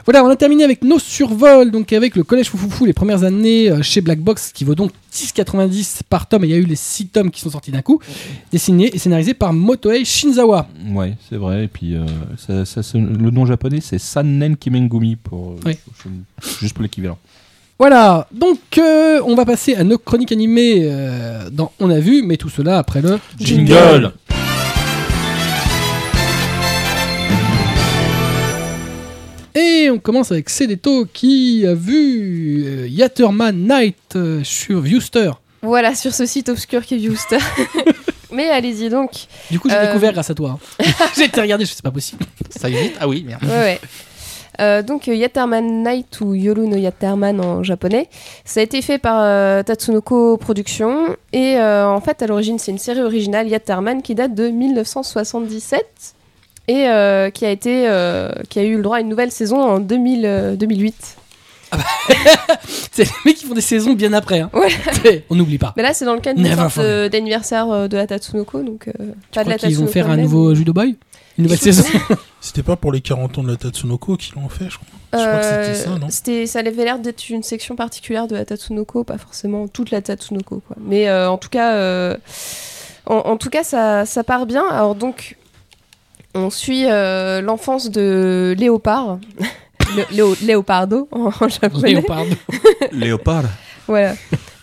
[0.04, 3.68] Voilà, on a terminé avec nos survols, donc avec le collège Foufoufou, les premières années
[3.70, 6.64] euh, chez Black Box, qui vaut donc 10,90 par tome, et il y a eu
[6.66, 8.00] les 6 tomes qui sont sortis d'un coup,
[8.52, 10.68] dessiné et scénarisé par Motoei Shinzawa.
[10.92, 11.64] Ouais, c'est vrai.
[11.64, 12.04] Et puis, euh,
[12.36, 15.76] ça, ça le nom japonais, c'est Sannen Kimengumi, pour, euh, Oui.
[16.60, 17.18] juste pour l'équivalent.
[17.78, 22.22] Voilà, donc euh, on va passer à nos chroniques animées euh, dans On a vu,
[22.22, 24.12] mais tout cela après le Jingle
[29.54, 35.32] Et on commence avec Cédéto qui a vu euh, Yatterman Night euh, sur Viewster.
[35.62, 37.38] Voilà, sur ce site obscur qui est Viewster.
[38.32, 39.10] Mais allez-y donc.
[39.50, 40.58] Du coup, j'ai euh, découvert grâce à toi.
[40.80, 40.84] Hein.
[41.16, 42.24] J'ai été regardé, je sais pas possible.
[42.50, 43.42] Ça existe Ah oui, merde.
[44.60, 48.08] Euh, donc euh, Yaterman Night ou Yoru no Yaterman en japonais,
[48.44, 53.00] ça a été fait par Tatsunoko Productions et en fait à l'origine c'est une série
[53.00, 55.86] originale Yaterman qui date de 1977
[56.68, 56.74] et
[57.32, 57.88] qui a été
[58.50, 61.16] qui a eu le droit à une nouvelle saison en 2008.
[62.92, 64.40] c'est les mecs qui font des saisons bien après.
[64.40, 64.50] Hein.
[65.30, 65.72] On n'oublie pas.
[65.76, 66.40] Mais là, c'est dans le cadre
[66.78, 70.16] euh, d'anniversaire euh, de la Tatsunoko, donc euh, pas de la Ils vont faire un
[70.16, 70.96] nouveau Judo Boy
[71.38, 71.84] Une nouvelle saison
[72.40, 74.86] C'était pas pour les 40 ans de la Tatsunoko qu'ils l'ont fait, je crois.
[75.12, 76.06] Je crois que c'était ça, non?
[76.08, 80.00] C'était, Ça avait l'air d'être une section particulière de la Tatsunoko, pas forcément toute la
[80.00, 80.62] Tatsunoko.
[80.80, 82.16] Mais en tout cas,
[83.06, 84.64] en, tout cas ça, ça part bien.
[84.70, 85.36] Alors donc,
[86.34, 89.18] on suit l'enfance de Léopard.
[89.96, 91.90] Le- Léopardo en, en japonais.
[91.92, 92.24] Léopard.
[92.92, 93.44] Léopard.
[93.86, 94.14] Voilà.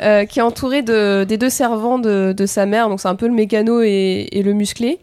[0.01, 3.15] Euh, qui est entouré de, des deux servants de, de sa mère, donc c'est un
[3.15, 4.99] peu le mécano et, et le musclé.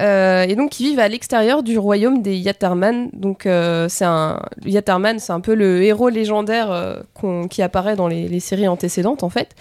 [0.00, 3.10] Euh, et donc, ils vivent à l'extérieur du royaume des Yatarman.
[3.12, 8.08] Donc, euh, c'est un Yatarman, c'est un peu le héros légendaire euh, qui apparaît dans
[8.08, 9.54] les, séries antécédentes, en fait.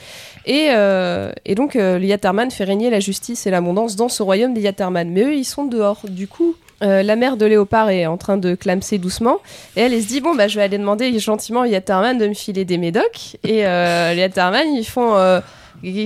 [0.45, 4.53] Et, euh, et donc, le Yatarman fait régner la justice et l'abondance dans ce royaume
[4.53, 5.09] des Yatarman.
[5.09, 6.01] Mais eux, ils sont dehors.
[6.07, 9.39] Du coup, la mère de Léopard est en train de clamser doucement.
[9.75, 12.27] Et elle, elle se dit bon bah je vais aller demander gentiment à Yatarman de
[12.27, 13.35] me filer des médocs.
[13.43, 15.13] Et euh, les Yatarman ils font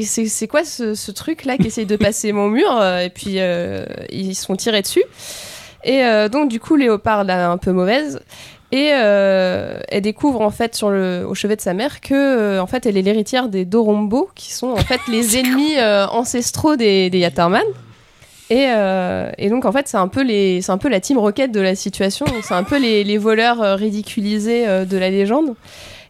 [0.04, 3.36] c'est quoi ce, ce truc là qui essaye de passer mon mur Euh, Et puis
[3.38, 5.04] euh, ils se font tirer dessus.
[5.84, 8.20] Et euh, donc du coup Léopard là un peu mauvaise.
[8.72, 12.60] Et euh, elle découvre en fait sur le, au chevet de sa mère que euh,
[12.62, 16.76] en fait elle est l'héritière des Dorombo qui sont en fait les ennemis euh, ancestraux
[16.76, 17.62] des, des Yatarman.
[18.50, 18.68] Et,
[19.38, 21.60] et donc en fait c'est un peu les c'est un peu la team Rocket de
[21.62, 25.56] la situation c'est un peu les, les voleurs ridiculisés de la légende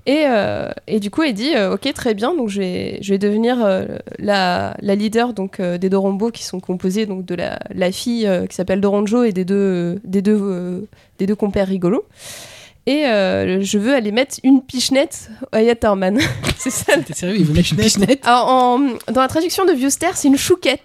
[0.05, 3.13] et, euh, et du coup elle dit euh, ok très bien donc je vais je
[3.13, 3.85] vais devenir euh,
[4.19, 8.27] la, la leader donc euh, des Dorombo qui sont composés donc de la, la fille
[8.27, 10.81] euh, qui s'appelle Doronjo et des deux des deux euh,
[11.19, 12.03] des deux compères rigolos
[12.85, 16.19] Et euh, je veux aller mettre une pichenette à Yatterman.
[16.57, 16.97] c'est ça.
[16.97, 18.79] T'es sérieux, il veut mettre une pichenette Alors, en-
[19.11, 20.81] dans la traduction de Viewster, c'est une chouquette,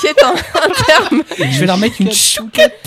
[0.00, 1.22] qui est un, un terme.
[1.52, 2.80] Je vais leur mettre une chouquette.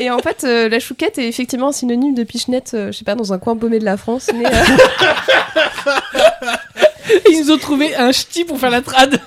[0.00, 3.14] Et en fait, euh, la chouquette est effectivement synonyme de pichenette, euh, je sais pas,
[3.14, 4.30] dans un coin paumé de la France.
[4.34, 4.50] Mais, euh,
[7.30, 9.20] Ils nous ont trouvé un ch'ti pour faire la trad.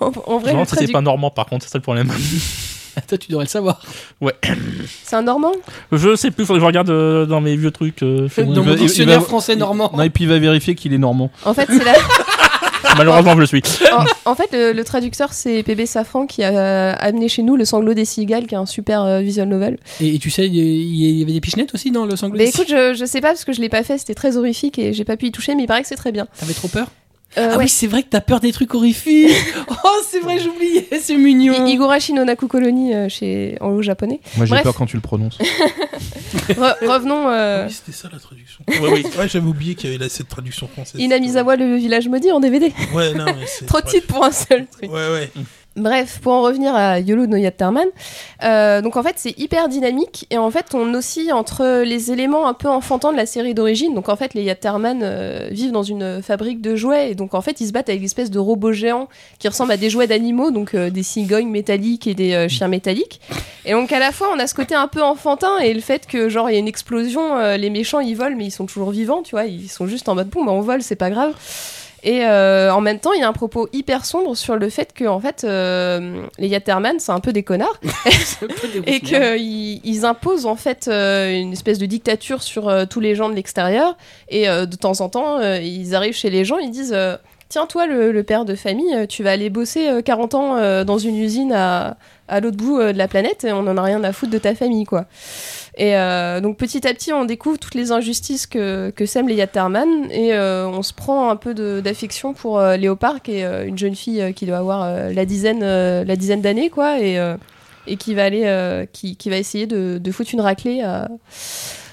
[0.00, 2.10] en, en vrai, Non, le ça, c'est pas normand par contre, c'est ça le problème.
[3.08, 3.80] Toi, tu devrais le savoir.
[5.04, 5.52] c'est un normand?
[5.92, 8.02] Je sais plus, faudrait que je regarde euh, dans mes vieux trucs.
[8.02, 8.54] euh, chez moi.
[8.54, 9.90] Dans va- mon il dictionnaire va- français normand.
[9.96, 11.30] Non, et puis il va vérifier qu'il est normand.
[11.44, 11.94] En fait, c'est la...
[12.96, 13.62] Malheureusement, je le suis.
[13.92, 17.56] en, en fait, le, le traducteur, c'est PB Safran qui a euh, amené chez nous
[17.56, 19.78] Le Sanglot des Cigales, qui est un super euh, visual novel.
[20.00, 22.66] Et, et tu sais, il y avait des pichenettes aussi dans le sanglot Mais écoute,
[22.68, 25.04] je, je sais pas parce que je l'ai pas fait, c'était très horrifique et j'ai
[25.04, 26.26] pas pu y toucher, mais il paraît que c'est très bien.
[26.38, 26.86] T'avais trop peur?
[27.36, 27.64] Euh, Ah ouais.
[27.64, 29.30] oui, c'est vrai que t'as peur des trucs horrifiques.
[29.84, 31.66] oh, c'est vrai, j'oubliais, c'est mignon.
[31.66, 34.20] I- Higurashi no Naku Colony euh, chez en japonais.
[34.38, 35.38] Moi j'ai peur quand tu le prononces.
[36.48, 38.64] Re- revenons euh, Oui, c'était ça la traduction.
[38.68, 39.04] Ouais, oui.
[39.18, 41.00] Ouais, j'avais oublié qu'il y avait là, cette traduction française.
[41.00, 42.72] Inamizawa le village maudit en DVD.
[42.94, 43.64] Ouais, non, mais c'est.
[43.66, 44.90] Trop de titres pour un seul truc.
[44.90, 45.30] Ouais, ouais.
[45.78, 47.86] Bref, pour en revenir à Yolo no Yatterman,
[48.42, 52.48] euh, donc en fait c'est hyper dynamique et en fait on oscille entre les éléments
[52.48, 53.94] un peu enfantins de la série d'origine.
[53.94, 57.40] Donc en fait les Yatterman euh, vivent dans une fabrique de jouets et donc en
[57.40, 60.08] fait ils se battent avec des espèces de robots géants qui ressemblent à des jouets
[60.08, 63.20] d'animaux, donc euh, des cigognes métalliques et des chiens métalliques.
[63.64, 66.06] Et donc à la fois on a ce côté un peu enfantin et le fait
[66.06, 68.90] que genre il y a une explosion, les méchants ils volent mais ils sont toujours
[68.90, 71.34] vivants, tu vois, ils sont juste en mode bon bah on vole c'est pas grave.
[72.02, 74.92] Et euh, en même temps, il y a un propos hyper sombre sur le fait
[74.92, 77.80] que en fait, euh, les Yatterman, c'est un peu des connards
[78.86, 83.28] et qu'ils ils imposent en fait euh, une espèce de dictature sur tous les gens
[83.28, 83.96] de l'extérieur.
[84.28, 86.94] Et de temps en temps, ils arrivent chez les gens, ils disent
[87.48, 90.98] Tiens, toi, le, le père de famille, tu vas aller bosser euh, 40 ans dans
[90.98, 91.96] une usine à,
[92.28, 94.38] à l'autre bout euh, de la planète et on en a rien à foutre de
[94.38, 95.06] ta famille, quoi.
[95.76, 99.36] Et euh, donc petit à petit, on découvre toutes les injustices que, que sèment les
[99.36, 103.78] Yatterman et euh, on se prend un peu d'affection pour euh, Léopard, qui est une
[103.78, 107.18] jeune fille qui doit avoir la dizaine, la dizaine d'années, quoi, et,
[107.86, 111.08] et qui va aller, qui, qui va essayer de, de foutre une raclée à,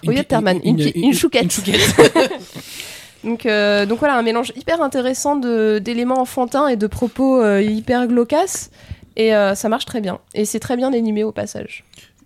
[0.05, 1.43] au pi- Yatterman, une, une chouquette.
[1.43, 1.79] Une chouquette.
[3.23, 8.05] Donc, euh, donc voilà, un mélange hyper intéressant d'éléments enfantins et de propos euh, hyper
[8.05, 8.35] glauques.
[9.17, 10.19] Et euh, ça marche très bien.
[10.33, 11.83] Et c'est très bien animé au passage.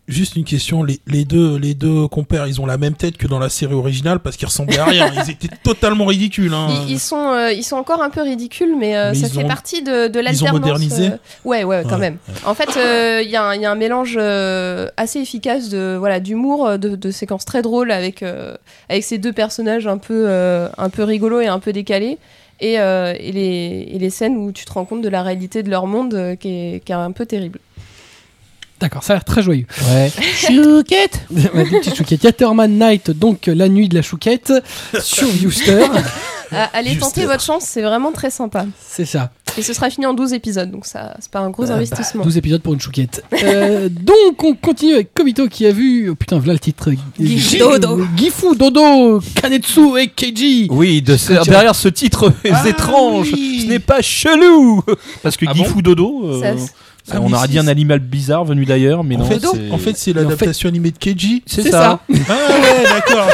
[0.07, 3.27] Juste une question, les, les deux les deux compères, ils ont la même tête que
[3.27, 5.11] dans la série originale parce qu'ils ressemblaient à rien.
[5.23, 6.51] Ils étaient totalement ridicules.
[6.51, 6.65] Hein.
[6.87, 9.43] Ils, ils sont, euh, ils sont encore un peu ridicules, mais, euh, Mais ça fait
[9.43, 10.51] ont- partie de, de ils ont l'alternance.
[10.53, 11.09] modernisé
[11.45, 12.17] Ouais, ouais, quand Ouais, même.
[12.43, 14.17] En fait, euh, il y, a un- il y a un mélange
[14.97, 18.23] assez efficace de voilà d'humour, de, de séquences très drôles avec
[18.89, 20.27] avec ces deux personnages un peu
[20.75, 22.17] un peu rigolos et un peu décalés.
[22.61, 25.63] Et, euh, et, les, et les scènes où tu te rends compte de la réalité
[25.63, 27.59] de leur monde euh, qui, est, qui est un peu terrible.
[28.79, 29.65] D'accord, ça a l'air très joyeux.
[29.89, 30.11] Ouais.
[30.35, 32.23] Chouquette Ouais, des petites chouquettes.
[32.23, 34.53] Yatterman Night, donc la nuit de la chouquette,
[35.01, 35.85] sur Viewster.
[36.51, 38.65] Ah, allez tenter votre chance, c'est vraiment très sympa.
[38.79, 39.31] C'est ça.
[39.57, 41.73] Et ce sera fini en 12 épisodes, donc ça c'est pas un gros Euh, bah,
[41.75, 42.23] investissement.
[42.23, 43.23] 12 épisodes pour une chouquette.
[43.43, 46.09] Euh, donc, on continue avec Kobito qui a vu.
[46.09, 46.91] Oh putain, voilà le titre.
[47.19, 47.99] Gifu Gi- Dodo.
[48.15, 50.67] Gifu Dodo, Kanetsu et Keiji.
[50.71, 53.61] Oui, de ce- derrière ce titre Ah étrange, oui.
[53.63, 54.81] ce n'est pas chelou
[55.23, 58.45] Parce que Ah Gifu Dodo, euh, Ça, ça, Ah, on aurait dit un animal bizarre
[58.45, 59.25] venu d'ailleurs, mais en, non.
[59.25, 61.41] fait, c'est- en fait, c'est en l'adaptation animée de Keiji.
[61.47, 61.99] c'est c'est ça.
[62.29, 63.27] Ah ouais, d'accord.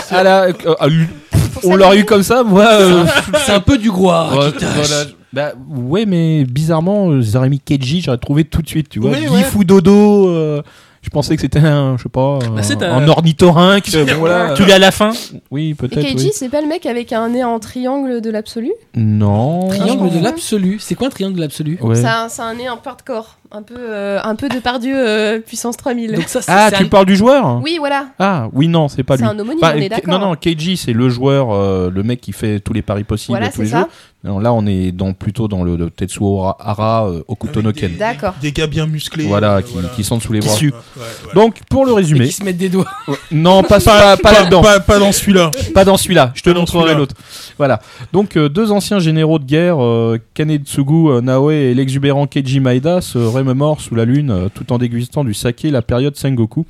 [1.63, 2.65] Euh, on l'aurait eu comme ça, moi.
[2.71, 3.05] euh,
[3.45, 5.05] C'est un peu du gros ouais, voilà.
[5.33, 9.11] Bah, ouais, mais bizarrement, euh, j'aurais mis Keiji, j'aurais trouvé tout de suite, tu vois.
[9.11, 9.37] Oui, ouais.
[9.39, 10.61] Gifu Dodo, euh,
[11.01, 13.89] je pensais que c'était un, je sais pas, un, c'est un- un ornithorynque.
[13.91, 14.53] bon, voilà.
[14.53, 15.11] Tu l'as à la fin
[15.51, 15.99] Oui, Et peut-être.
[16.01, 16.31] Keiji, oui.
[16.33, 18.71] c'est pas le mec avec un nez en triangle de l'absolu?
[18.95, 19.67] Non.
[19.67, 20.23] Triangle de Ah.
[20.23, 20.77] l'absolu.
[20.79, 21.77] C'est quoi un triangle de l'absolu?
[21.81, 21.95] Ouais.
[21.95, 24.95] C'est un, c'est un nez un peu hardcore, un peu, euh, un peu de Pardieu
[24.97, 26.13] euh, puissance 3000.
[26.13, 27.61] Donc ça, c'est Ah, c'est tu un- parles du joueur?
[27.63, 29.29] Oui, voilà, Ah, oui, non, c'est pas c'est lui.
[29.29, 30.19] un homonyme, Enfin, on est d'accord.
[30.19, 33.37] non, non, Keiji, c'est le joueur, euh, le mec qui fait tous les paris possibles
[33.37, 33.79] voilà, tous c'est les ça.
[33.81, 33.85] jeux.
[34.29, 37.79] Non, là, on est dans, plutôt dans le, le Tetsuo Hara- euh, Okuto no Avec
[37.81, 37.91] Ken.
[37.91, 38.33] des- D'accord.
[38.41, 39.25] Des gars bien musclés.
[39.27, 39.89] Voilà, qui, voilà.
[39.89, 40.55] qui sont sous les Qui bras.
[40.57, 40.71] suent.
[40.97, 41.33] Ouais, ouais.
[41.35, 42.87] Donc, pour le et résumé, qui se mettent des doigts.
[43.31, 44.63] non, pas, pas, pas là-dedans.
[44.63, 45.51] Pas, pas dans celui-là.
[45.75, 47.13] Pas dans celui-là, je te montrerai l'autre.
[47.59, 47.79] Voilà.
[48.13, 53.01] Donc euh, deux anciens généraux de guerre, euh, Kanetsugu euh, Naoe et l'exubérant Keiji Maeda,
[53.01, 56.65] se remémorent sous la lune euh, tout en dégustant du saké la période Sengoku.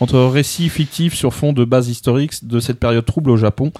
[0.00, 3.72] Entre récits fictifs sur fond de bases historiques de cette période trouble au Japon,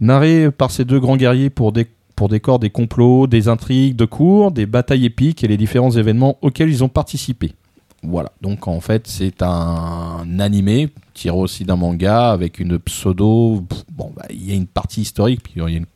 [0.00, 4.04] narrés par ces deux grands guerriers pour des pour décor des complots, des intrigues de
[4.04, 7.54] cours, des batailles épiques et les différents événements auxquels ils ont participé.
[8.02, 13.64] Voilà, donc en fait c'est un animé tiré aussi d'un manga avec une pseudo.
[13.92, 15.86] Bon, bah, il y a une partie historique, puis il y a une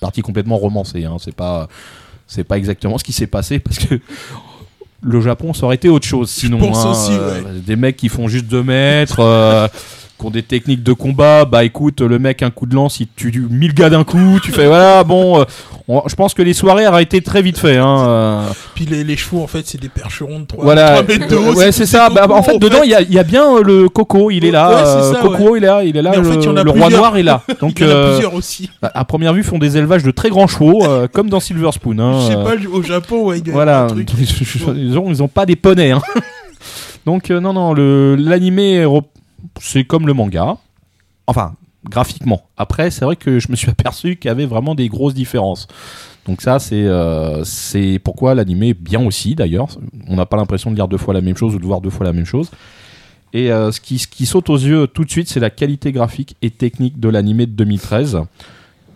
[0.00, 1.04] partie complètement romancée.
[1.04, 1.16] Hein.
[1.18, 1.68] C'est pas,
[2.26, 4.00] c'est pas exactement ce qui s'est passé parce que
[5.02, 6.58] le Japon ça aurait été autre chose sinon.
[6.58, 7.60] pense hein, aussi, euh, ouais.
[7.60, 9.20] Des mecs qui font juste 2 mètres.
[10.20, 11.44] qui ont des techniques de combat.
[11.46, 14.38] Bah écoute, le mec, un coup de lance, il tue 1000 gars d'un coup.
[14.42, 15.44] Tu fais, voilà, bon, euh,
[15.88, 17.76] on- je pense que les soirées auraient été très vite fait.
[17.78, 18.42] Hein, euh.
[18.74, 21.54] Puis les, les chevaux, en fait, c'est des percherons de 3, Voilà, mètres de haut.
[21.54, 22.10] ouais, c'est ça.
[22.10, 24.44] Bah, en fait, dedans, il y a, il y a bien euh, le Coco, il
[24.44, 24.68] est là.
[24.70, 26.10] Ouais, c'est euh, Coco, il est là, il est là.
[26.12, 27.00] Mais en fait, le il y en a le roi plusieurs.
[27.00, 27.42] noir est là.
[27.60, 28.70] Donc, Il y en a euh, plusieurs aussi.
[28.82, 31.70] bah, à première vue, font des élevages de très grands chevaux, euh, comme dans Silver
[31.72, 31.98] Spoon.
[31.98, 32.44] Hein, Je sais euh.
[32.44, 33.86] pas, au Japon, ouais, il y a Voilà,
[34.76, 35.92] ils ont, ils ont pas des poneys.
[35.92, 36.02] Hein.
[37.06, 38.84] Donc euh, non, non, le l'animé
[39.60, 40.56] c'est comme le manga.
[41.26, 41.54] Enfin,
[41.88, 42.42] graphiquement.
[42.56, 45.68] Après, c'est vrai que je me suis aperçu qu'il y avait vraiment des grosses différences.
[46.26, 49.68] Donc ça, c'est euh, c'est pourquoi l'animé est bien aussi d'ailleurs.
[50.06, 51.90] On n'a pas l'impression de lire deux fois la même chose ou de voir deux
[51.90, 52.50] fois la même chose.
[53.32, 55.92] Et euh, ce, qui, ce qui saute aux yeux tout de suite, c'est la qualité
[55.92, 58.18] graphique et technique de l'animé de 2013.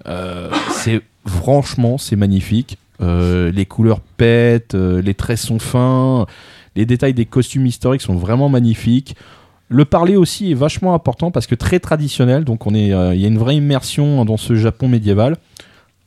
[0.06, 2.78] Euh, c'est franchement, c'est magnifique.
[3.00, 6.26] Les couleurs pètent, les traits sont fins,
[6.74, 9.14] les détails des costumes historiques sont vraiment magnifiques.
[9.68, 13.20] Le parler aussi est vachement important parce que très traditionnel, donc on est, euh, il
[13.20, 15.36] y a une vraie immersion dans ce Japon médiéval.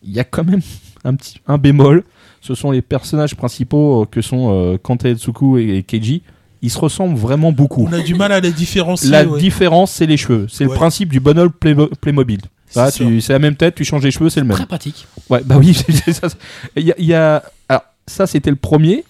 [0.03, 0.61] Il y a quand même
[1.03, 2.03] un petit, un bémol.
[2.41, 6.21] Ce sont les personnages principaux euh, que sont euh, Kante Etsuku et, et Keiji.
[6.61, 7.87] Ils se ressemblent vraiment beaucoup.
[7.89, 9.09] On a du mal à les différencier.
[9.09, 9.39] La ouais.
[9.39, 10.47] différence, c'est les cheveux.
[10.49, 12.39] C'est le principe du bonhomme Playmo- Playmobil.
[12.75, 14.57] Ah, C'est la même tête, tu changes les cheveux, c'est le même.
[14.57, 15.07] Très pratique.
[15.29, 15.73] Ouais, bah oui,
[16.05, 16.27] c'est ça.
[16.75, 19.03] Il y a, y a- Alors, ça, c'était le premier.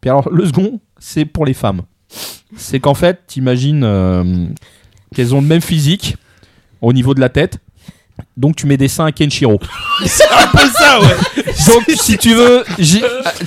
[0.00, 1.82] Puis alors, le second, c'est pour les femmes.
[2.56, 4.46] C'est qu'en fait, t'imagines euh,
[5.14, 6.16] qu'elles ont le même physique
[6.80, 7.58] au niveau de la tête.
[8.36, 9.58] Donc, tu mets des seins à Kenshiro.
[10.06, 11.42] C'est un peu ça, ouais.
[11.66, 12.62] Donc, si tu veux.
[12.78, 13.02] j'ai-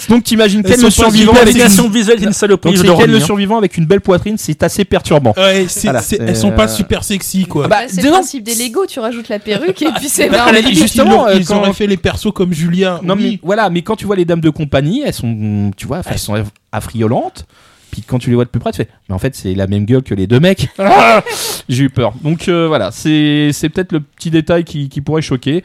[0.10, 1.60] Donc, t'imagines Elles Ken le sont pas survivant avec une...
[1.60, 2.72] L'application visuelle, une saloperie.
[2.72, 5.34] Donc, je c'est le Ken le remets, survivant avec une belle poitrine, c'est assez perturbant.
[5.38, 7.68] Ouais, c'est- Voilà, c'est- c'est- elles sont pas euh, super sexy, quoi.
[7.68, 10.44] Bah, c'est le principe des Lego, tu rajoutes la perruque et puis c'est Bah, bon.
[10.44, 12.52] à la Limite, limite, justement, ils, l'ont- euh, ils quand- auraient fait les persos comme
[12.53, 12.99] Julia.
[13.03, 13.40] Non mais oui.
[13.44, 16.19] voilà, mais quand tu vois les dames de compagnie, elles sont, tu vois, enfin, elles
[16.19, 17.45] sont affriolantes.
[17.95, 19.67] Puis quand tu les vois de plus près, tu fais, mais en fait c'est la
[19.67, 20.67] même gueule que les deux mecs.
[20.77, 21.23] Ah
[21.69, 22.11] J'ai eu peur.
[22.22, 25.63] Donc euh, voilà, c'est peut-être le petit détail qui, qui pourrait choquer.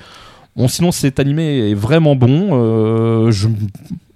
[0.54, 2.50] Bon, sinon cet animé est vraiment bon.
[2.52, 3.48] Euh, je-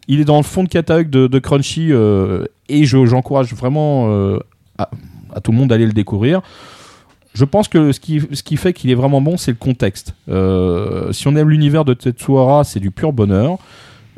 [0.07, 4.07] il est dans le fond de catalogue de, de Crunchy euh, et je- j'encourage vraiment
[4.11, 4.39] euh,
[4.79, 4.91] à,
[5.35, 6.41] à tout le monde d'aller le découvrir.
[7.35, 10.15] Je pense que ce qui, ce qui fait qu'il est vraiment bon, c'est le contexte.
[10.29, 13.59] Si on aime l'univers de Tetsuhara, c'est du pur bonheur.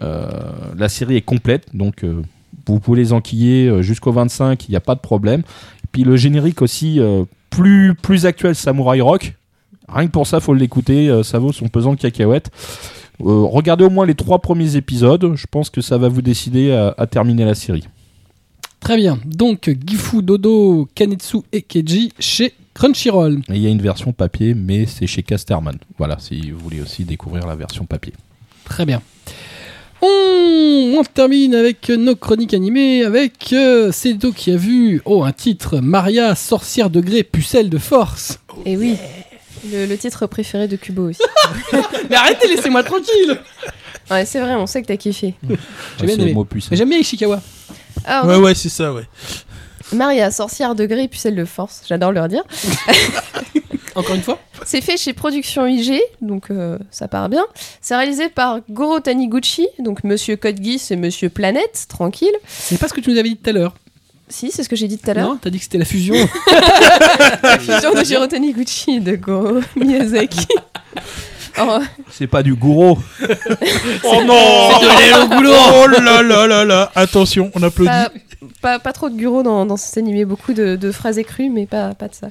[0.03, 0.29] Euh,
[0.77, 2.21] la série est complète, donc euh,
[2.67, 5.43] vous pouvez les enquiller euh, jusqu'au 25, il n'y a pas de problème.
[5.93, 9.35] Puis le générique aussi, euh, plus, plus actuel, Samurai Rock.
[9.89, 12.51] Rien que pour ça, faut l'écouter, euh, ça vaut son pesant de cacahuètes.
[13.21, 16.73] Euh, regardez au moins les trois premiers épisodes, je pense que ça va vous décider
[16.73, 17.85] à, à terminer la série.
[18.81, 19.19] Très bien.
[19.25, 23.39] Donc, Gifu, Dodo, Kanetsu et Keiji chez Crunchyroll.
[23.49, 25.79] Et il y a une version papier, mais c'est chez Casterman.
[25.97, 28.13] Voilà, si vous voulez aussi découvrir la version papier.
[28.65, 29.01] Très bien.
[30.03, 35.33] On, on termine avec nos chroniques animées avec euh, Seto qui a vu oh un
[35.33, 38.39] titre Maria sorcière de gré pucelle de force.
[38.65, 38.97] Et oui.
[39.73, 41.23] Le, le titre préféré de Kubo aussi.
[42.11, 43.39] Mais arrêtez, laissez-moi tranquille.
[44.11, 45.35] Ouais, c'est vrai, on sait que t'as kiffé.
[45.99, 46.45] J'ai bien le aimé.
[46.71, 47.41] Mais j'aime bien Ishikawa.
[48.05, 49.03] Alors, Ouais, ouais, c'est ça, ouais.
[49.93, 52.43] Maria, sorcière de gré, pucelle de force, j'adore le redire.
[53.97, 54.39] Encore une fois.
[54.65, 57.45] C'est fait chez Production IG, donc euh, ça part bien.
[57.81, 62.35] C'est réalisé par Goro Taniguchi, donc Monsieur Code Geass et Monsieur Planète, tranquille.
[62.47, 63.75] C'est pas ce que tu nous avais dit tout à l'heure.
[64.29, 65.29] Si, c'est ce que j'ai dit tout à l'heure.
[65.29, 66.15] Non, t'as dit que c'était la fusion.
[67.43, 70.47] La fusion de Goro Taniguchi et de Goro Miyazaki.
[71.61, 71.79] Oh,
[72.11, 72.99] C'est pas du gourou.
[74.05, 77.91] Oh non Oh là là là là Attention, on applaudit.
[77.91, 78.11] pas,
[78.61, 81.67] pas, pas trop de Guro dans, dans cet animé, beaucoup de, de phrases écrues, mais
[81.67, 82.29] pas, pas de ça.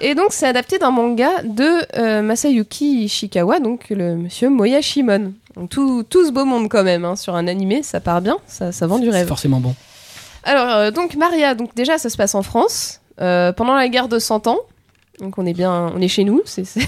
[0.00, 1.68] Et donc, c'est adapté d'un manga de
[1.98, 5.32] euh, Masayuki Ishikawa, donc le monsieur Moyashimon.
[5.56, 8.36] Donc, tout, tout ce beau monde, quand même, hein, sur un animé, ça part bien,
[8.46, 9.28] ça, ça vend du C'est rêve.
[9.28, 9.74] forcément bon.
[10.44, 14.08] Alors, euh, donc, Maria, donc déjà, ça se passe en France, euh, pendant la guerre
[14.08, 14.58] de 100 ans.
[15.20, 16.80] Donc, on est bien, on est chez nous, c'est c'est-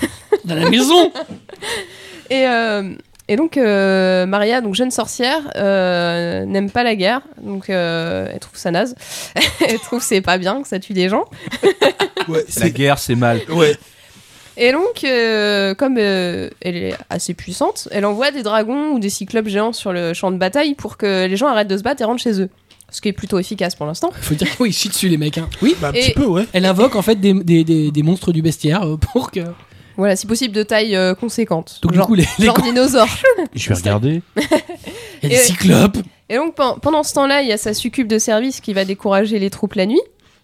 [0.45, 1.13] Dans la maison.
[2.31, 2.95] Et, euh,
[3.29, 7.21] et donc, euh, Maria, donc jeune sorcière, euh, n'aime pas la guerre.
[7.43, 8.95] Donc, euh, elle trouve ça naze.
[9.69, 11.25] elle trouve que c'est pas bien, que ça tue des gens.
[12.29, 12.71] Ouais, La c'est...
[12.71, 13.43] guerre, c'est mal.
[13.51, 13.77] Ouais.
[14.57, 19.11] Et donc, euh, comme euh, elle est assez puissante, elle envoie des dragons ou des
[19.11, 22.01] cyclopes géants sur le champ de bataille pour que les gens arrêtent de se battre
[22.01, 22.49] et rentrent chez eux.
[22.90, 24.11] Ce qui est plutôt efficace pour l'instant.
[24.20, 25.39] Faut dire qu'ils chient dessus les mecs.
[25.39, 25.48] hein.
[25.62, 25.74] Oui.
[25.81, 26.47] Bah, un Et- petit peu, ouais.
[26.52, 29.40] Elle invoque en fait des, des, des, des monstres du bestiaire euh, pour que.
[29.97, 31.78] Voilà, si possible de taille euh, conséquente.
[31.82, 33.09] Donc genre du coup les, les genre dinosaure.
[33.55, 34.23] Je vais regarder.
[34.36, 34.43] il
[35.23, 35.98] y a des Et- cyclopes.
[36.28, 38.85] Et donc pen- pendant ce temps-là, il y a sa succube de service qui va
[38.85, 40.01] décourager les troupes la nuit.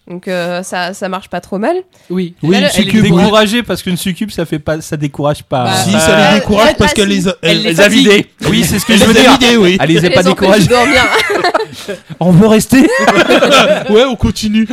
[0.09, 1.77] Donc euh, ça, ça marche pas trop mal.
[2.09, 2.35] Oui.
[2.43, 3.25] Oui, elle, une elle est succube, découragée.
[3.25, 5.65] Découragé parce qu'une succube, ça fait pas, ça décourage pas.
[5.65, 7.35] Bah, si, bah, ça euh, les décourage parce qu'elle les a...
[7.43, 8.27] Elle les a vidés.
[8.49, 9.39] Oui, c'est ce que je veux dire.
[9.61, 9.79] oui.
[9.81, 10.69] Elle les a pas découragés.
[12.21, 12.81] On veut rester.
[13.91, 14.67] ouais, on continue.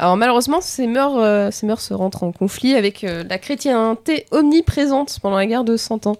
[0.00, 4.24] Alors malheureusement, ces mœurs, euh, ces mœurs se rentrent en conflit avec euh, la chrétienté
[4.30, 6.16] omniprésente pendant la guerre de 100 ans.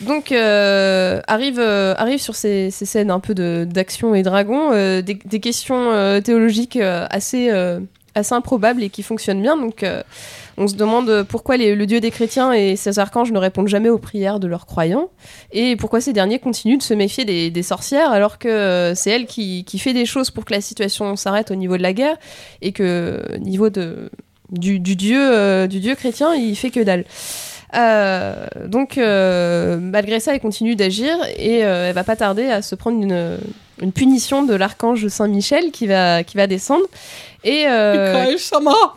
[0.00, 3.32] Donc euh, arrive, euh, arrive sur ces, ces scènes un peu
[3.64, 7.48] d'action et dragon des, des questions théologiques assez,
[8.16, 9.56] assez improbables et qui fonctionnent bien.
[9.56, 9.86] Donc
[10.62, 13.88] on se demande pourquoi les- le dieu des chrétiens et ses archanges ne répondent jamais
[13.88, 15.08] aux prières de leurs croyants
[15.52, 19.10] et pourquoi ces derniers continuent de se méfier des, des sorcières alors que euh, c'est
[19.10, 21.92] elle qui, qui fait des choses pour que la situation s'arrête au niveau de la
[21.92, 22.16] guerre
[22.60, 24.10] et que au niveau de,
[24.50, 27.04] du, du dieu, euh, du dieu chrétien, il fait que dalle.
[27.74, 32.60] Euh, donc, euh, malgré ça, elle continue d'agir et euh, elle va pas tarder à
[32.60, 33.38] se prendre une,
[33.80, 36.84] une punition de l'archange Saint Michel qui va, qui va descendre
[37.44, 38.24] et, euh,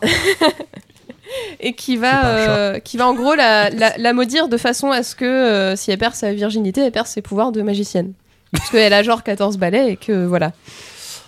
[1.60, 5.02] et qui va, euh, qui va en gros la, la, la maudire de façon à
[5.02, 8.12] ce que euh, si elle perd sa virginité, elle perd ses pouvoirs de magicienne.
[8.52, 10.52] Parce qu'elle a genre 14 balais et que voilà.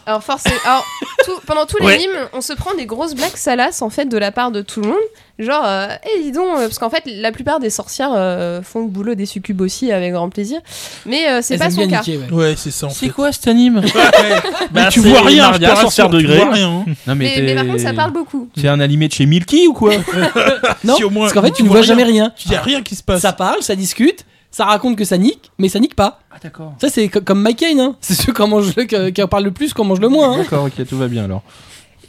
[0.09, 0.87] Alors, forcément, alors
[1.27, 1.99] tout- pendant tous les Ouais.
[1.99, 4.81] mimes, on se prend des grosses blagues salaces en fait de la part de tout
[4.81, 4.97] le monde.
[5.39, 5.87] Genre, euh,
[6.17, 9.15] Eh, dis donc, euh, parce qu'en fait, la plupart des sorcières euh, font le boulot
[9.15, 10.61] des succubes aussi avec grand plaisir.
[11.07, 11.99] Mais euh, c'est pas son cas.
[11.99, 12.33] niquer, ouais.
[12.33, 13.13] Ouais, c'est ça C'est fait.
[13.13, 13.83] quoi cet anime
[14.73, 16.37] Mais tu vois rien, Maria, je te tu gré.
[16.39, 16.69] vois rien.
[16.71, 16.85] hein.
[17.07, 18.49] Non, Mais, t'es- mais par contre, ça parle beaucoup.
[18.57, 19.93] C'est un animé de chez Milky ou quoi
[20.85, 22.33] Non, Si au moins- parce qu'en fait, tu ne vois vois jamais rien.
[22.47, 23.21] Il y a rien qui se passe.
[23.23, 26.21] Ça parle, ça discute, ça raconte que ça nique, mais ça nique pas.
[26.33, 26.75] Ah d'accord.
[26.81, 27.97] Ça, c'est co- comme Mike Kane, hein.
[28.01, 30.01] C'est ceux qui en mangent le, qui- qui en parlent le plus, qui en mangent
[30.01, 30.33] le moins.
[30.33, 30.39] Hein.
[30.39, 31.43] D'accord, ok, tout va bien alors.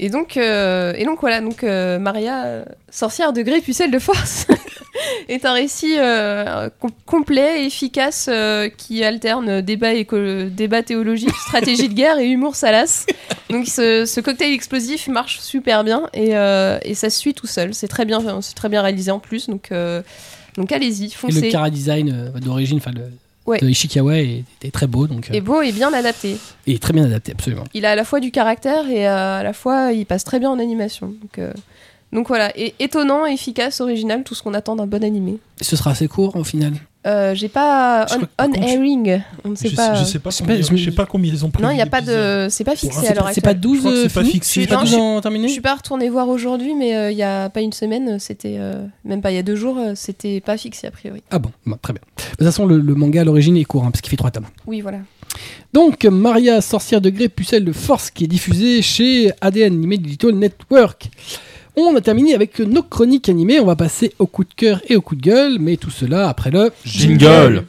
[0.01, 3.99] Et donc, euh, et donc voilà, donc euh, Maria, euh, sorcière de gré pucelle de
[3.99, 4.47] force,
[5.27, 11.89] est un récit euh, com- complet, efficace, euh, qui alterne débat, éco- débat théologique, stratégie
[11.89, 13.07] de guerre et humour salace.
[13.49, 17.47] Donc ce, ce cocktail explosif marche super bien et, euh, et ça se suit tout
[17.47, 17.73] seul.
[17.73, 19.49] C'est très bien, c'est très bien réalisé en plus.
[19.49, 20.01] Donc, euh,
[20.55, 21.49] donc allez-y, Et le foncez.
[21.49, 23.01] cara design euh, d'origine, enfin, le,
[23.45, 23.57] Ouais.
[23.59, 25.29] de Ishikawa est, est très beau, donc.
[25.29, 26.37] euh, Et beau et bien adapté.
[26.67, 27.63] et très bien adapté, absolument.
[27.73, 30.39] il a à la fois du caractère et euh, à la fois il passe très
[30.39, 31.07] bien en animation.
[31.07, 31.51] Donc, euh,
[32.11, 35.37] donc voilà, et étonnant, efficace, original, tout ce qu'on attend d'un bon animé.
[35.61, 36.73] Ce sera assez court au final.
[37.07, 39.95] Euh, J'ai pas Je on, crois airing, on ne sait je, pas.
[39.95, 41.49] sais, je sais pas Je sais combien, pas, je je sais pas combien ils ont
[41.49, 41.63] pris.
[41.63, 43.41] non, il n'y a pas de, c'est pas fixé C'est à C'est l'heure pas, c'est
[43.41, 43.61] pas actuelle.
[43.71, 44.61] 12 Je crois que euh, c'est pas fixé.
[44.61, 47.11] C'est pas Non, 12 je- en terminé Je suis pas retournée voir aujourd'hui, mais euh,
[47.11, 49.77] il y a pas une semaine, c'était euh, même pas il y a deux jours,
[49.77, 51.23] euh, c'était pas fixé a priori.
[51.31, 52.01] Ah bon, bah, très bien.
[52.17, 54.31] De toute façon, le, le manga à l'origine est court, hein, parce qu'il fait 3
[54.31, 54.47] tomes.
[54.67, 54.97] Oui, voilà.
[55.73, 60.31] Donc, Maria, sorcière de gré, pucelle de force, qui est diffusée chez ADN Anime Digital
[60.31, 61.09] Network.
[61.87, 63.59] On a terminé avec nos chroniques animées.
[63.59, 66.27] On va passer au coup de cœur et au coup de gueule, mais tout cela
[66.27, 67.65] après le Jingle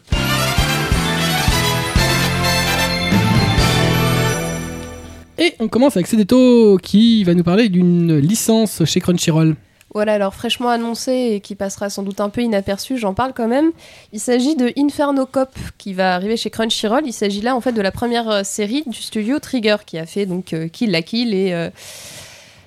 [5.39, 9.57] Et on commence avec Sedeto qui va nous parler d'une licence chez Crunchyroll.
[9.95, 13.49] Voilà, alors fraîchement annoncé et qui passera sans doute un peu inaperçu, j'en parle quand
[13.49, 13.73] même.
[14.13, 17.03] Il s'agit de Inferno Cop qui va arriver chez Crunchyroll.
[17.07, 20.07] Il s'agit là en fait de la première euh, série du studio Trigger qui a
[20.07, 21.71] fait donc euh, Kill la Kill et euh,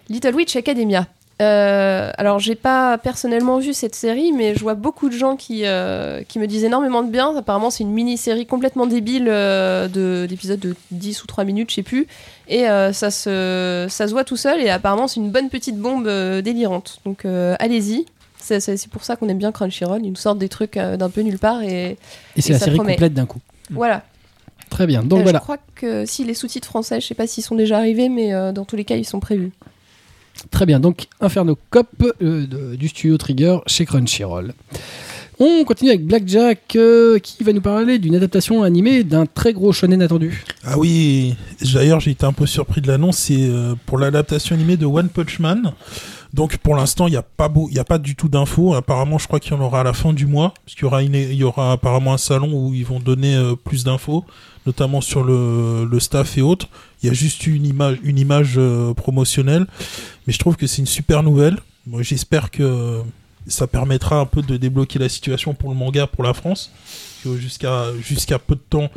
[0.09, 1.07] Little Witch Academia.
[1.41, 5.63] Euh, alors j'ai pas personnellement vu cette série, mais je vois beaucoup de gens qui,
[5.65, 7.35] euh, qui me disent énormément de bien.
[7.35, 11.75] Apparemment c'est une mini-série complètement débile euh, de- d'épisodes de 10 ou 3 minutes, je
[11.75, 12.07] sais plus.
[12.47, 15.77] Et euh, ça, se, ça se voit tout seul et apparemment c'est une bonne petite
[15.77, 16.99] bombe euh, délirante.
[17.05, 18.05] Donc euh, allez-y.
[18.39, 20.01] C'est pour ça qu'on aime bien Crunchyroll.
[20.05, 21.97] Ils nous sortent des trucs euh, d'un peu nulle part et
[22.35, 22.93] Et c'est la série promet.
[22.93, 23.39] complète d'un coup.
[23.71, 24.03] voilà.
[24.69, 25.01] Très bien.
[25.03, 25.39] Donc Euh, voilà.
[25.39, 28.33] Je crois que si les sous-titres français, je sais pas s'ils sont déjà arrivés, mais
[28.33, 29.51] euh, dans tous les cas ils sont prévus.
[30.51, 30.79] Très bien.
[30.79, 31.87] Donc Inferno Cop
[32.21, 34.53] euh, du studio Trigger chez Crunchyroll.
[35.39, 39.71] On continue avec Blackjack euh, qui va nous parler d'une adaptation animée d'un très gros
[39.71, 40.43] shonen attendu.
[40.63, 41.35] Ah oui,
[41.73, 45.09] d'ailleurs j'ai été un peu surpris de l'annonce, c'est euh, pour l'adaptation animée de One
[45.09, 45.73] Punch Man.
[46.33, 48.73] Donc pour l'instant il n'y a pas beau, il y a pas du tout d'infos.
[48.73, 50.85] Apparemment je crois qu'il y en aura à la fin du mois, parce qu'il y
[50.85, 54.25] aura une, il y aura apparemment un salon où ils vont donner euh, plus d'infos,
[54.65, 56.69] notamment sur le, le staff et autres.
[57.01, 59.67] Il y a juste une image, une image euh, promotionnelle,
[60.25, 61.59] mais je trouve que c'est une super nouvelle.
[61.85, 63.01] Moi j'espère que
[63.45, 66.71] ça permettra un peu de débloquer la situation pour le manga pour la France.
[67.37, 68.89] Jusqu'à jusqu'à peu de temps,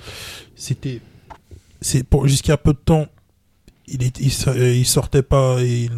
[0.57, 1.01] c'était
[1.81, 3.07] c'est pour jusqu'à peu de temps,
[3.87, 5.93] il, est, il, so- il sortait pas il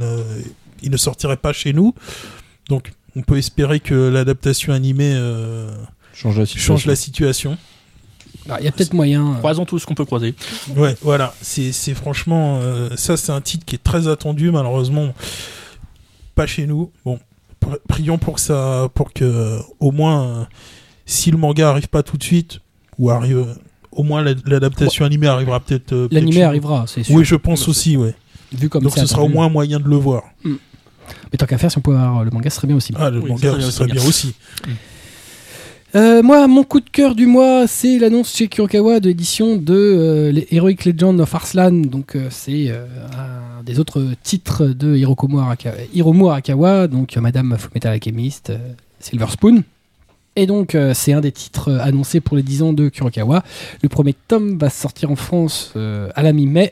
[0.83, 1.95] il ne sortirait pas chez nous.
[2.69, 5.71] Donc, on peut espérer que l'adaptation animée euh,
[6.13, 6.75] Change la situation.
[6.77, 7.59] change la situation.
[8.51, 9.33] Ah, Il y a peut-être moyen.
[9.35, 10.35] euh, Croisons tout ce qu'on peut croiser.
[10.77, 11.35] Ouais, voilà.
[11.43, 14.51] C'est franchement, euh, ça c'est un titre qui est très attendu.
[14.51, 15.13] Malheureusement,
[16.35, 16.91] pas chez nous.
[17.05, 17.19] Bon,
[17.63, 20.45] pr- prions pour que ça, pour que euh, au moins, euh,
[21.07, 22.61] si le manga arrive pas tout de suite,
[22.99, 23.47] ou arrive,
[23.93, 25.93] au moins l'ad- l'adaptation animée arrivera peut-être.
[25.93, 27.15] euh, L'animé arrivera, c'est sûr.
[27.15, 28.15] Oui, je pense aussi, ouais.
[28.53, 30.23] Vu comme Donc ce sera au moins un moyen de le voir.
[31.33, 32.93] Mais tant qu'à faire, si on pouvait avoir le manga, ce serait bien aussi.
[32.97, 34.35] Ah, le Oui, manga, ce serait bien bien aussi.
[35.97, 39.75] Euh, moi, mon coup de cœur du mois, c'est l'annonce chez Kurokawa de l'édition de
[39.75, 41.71] euh, les Heroic Legend of Arslan.
[41.73, 42.85] Donc, euh, c'est euh,
[43.17, 48.59] un des autres titres de Hirokomo Arakawa, Hiromu Arakawa, donc euh, Madame Fullmetal Alchemist, euh,
[49.01, 49.63] Silver Spoon.
[50.39, 53.43] Et donc, euh, c'est un des titres euh, annoncés pour les 10 ans de Kurokawa.
[53.83, 56.71] Le premier tome va sortir en France euh, à la mi-mai.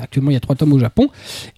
[0.00, 1.08] Actuellement, il y a trois tomes au Japon.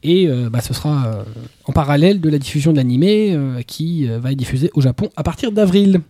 [0.03, 1.23] Et bah, ce sera
[1.67, 5.53] en parallèle de la diffusion de l'animé qui va être diffusé au Japon à partir
[5.53, 6.01] d'avril.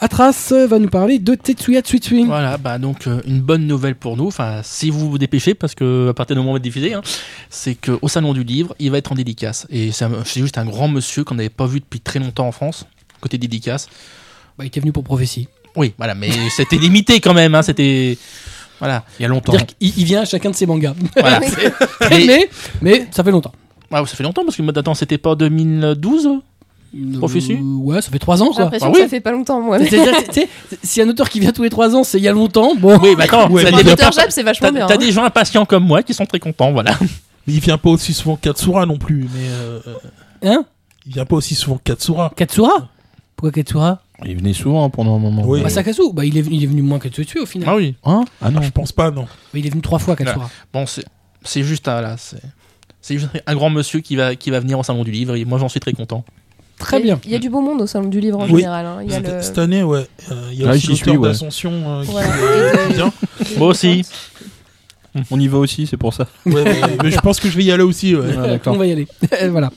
[0.00, 2.24] Atras va nous parler de Tetsuya Tsuitsui.
[2.24, 4.26] Voilà, bah donc une bonne nouvelle pour nous.
[4.26, 6.94] Enfin, si vous vous dépêchez, parce que à partir du moment où il est diffusé,
[6.94, 7.02] hein,
[7.50, 9.66] c'est que au salon du livre, il va être en dédicace.
[9.70, 12.86] Et c'est juste un grand monsieur qu'on n'avait pas vu depuis très longtemps en France,
[13.20, 13.88] côté dédicace.
[14.56, 15.48] Bah, il était venu pour prophétie.
[15.76, 17.54] Oui, voilà, mais c'était limité quand même.
[17.54, 18.18] Hein, c'était
[18.78, 19.04] voilà.
[19.18, 19.54] Il y a longtemps.
[19.80, 20.94] Il vient à chacun de ses mangas.
[21.18, 21.40] voilà.
[22.10, 22.50] mais, mais,
[22.80, 23.52] mais, ça fait longtemps.
[23.92, 26.28] ah, ça fait longtemps parce que moi, attends, c'était pas 2012
[27.18, 28.64] Prophétie Euh, Ouais, ça fait trois ans J'ai quoi.
[28.64, 29.78] l'impression Ah que oui ça fait pas longtemps, moi.
[30.82, 32.98] Si un auteur qui vient tous les trois ans, c'est il y a longtemps, bon.
[33.02, 33.62] Oui, mais attends, Ouais,
[34.30, 34.86] c'est vachement t'as- bien.
[34.86, 34.96] t'as hein.
[34.96, 36.96] des gens impatients comme moi qui sont très contents, voilà.
[37.46, 39.28] Mais il vient pas aussi souvent que Katsura non plus.
[39.34, 39.80] Mais euh,
[40.44, 40.64] Hein?
[41.06, 42.32] il vient pas aussi souvent que Katsura.
[42.34, 42.88] Katsura?
[43.38, 44.02] Pourquoi Katsura?
[44.26, 45.44] Il venait souvent pendant un moment.
[45.46, 45.62] Oui.
[45.62, 47.68] Bah, Sakazu, bah, il, est, venu- il est venu moins que Tsutsu au final.
[47.70, 47.94] Ah oui.
[48.04, 48.24] Hein?
[48.42, 48.60] Ah non.
[48.62, 49.26] Je pense pas, non.
[49.54, 50.50] Mais il est venu trois fois Katsura.
[50.72, 51.04] Bon, c'est
[51.44, 52.42] c'est juste un, là, c'est
[53.00, 55.44] c'est juste un grand monsieur qui va qui va venir au salon du livre et
[55.44, 56.24] moi j'en suis très content.
[56.80, 57.20] Très Il y a- bien.
[57.26, 58.56] Il y a du beau monde au salon du livre en Oui.
[58.58, 58.86] général.
[58.86, 58.98] hein.
[59.04, 59.42] Il y a Cette, le.
[59.42, 60.04] cette année, ouais.
[60.32, 61.28] euh, Il y a Ah, aussi l'auteur ouais.
[61.28, 62.28] d'Ascension euh, qui Voilà.
[62.88, 63.12] de- vient.
[63.56, 64.04] Moi aussi.
[65.30, 66.26] On y va aussi, c'est pour ça.
[66.44, 68.14] Ouais, mais, mais je pense que je vais y aller aussi.
[68.16, 68.26] Ouais.
[68.36, 68.70] Ah.
[68.70, 69.06] On va y aller.
[69.48, 69.70] voilà.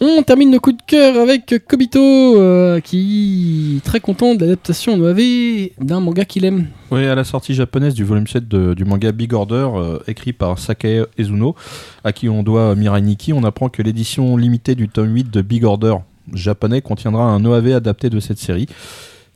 [0.00, 4.94] On termine le coup de cœur avec Kobito, euh, qui est très content de l'adaptation
[4.94, 6.66] en OAV d'un manga qu'il aime.
[6.90, 10.32] Oui, à la sortie japonaise du volume 7 de- du manga Big Order, euh, écrit
[10.32, 11.54] par Sakae Ezuno,
[12.02, 15.42] à qui on doit Mirai Nikki, on apprend que l'édition limitée du tome 8 de
[15.42, 15.96] Big Order
[16.32, 18.66] japonais contiendra un OAV adapté de cette série.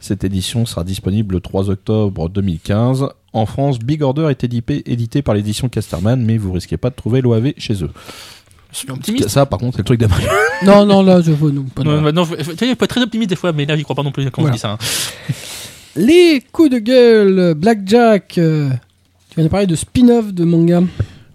[0.01, 3.09] Cette édition sera disponible le 3 octobre 2015.
[3.33, 6.95] En France, Big Order est édité, édité par l'édition Casterman, mais vous risquez pas de
[6.95, 7.91] trouver l'OAV chez eux.
[8.73, 9.29] Je suis optimiste.
[9.29, 10.25] Ça, par contre, c'est le truc d'après.
[10.65, 11.53] Non, non, là, je veux.
[11.53, 13.37] Non, pas de- Non, non, non, faut- faut- tu sais, faut être très optimiste des
[13.37, 14.53] fois, mais là j'y crois pas non plus quand Voilà.
[14.53, 14.71] on dit ça.
[14.73, 14.79] hein.
[15.97, 18.39] Les coups de gueule, Blackjack.
[18.39, 18.69] euh,
[19.31, 20.83] tu vas nous parler de spin-off de manga.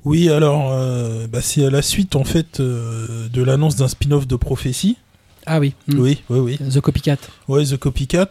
[0.06, 4.28] Oui, alors, euh, bah, c'est à la suite, en fait, euh, de l'annonce d'un spin-off
[4.28, 4.98] de Prophétie.
[5.46, 5.74] Ah oui.
[5.88, 6.00] mm.
[6.00, 6.58] Oui, oui, oui.
[6.70, 7.18] The Copycat.
[7.48, 8.28] Ouais, The Copycat.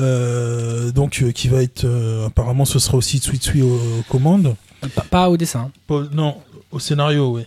[0.00, 1.84] Euh, donc, euh, qui va être.
[1.84, 4.54] euh, apparemment, ce sera aussi Tsuitsui aux, aux commandes.
[4.94, 5.70] Pas, pas au dessin.
[5.86, 6.36] Pas- non,
[6.70, 7.42] au scénario, oui.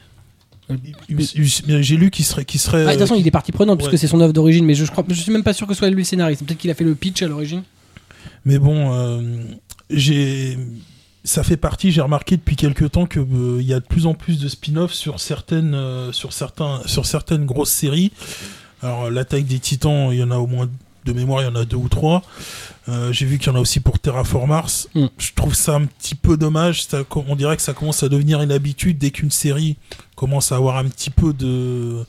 [0.72, 2.45] Euh, J'ai lu qu'il serait.
[2.45, 4.65] Qu'il serait Ah, de toute façon, il est partie prenante puisque c'est son œuvre d'origine,
[4.65, 6.43] mais je, je crois, je suis même pas sûr que ce soit lui le scénariste.
[6.45, 7.64] Peut-être qu'il a fait le pitch à l'origine.
[8.45, 9.22] Mais bon, euh,
[9.89, 10.57] j'ai.
[11.23, 14.07] Ça fait partie, j'ai remarqué depuis quelques temps que euh, il y a de plus
[14.07, 18.11] en plus de spin-offs sur certaines, euh, sur certains, sur certaines grosses séries.
[18.81, 20.68] Alors l'attaque des Titans, il y en a au moins
[21.06, 22.23] de mémoire, il y en a deux ou trois.
[22.90, 24.88] Euh, j'ai vu qu'il y en a aussi pour Terraform Mars.
[24.95, 25.06] Mm.
[25.18, 26.84] Je trouve ça un petit peu dommage.
[26.86, 29.78] Ça, on dirait que ça commence à devenir une habitude dès qu'une série
[30.16, 32.03] commence à avoir un petit peu de,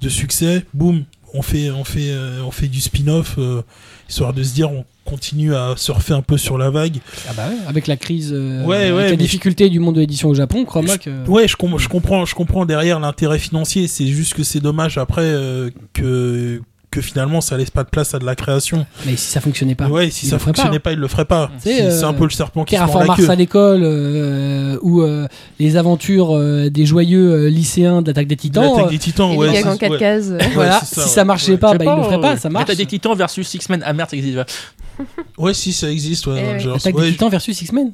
[0.00, 0.64] de succès.
[0.74, 1.04] Boum,
[1.34, 3.62] on fait, on fait, euh, on fait du spin-off euh,
[4.08, 6.98] histoire de se dire on continue à surfer un peu sur la vague.
[7.28, 10.00] Ah bah ouais, avec la crise, euh, Ouais, avec ouais, la difficulté du monde de
[10.00, 11.26] l'édition au Japon, crois-moi que.
[11.28, 13.88] Ouais, je, com- je comprends, je comprends derrière l'intérêt financier.
[13.88, 16.62] C'est juste que c'est dommage après euh, que
[16.92, 18.86] que finalement ça laisse pas de place à de la création.
[19.06, 19.88] Mais si ça fonctionnait pas.
[19.88, 20.90] ouais, si ça fonctionnait pas.
[20.90, 21.50] pas, il le ferait pas.
[21.58, 23.30] C'est, C'est euh, un peu le serpent qui se mord la Mars queue.
[23.30, 25.26] à l'école euh, ou euh,
[25.58, 28.62] les aventures euh, des joyeux euh, lycéens d'attaque des titans.
[28.76, 29.64] L'attaque des titans, Et ouais.
[29.66, 29.98] en 4 ouais.
[29.98, 30.32] cases.
[30.54, 31.58] voilà, ça, si ça marchait Ouais.
[31.58, 32.66] pas, bah, il le ferait pas, ça marche.
[32.66, 33.82] T'as des titans versus Six-Men.
[33.84, 34.34] Ah merde, ça existe.
[34.34, 34.46] déjà.
[35.38, 36.58] Ouais, si ça existe, ouais.
[36.62, 36.68] Eh.
[36.68, 37.92] Attaque Ouais, des titans versus X-Men.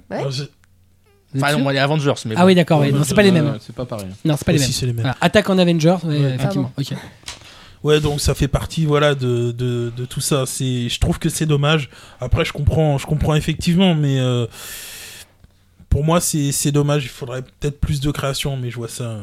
[1.37, 2.13] Enfin, non, les Avengers.
[2.27, 2.47] Mais Ah bon.
[2.47, 3.59] oui, d'accord, c'est pas les mêmes.
[3.61, 4.07] C'est pas pareil.
[4.25, 4.67] Non, c'est pas les mêmes.
[4.67, 5.03] si, c'est les mêmes.
[5.03, 6.35] Voilà, Attaque en Avengers, ouais, Ouais.
[6.35, 6.73] effectivement.
[6.79, 6.87] ok.
[7.85, 10.47] Ouais, donc ça fait partie, voilà, de, tout ça.
[10.47, 11.91] C'est, je trouve que c'est dommage.
[12.21, 14.47] Après, je comprends, je comprends effectivement, mais euh,
[15.89, 17.05] pour moi, c'est, c'est dommage.
[17.05, 19.19] Il faudrait peut-être plus de création, mais je vois ça.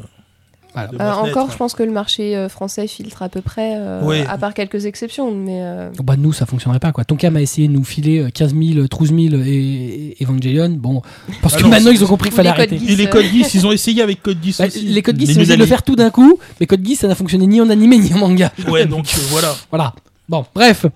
[0.76, 0.90] Voilà.
[1.00, 4.18] Euh, encore, je pense que le marché euh, français filtre à peu près, euh, Oui.
[4.28, 5.32] à part quelques exceptions.
[5.34, 7.04] Mais euh, Bon, Bah, nous, ça fonctionnerait pas, quoi.
[7.04, 10.70] Tonkam a essayé de nous filer euh, 15 000, 12 000 et, Evangelion.
[10.70, 11.02] Bon,
[11.42, 12.78] parce Ah que non, maintenant, ils ont compris qu'il fallait arrêter.
[12.88, 14.80] Et les codes Geass, ils ont essayé avec Code Geass Bah, aussi.
[14.82, 16.86] les codes Geass, Les ils ont essayé de le faire tout d'un coup, mais Code
[16.86, 18.52] Geass, ça n'a fonctionné ni en animé ni en manga.
[18.68, 19.54] Ouais, donc euh, voilà.
[19.70, 19.94] Voilà.
[20.28, 20.86] Bon, bref.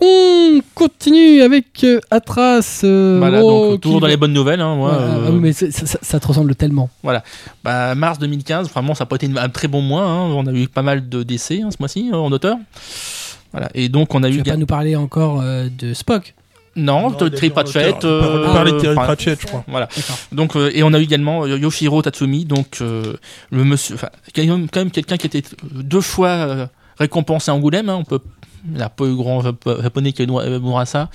[0.00, 2.80] On continue avec euh, Atras.
[2.84, 4.60] euh, Voilà, oh, donc toujours qui- dans les bonnes nouvelles.
[4.62, 6.88] Hein, moi, Ouais, euh, ah oui, mais c'est- ça, ça- ça te ressemble tellement.
[7.62, 10.04] bah, mars 2015, vraiment, ça n'a pas été une- un très bon mois.
[10.04, 10.22] hein.
[10.34, 12.56] On a eu pas mal de décès hein, ce mois-ci euh, en auteur.
[13.52, 13.68] Voilà.
[13.74, 14.38] Et donc, on a Tu eu.
[14.38, 16.34] vas pas nous parler encore euh, de Spock?
[16.76, 17.94] Non, Non, de il a Terry dit en Pratchett.
[17.96, 18.24] auteur.
[18.24, 19.64] euh, On parlait de Terry enfin, Pratchett, je crois.
[19.68, 19.88] Voilà.
[19.94, 20.16] D'accord.
[20.32, 23.16] Donc, euh, et on a eu également euh, Yoshiro Tatsumi, donc euh,
[23.50, 26.66] le monsieur, enfin, quand même, quand même quelqu'un qui était deux fois euh,
[26.98, 27.88] récompensé à Angoulême.
[27.90, 28.20] hein, on peut
[28.68, 31.08] il n'y a pas eu grand Jap- japonais qui a eu droit à ça.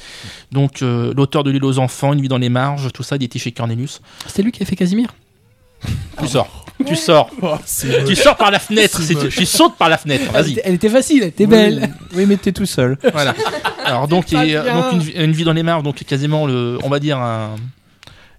[0.52, 3.24] Donc, euh, l'auteur de l'île aux enfants, Une vie dans les marges, tout ça, il
[3.24, 4.02] était chez Cornelius.
[4.28, 5.10] C'était lui qui a fait Casimir?
[6.20, 6.66] Tu sors.
[6.88, 7.30] Tu sors.
[7.42, 7.56] Oh,
[8.08, 9.00] Tu sors par la fenêtre.
[9.14, 9.36] Moche.
[9.36, 10.24] Tu sautes par la fenêtre.
[10.34, 10.52] elle Vas-y.
[10.54, 11.94] était, elle était facile, elle était belle.
[12.16, 12.98] Oui, mais t'es tout seul.
[13.14, 13.36] Voilà.
[13.84, 14.64] Alors donc, bien.
[14.64, 17.56] donc une, vie- une vie dans les marges, donc quasiment le, on va dire un-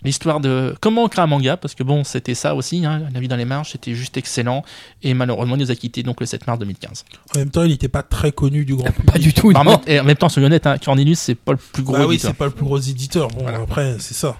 [0.06, 3.20] l'histoire de comment on crée un manga, parce que bon, c'était ça aussi, hein, la
[3.20, 4.64] vie dans les marges, c'était juste excellent,
[5.02, 7.04] et malheureusement, il nous a quittés donc le 7 mars 2015.
[7.34, 9.12] En même temps, il n'était pas très connu du grand public.
[9.12, 9.50] Pas du tout.
[9.54, 9.72] En, non.
[9.72, 12.06] même, et en même temps, soyons honnêtes, hein, Cornelius, c'est pas le plus gros Bah
[12.06, 12.30] oui, éditeur.
[12.30, 13.28] c'est pas le plus gros éditeur.
[13.28, 14.36] Bon, après, c'est ça.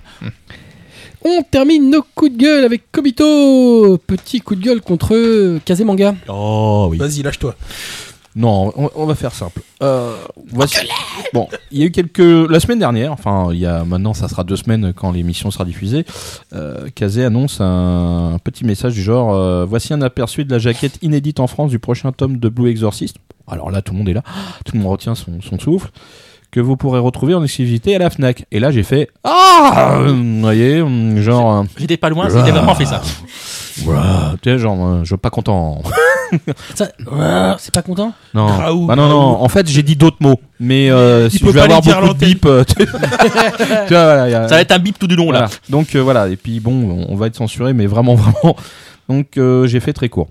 [1.24, 3.98] On termine nos coups de gueule avec Kobito.
[3.98, 6.14] Petit coup de gueule contre Kazemanga.
[6.28, 6.98] Oh oui.
[6.98, 7.56] Vas-y, lâche-toi.
[8.38, 9.62] Non, on, on va faire simple.
[9.82, 10.14] Euh,
[10.52, 10.76] voici.
[11.32, 12.18] Bon, il y a eu quelques.
[12.18, 15.64] La semaine dernière, enfin, il y a maintenant, ça sera deux semaines quand l'émission sera
[15.64, 16.04] diffusée.
[16.52, 20.58] Euh, Kazé annonce un, un petit message du genre euh, Voici un aperçu de la
[20.58, 23.16] jaquette inédite en France du prochain tome de Blue Exorcist.
[23.48, 24.22] Alors là, tout le monde est là,
[24.66, 25.88] tout le monde retient son, son souffle.
[26.52, 28.46] Que vous pourrez retrouver en exclusivité à la Fnac.
[28.52, 30.82] Et là, j'ai fait Ah Vous voyez,
[31.20, 31.52] genre.
[31.60, 33.02] euh, J'étais pas loin, c'était vraiment fait ça.
[33.84, 35.82] Ouah, tu sais, genre, euh, je suis pas content.
[36.74, 38.46] Ça- euh, c'est pas content Non.
[38.46, 40.40] Raoult, Ah non, en fait, j'ai dit d'autres mots.
[40.60, 42.28] Mais euh, si peut je vais pas avoir les dire à beaucoup de l'antenne.
[42.34, 42.46] bip.
[42.46, 45.16] euh, tu tu vois, voilà, il y a- Ça va être un bip tout du
[45.16, 45.48] long là.
[45.68, 48.56] Donc euh, voilà, et puis bon, on va être censuré, mais vraiment, vraiment.
[49.08, 50.28] Donc euh, j'ai fait très court.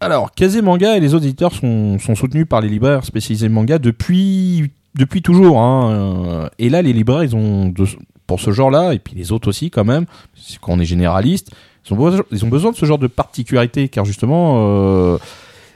[0.00, 3.78] Alors, Kazé Manga et les autres éditeurs sont, sont soutenus par les libraires spécialisés manga
[3.80, 5.58] depuis, depuis toujours.
[5.60, 5.90] hein.
[5.92, 7.84] Euh, Et là, les libraires, ils ont, de-
[8.28, 10.04] pour ce genre-là, et puis les autres aussi quand même,
[10.36, 11.50] c'est quand on est généraliste,
[11.88, 15.18] ils ont, besoin, ils ont besoin de ce genre de particularité, car justement, euh,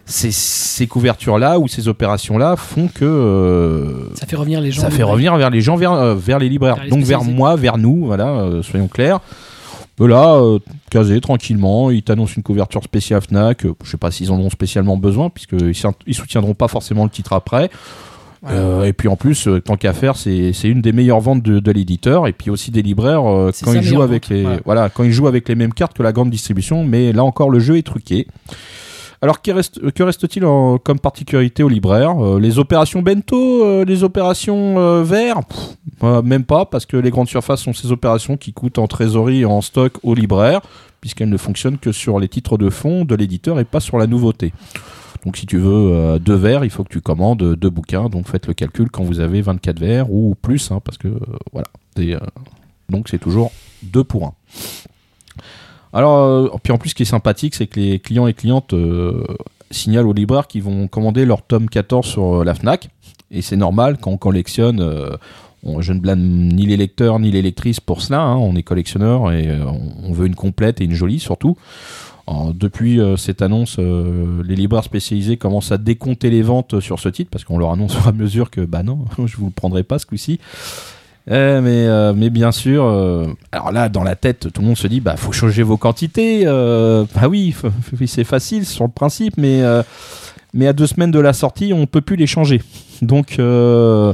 [0.05, 3.05] ces, ces couvertures-là ou ces opérations-là font que...
[3.05, 4.83] euh, Ça fait revenir les gens.
[4.83, 6.75] ça fait revenir vers les gens, vers, euh, vers les libraires.
[6.77, 7.37] Vers les Donc vers spécialisés.
[7.39, 9.21] moi, vers nous, voilà, euh, soyons clairs.
[10.01, 10.59] Là, euh,
[10.91, 13.65] casé tranquillement, ils t'annoncent une couverture spéciale Fnac.
[13.65, 15.73] Euh, Je sais pas s'ils en ont spécialement besoin, puisqu'ils
[16.09, 17.71] ils soutiendront pas forcément le titre après.
[18.51, 21.61] Euh, et puis en plus, euh, tant qu'à faire, c'est une des meilleures ventes de,
[21.61, 22.27] de l'éditeur.
[22.27, 24.61] Et puis aussi des libraires euh, quand ils jouent avec vente, les voilà.
[24.65, 26.85] voilà quand ils jouent avec les mêmes cartes que la grande distribution.
[26.85, 28.27] Mais là encore, le jeu est truqué.
[29.25, 33.85] Alors, que reste- que reste-t-il en- comme particularité aux libraires Euh, Les opérations bento, euh,
[33.85, 35.45] les opérations euh, verts?
[35.49, 35.59] Pff,
[36.03, 39.43] euh, Même pas, parce que les grandes surfaces sont ces opérations qui coûtent en trésorerie
[39.43, 40.61] et en stock aux libraires,
[41.01, 44.09] puisqu'elles ne fonctionnent que sur les titres de fond de l'éditeur et pas sur la
[44.09, 44.53] nouveauté.
[45.25, 48.09] Donc si tu veux euh, deux verres, il faut que tu commandes deux bouquins.
[48.09, 51.19] Donc faites le calcul quand vous avez 24 verres ou plus, hein, parce que euh,
[51.53, 51.67] voilà.
[51.99, 52.19] Euh,
[52.91, 54.33] donc c'est toujours deux pour un.
[55.93, 58.75] Alors, puis en plus, ce qui est sympathique, c'est que les clients et clientes
[59.71, 62.89] signalent aux libraires qu'ils vont commander leur tome 14 sur la Fnac.
[63.31, 64.81] Et c'est normal quand on collectionne.
[65.65, 68.21] on- je ne blâme ni les lecteurs ni les lectrices pour cela.
[68.23, 69.49] hein, on est collectionneur et
[70.03, 71.57] on veut une complète et une jolie surtout.
[72.55, 77.09] Depuis euh, cette annonce, euh, les libraires spécialisés commencent à décompter les ventes sur ce
[77.09, 79.99] titre parce qu'on leur annonce à mesure que bah non, je vous le prendrai pas
[79.99, 80.39] ce coup-ci.
[81.31, 84.77] Euh, mais, euh, mais bien sûr, euh, alors là, dans la tête, tout le monde
[84.77, 86.43] se dit bah faut changer vos quantités.
[86.47, 87.55] euh, bah oui,
[88.07, 89.83] c'est facile sur le principe, mais, euh,
[90.55, 92.61] mais à deux semaines de la sortie, on peut plus les changer.
[93.03, 94.13] Donc, euh,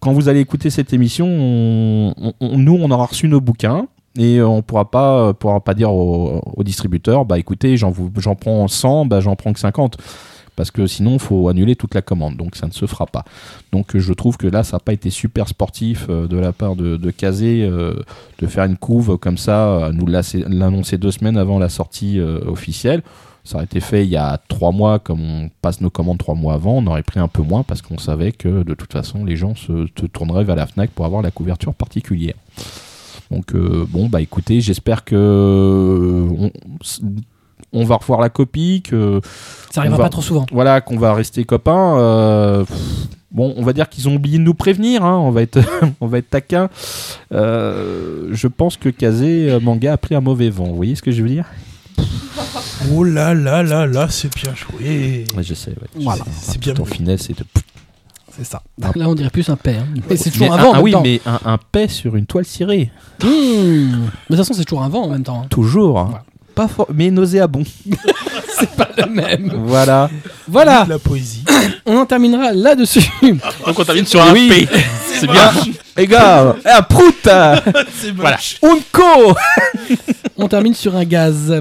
[0.00, 3.86] quand- vous allez écouter cette émission, on- on- on- nous, on aura reçu nos bouquins.
[4.16, 8.68] Et on pourra pas, pourra pas dire au, au distributeur, bah écoutez, j'en j'en prends
[8.68, 9.98] 100, bah j'en prends que 50.
[10.56, 12.36] Parce que sinon, faut annuler toute la commande.
[12.36, 13.24] Donc ça ne se fera pas.
[13.72, 16.76] Donc je trouve que là, ça n'a pas été super sportif euh, de la part
[16.76, 17.94] de, de Kazé euh,
[18.38, 23.02] de faire une couve comme ça, nous l'annoncer deux semaines avant la sortie euh, officielle.
[23.42, 26.34] Ça aurait été fait il y a trois mois, comme on passe nos commandes trois
[26.34, 29.24] mois avant, on aurait pris un peu moins parce qu'on savait que de toute façon,
[29.24, 32.36] les gens se tourneraient vers la Fnac pour avoir la couverture particulière.
[33.30, 36.50] Donc euh, bon, bah écoutez, j'espère que euh, on,
[37.72, 39.20] on va revoir la copie, que
[39.70, 40.46] Ça arrivera va- pas trop souvent.
[40.52, 41.98] voilà, qu'on va rester copains.
[41.98, 42.76] euh, pff,
[43.32, 45.04] bon, on va dire qu'ils ont oublié de nous prévenir.
[45.04, 45.58] hein, on va être,
[46.00, 46.68] on va être taquin.
[47.32, 50.66] Euh, je pense que Kazé Manga a pris un mauvais vent.
[50.66, 51.46] Vous voyez ce que je veux dire?
[52.92, 55.24] Oh là là là là, c'est bien joué.
[55.36, 55.70] Ouais, Je sais.
[55.70, 55.88] ouais.
[56.02, 56.24] Voilà.
[56.40, 56.94] C'est- bien en joué.
[56.96, 57.44] finesse et de.
[58.36, 58.62] C'est ça.
[58.78, 59.76] Là, on dirait plus un paix.
[59.80, 59.86] hein.
[60.10, 60.68] Mais c'est toujours un un- vent.
[60.70, 61.02] en ah même oui, temps.
[61.02, 62.90] mais un, un paix sur une toile cirée.
[63.22, 63.26] Mmh.
[63.26, 65.42] Mais de toute façon, c'est toujours un vent en même temps.
[65.42, 65.46] hein.
[65.50, 65.98] Toujours.
[66.00, 66.20] hein.
[66.54, 67.64] Pas for- mais nauséabond.
[68.58, 69.52] C'est pas le même.
[69.66, 70.08] voilà.
[70.46, 71.44] Voilà, La poésie.
[71.86, 73.02] on en terminera là-dessus.
[73.22, 74.48] Donc on termine sur un Oui.
[74.48, 74.68] P.
[75.20, 75.50] C'est bien.
[75.96, 77.14] Les gars, un prout
[78.00, 78.38] C'est Voilà.
[78.62, 79.34] Unko
[80.36, 81.52] On termine sur un gaz.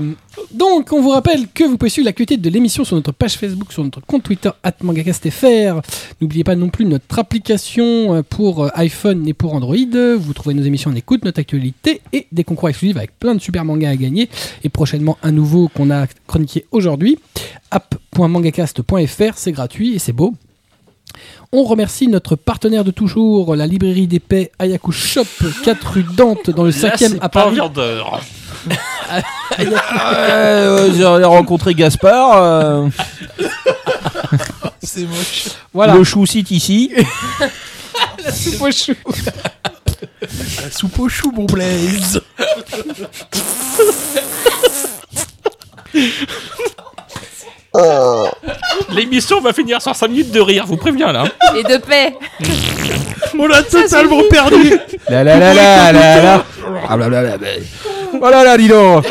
[0.52, 3.72] Donc, on vous rappelle que vous pouvez suivre l'actualité de l'émission sur notre page Facebook,
[3.72, 4.50] sur notre compte Twitter,
[4.82, 5.82] @mangacastfr.
[6.22, 9.76] N'oubliez pas non plus notre application euh, pour euh, iPhone et pour Android.
[10.18, 13.42] Vous trouvez nos émissions en écoute, notre actualité et des concours exclusifs avec plein de
[13.42, 14.30] super mangas à gagner.
[14.64, 17.18] Et prochainement, un nouveau qu'on a chroniqué aujourd'hui.
[17.72, 20.34] app.mangacast.fr, c'est gratuit et c'est beau.
[21.56, 25.24] On remercie notre partenaire de toujours, la librairie d'épais Ayaku Shop,
[25.64, 27.54] 4 rue Dante, dans le 5e à Paris.
[27.54, 28.20] viandeur.
[29.60, 32.38] Euh, J'ai rencontré Gaspard.
[32.42, 32.88] euh,
[34.82, 35.50] C'est moche.
[35.76, 35.94] Voilà.
[35.94, 36.92] Le chou site ici.
[38.24, 38.32] La
[40.72, 41.46] soupe au chou, mon
[47.74, 48.32] Blaise.
[48.90, 51.24] L'émission va finir sur 5 minutes de rire, vous préviens là.
[51.56, 52.16] Et de paix.
[53.38, 54.78] On l'a totalement perdu.
[55.10, 56.46] La la la la la la.
[56.88, 57.38] Ah là là là.
[58.22, 59.06] Oh là là, dis donc.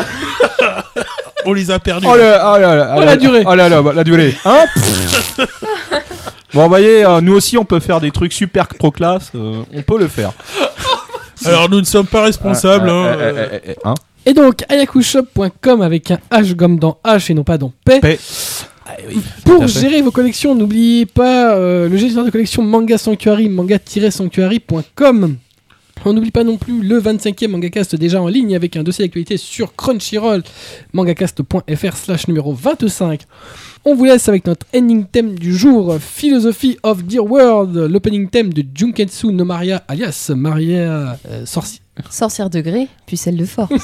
[1.44, 2.06] On les a perdus.
[2.08, 3.42] Oh là, oh là, là, Oh, la durée.
[3.44, 4.34] Oh là là, bah, la durée.
[4.44, 4.64] Hein
[6.54, 9.30] Bon, vous voyez, euh, nous aussi, on peut faire des trucs super pro classe.
[9.34, 10.32] euh, on peut le faire.
[11.44, 12.88] Alors nous ne sommes pas responsables.
[12.88, 16.98] Euh, hein, euh, euh, euh, euh, hein Et donc, ayakushop.com avec un H comme dans
[17.04, 18.00] H et non pas dans P.
[18.00, 18.18] P.
[19.44, 25.36] Pour gérer vos collections, n'oubliez pas euh, le gestionnaire de collection Manga Sanctuary, manga-sanctuary.com.
[26.04, 29.36] On n'oublie pas non plus le 25e MangaCast déjà en ligne avec un dossier d'actualité
[29.36, 30.42] sur Crunchyroll,
[30.92, 33.22] mangacast.fr slash numéro 25.
[33.84, 38.52] On vous laisse avec notre ending theme du jour, Philosophy of Dear World, l'opening theme
[38.52, 41.81] de Junketsu no Maria, alias Maria euh, sorcière.
[42.10, 43.70] Sorcière de gré, puis celle de force.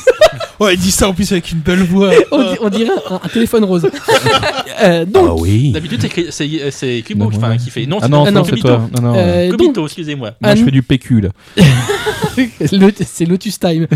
[0.61, 2.11] Ouais, il dit ça en plus avec une belle voix.
[2.33, 3.89] On, di- on dirait un, un téléphone rose.
[4.81, 5.73] Euh, donc, oui.
[5.73, 7.57] D'habitude, c'est c'est Kubo ouais.
[7.57, 7.85] qui fait.
[7.87, 8.45] Non, Ah c'est non, Ah non, non.
[8.45, 8.89] c'est toi.
[8.95, 9.15] Non, non.
[9.17, 10.33] euh, donc, Kobito, excusez-moi.
[10.41, 11.29] Moi, je fais du PQ là.
[12.37, 13.89] Le- c'est Lotus Time.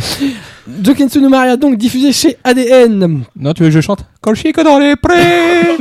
[0.82, 3.22] Joketsu no Maria, donc diffusé chez ADN.
[3.36, 4.04] Non, tu veux que je chante?
[4.44, 5.76] Est dans les prés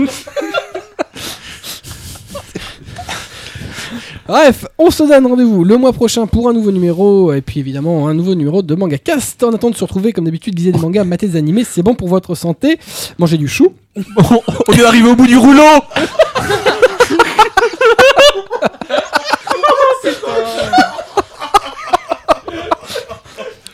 [4.28, 8.08] Bref, on se donne rendez-vous le mois prochain pour un nouveau numéro, et puis évidemment
[8.08, 9.44] un nouveau numéro de Manga Cast.
[9.44, 11.96] En attendant de se retrouver, comme d'habitude, lisez des mangas, matez des animés, c'est bon
[11.96, 12.80] pour votre santé.
[13.18, 13.74] Mangez du chou.
[13.98, 15.64] On est arrivé au bout du rouleau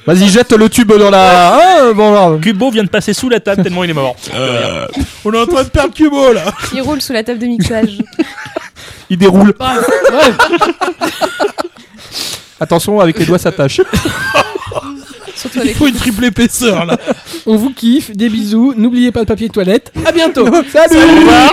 [0.06, 1.58] Vas-y, jette le tube dans la.
[1.58, 2.40] Ah, bon, alors.
[2.40, 4.16] Kubo vient de passer sous la table tellement il est mort.
[5.26, 6.46] On est en train de perdre Kubo là.
[6.74, 7.98] Il roule sous la table de mixage.
[9.11, 9.55] Il déroule.
[9.59, 10.33] Ouais.
[12.61, 13.81] Attention, avec les doigts, ça tâche.
[15.35, 16.97] Surtout Il avec faut une triple épaisseur là.
[17.47, 19.93] On vous kiffe, des bisous, n'oubliez pas le papier toilette.
[20.05, 20.47] À bientôt.
[20.71, 21.51] Salut Au revoir.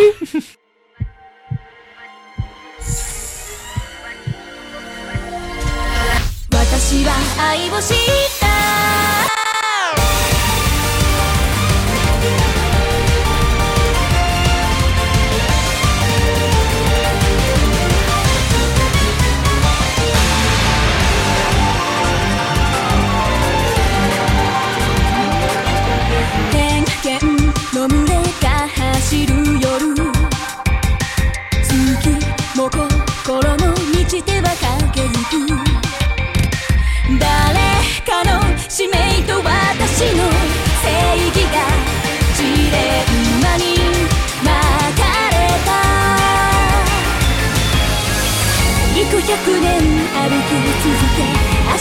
[6.79, 7.97] 私は愛を知っ
[8.39, 8.52] た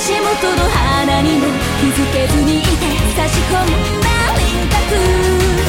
[0.03, 1.45] 足元の花にも
[1.79, 2.67] 気づけずにいて
[3.15, 5.62] 差し込んだ輪郭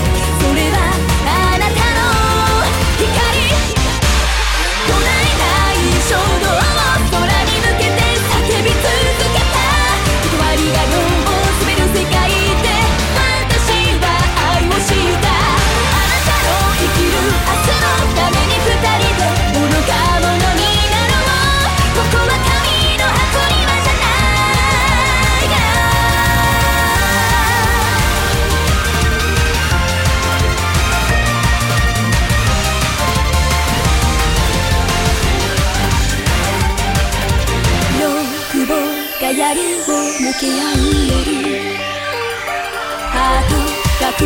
[40.40, 41.70] 溶合う夜
[43.12, 43.54] ハート
[44.04, 44.20] がく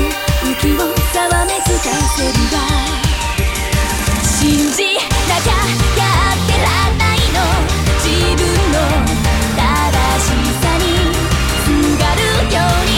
[0.59, 0.80] きを
[1.12, 2.56] ざわめく風には
[4.24, 6.02] 信じなきゃや
[6.32, 7.39] ってらんないの
[8.01, 8.40] 自分
[8.72, 8.76] の
[9.52, 9.60] 正
[10.24, 10.32] し
[10.62, 10.82] さに
[11.60, 11.68] す
[12.01, 12.20] がる
[12.55, 12.90] ように。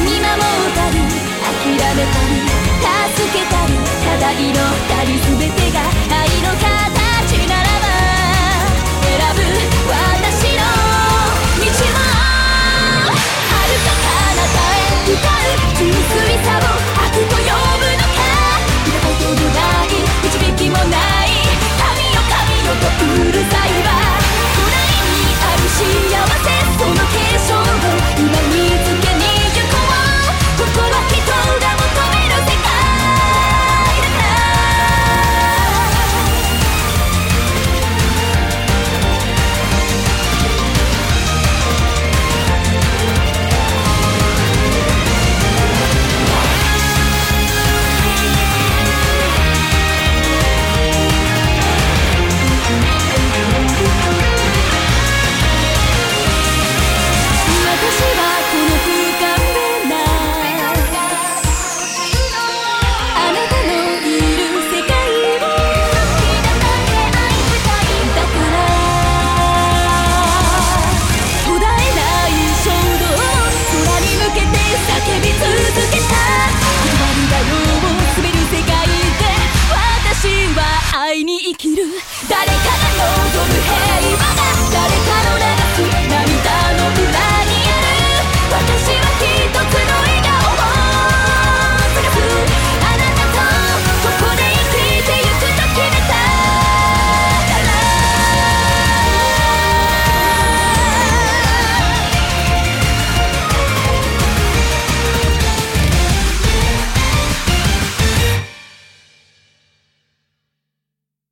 [0.00, 0.96] 見守ったり
[1.44, 2.40] 諦めたり
[3.12, 3.70] 助けたり
[4.04, 4.56] ただ祈っ
[4.88, 6.09] たり全てが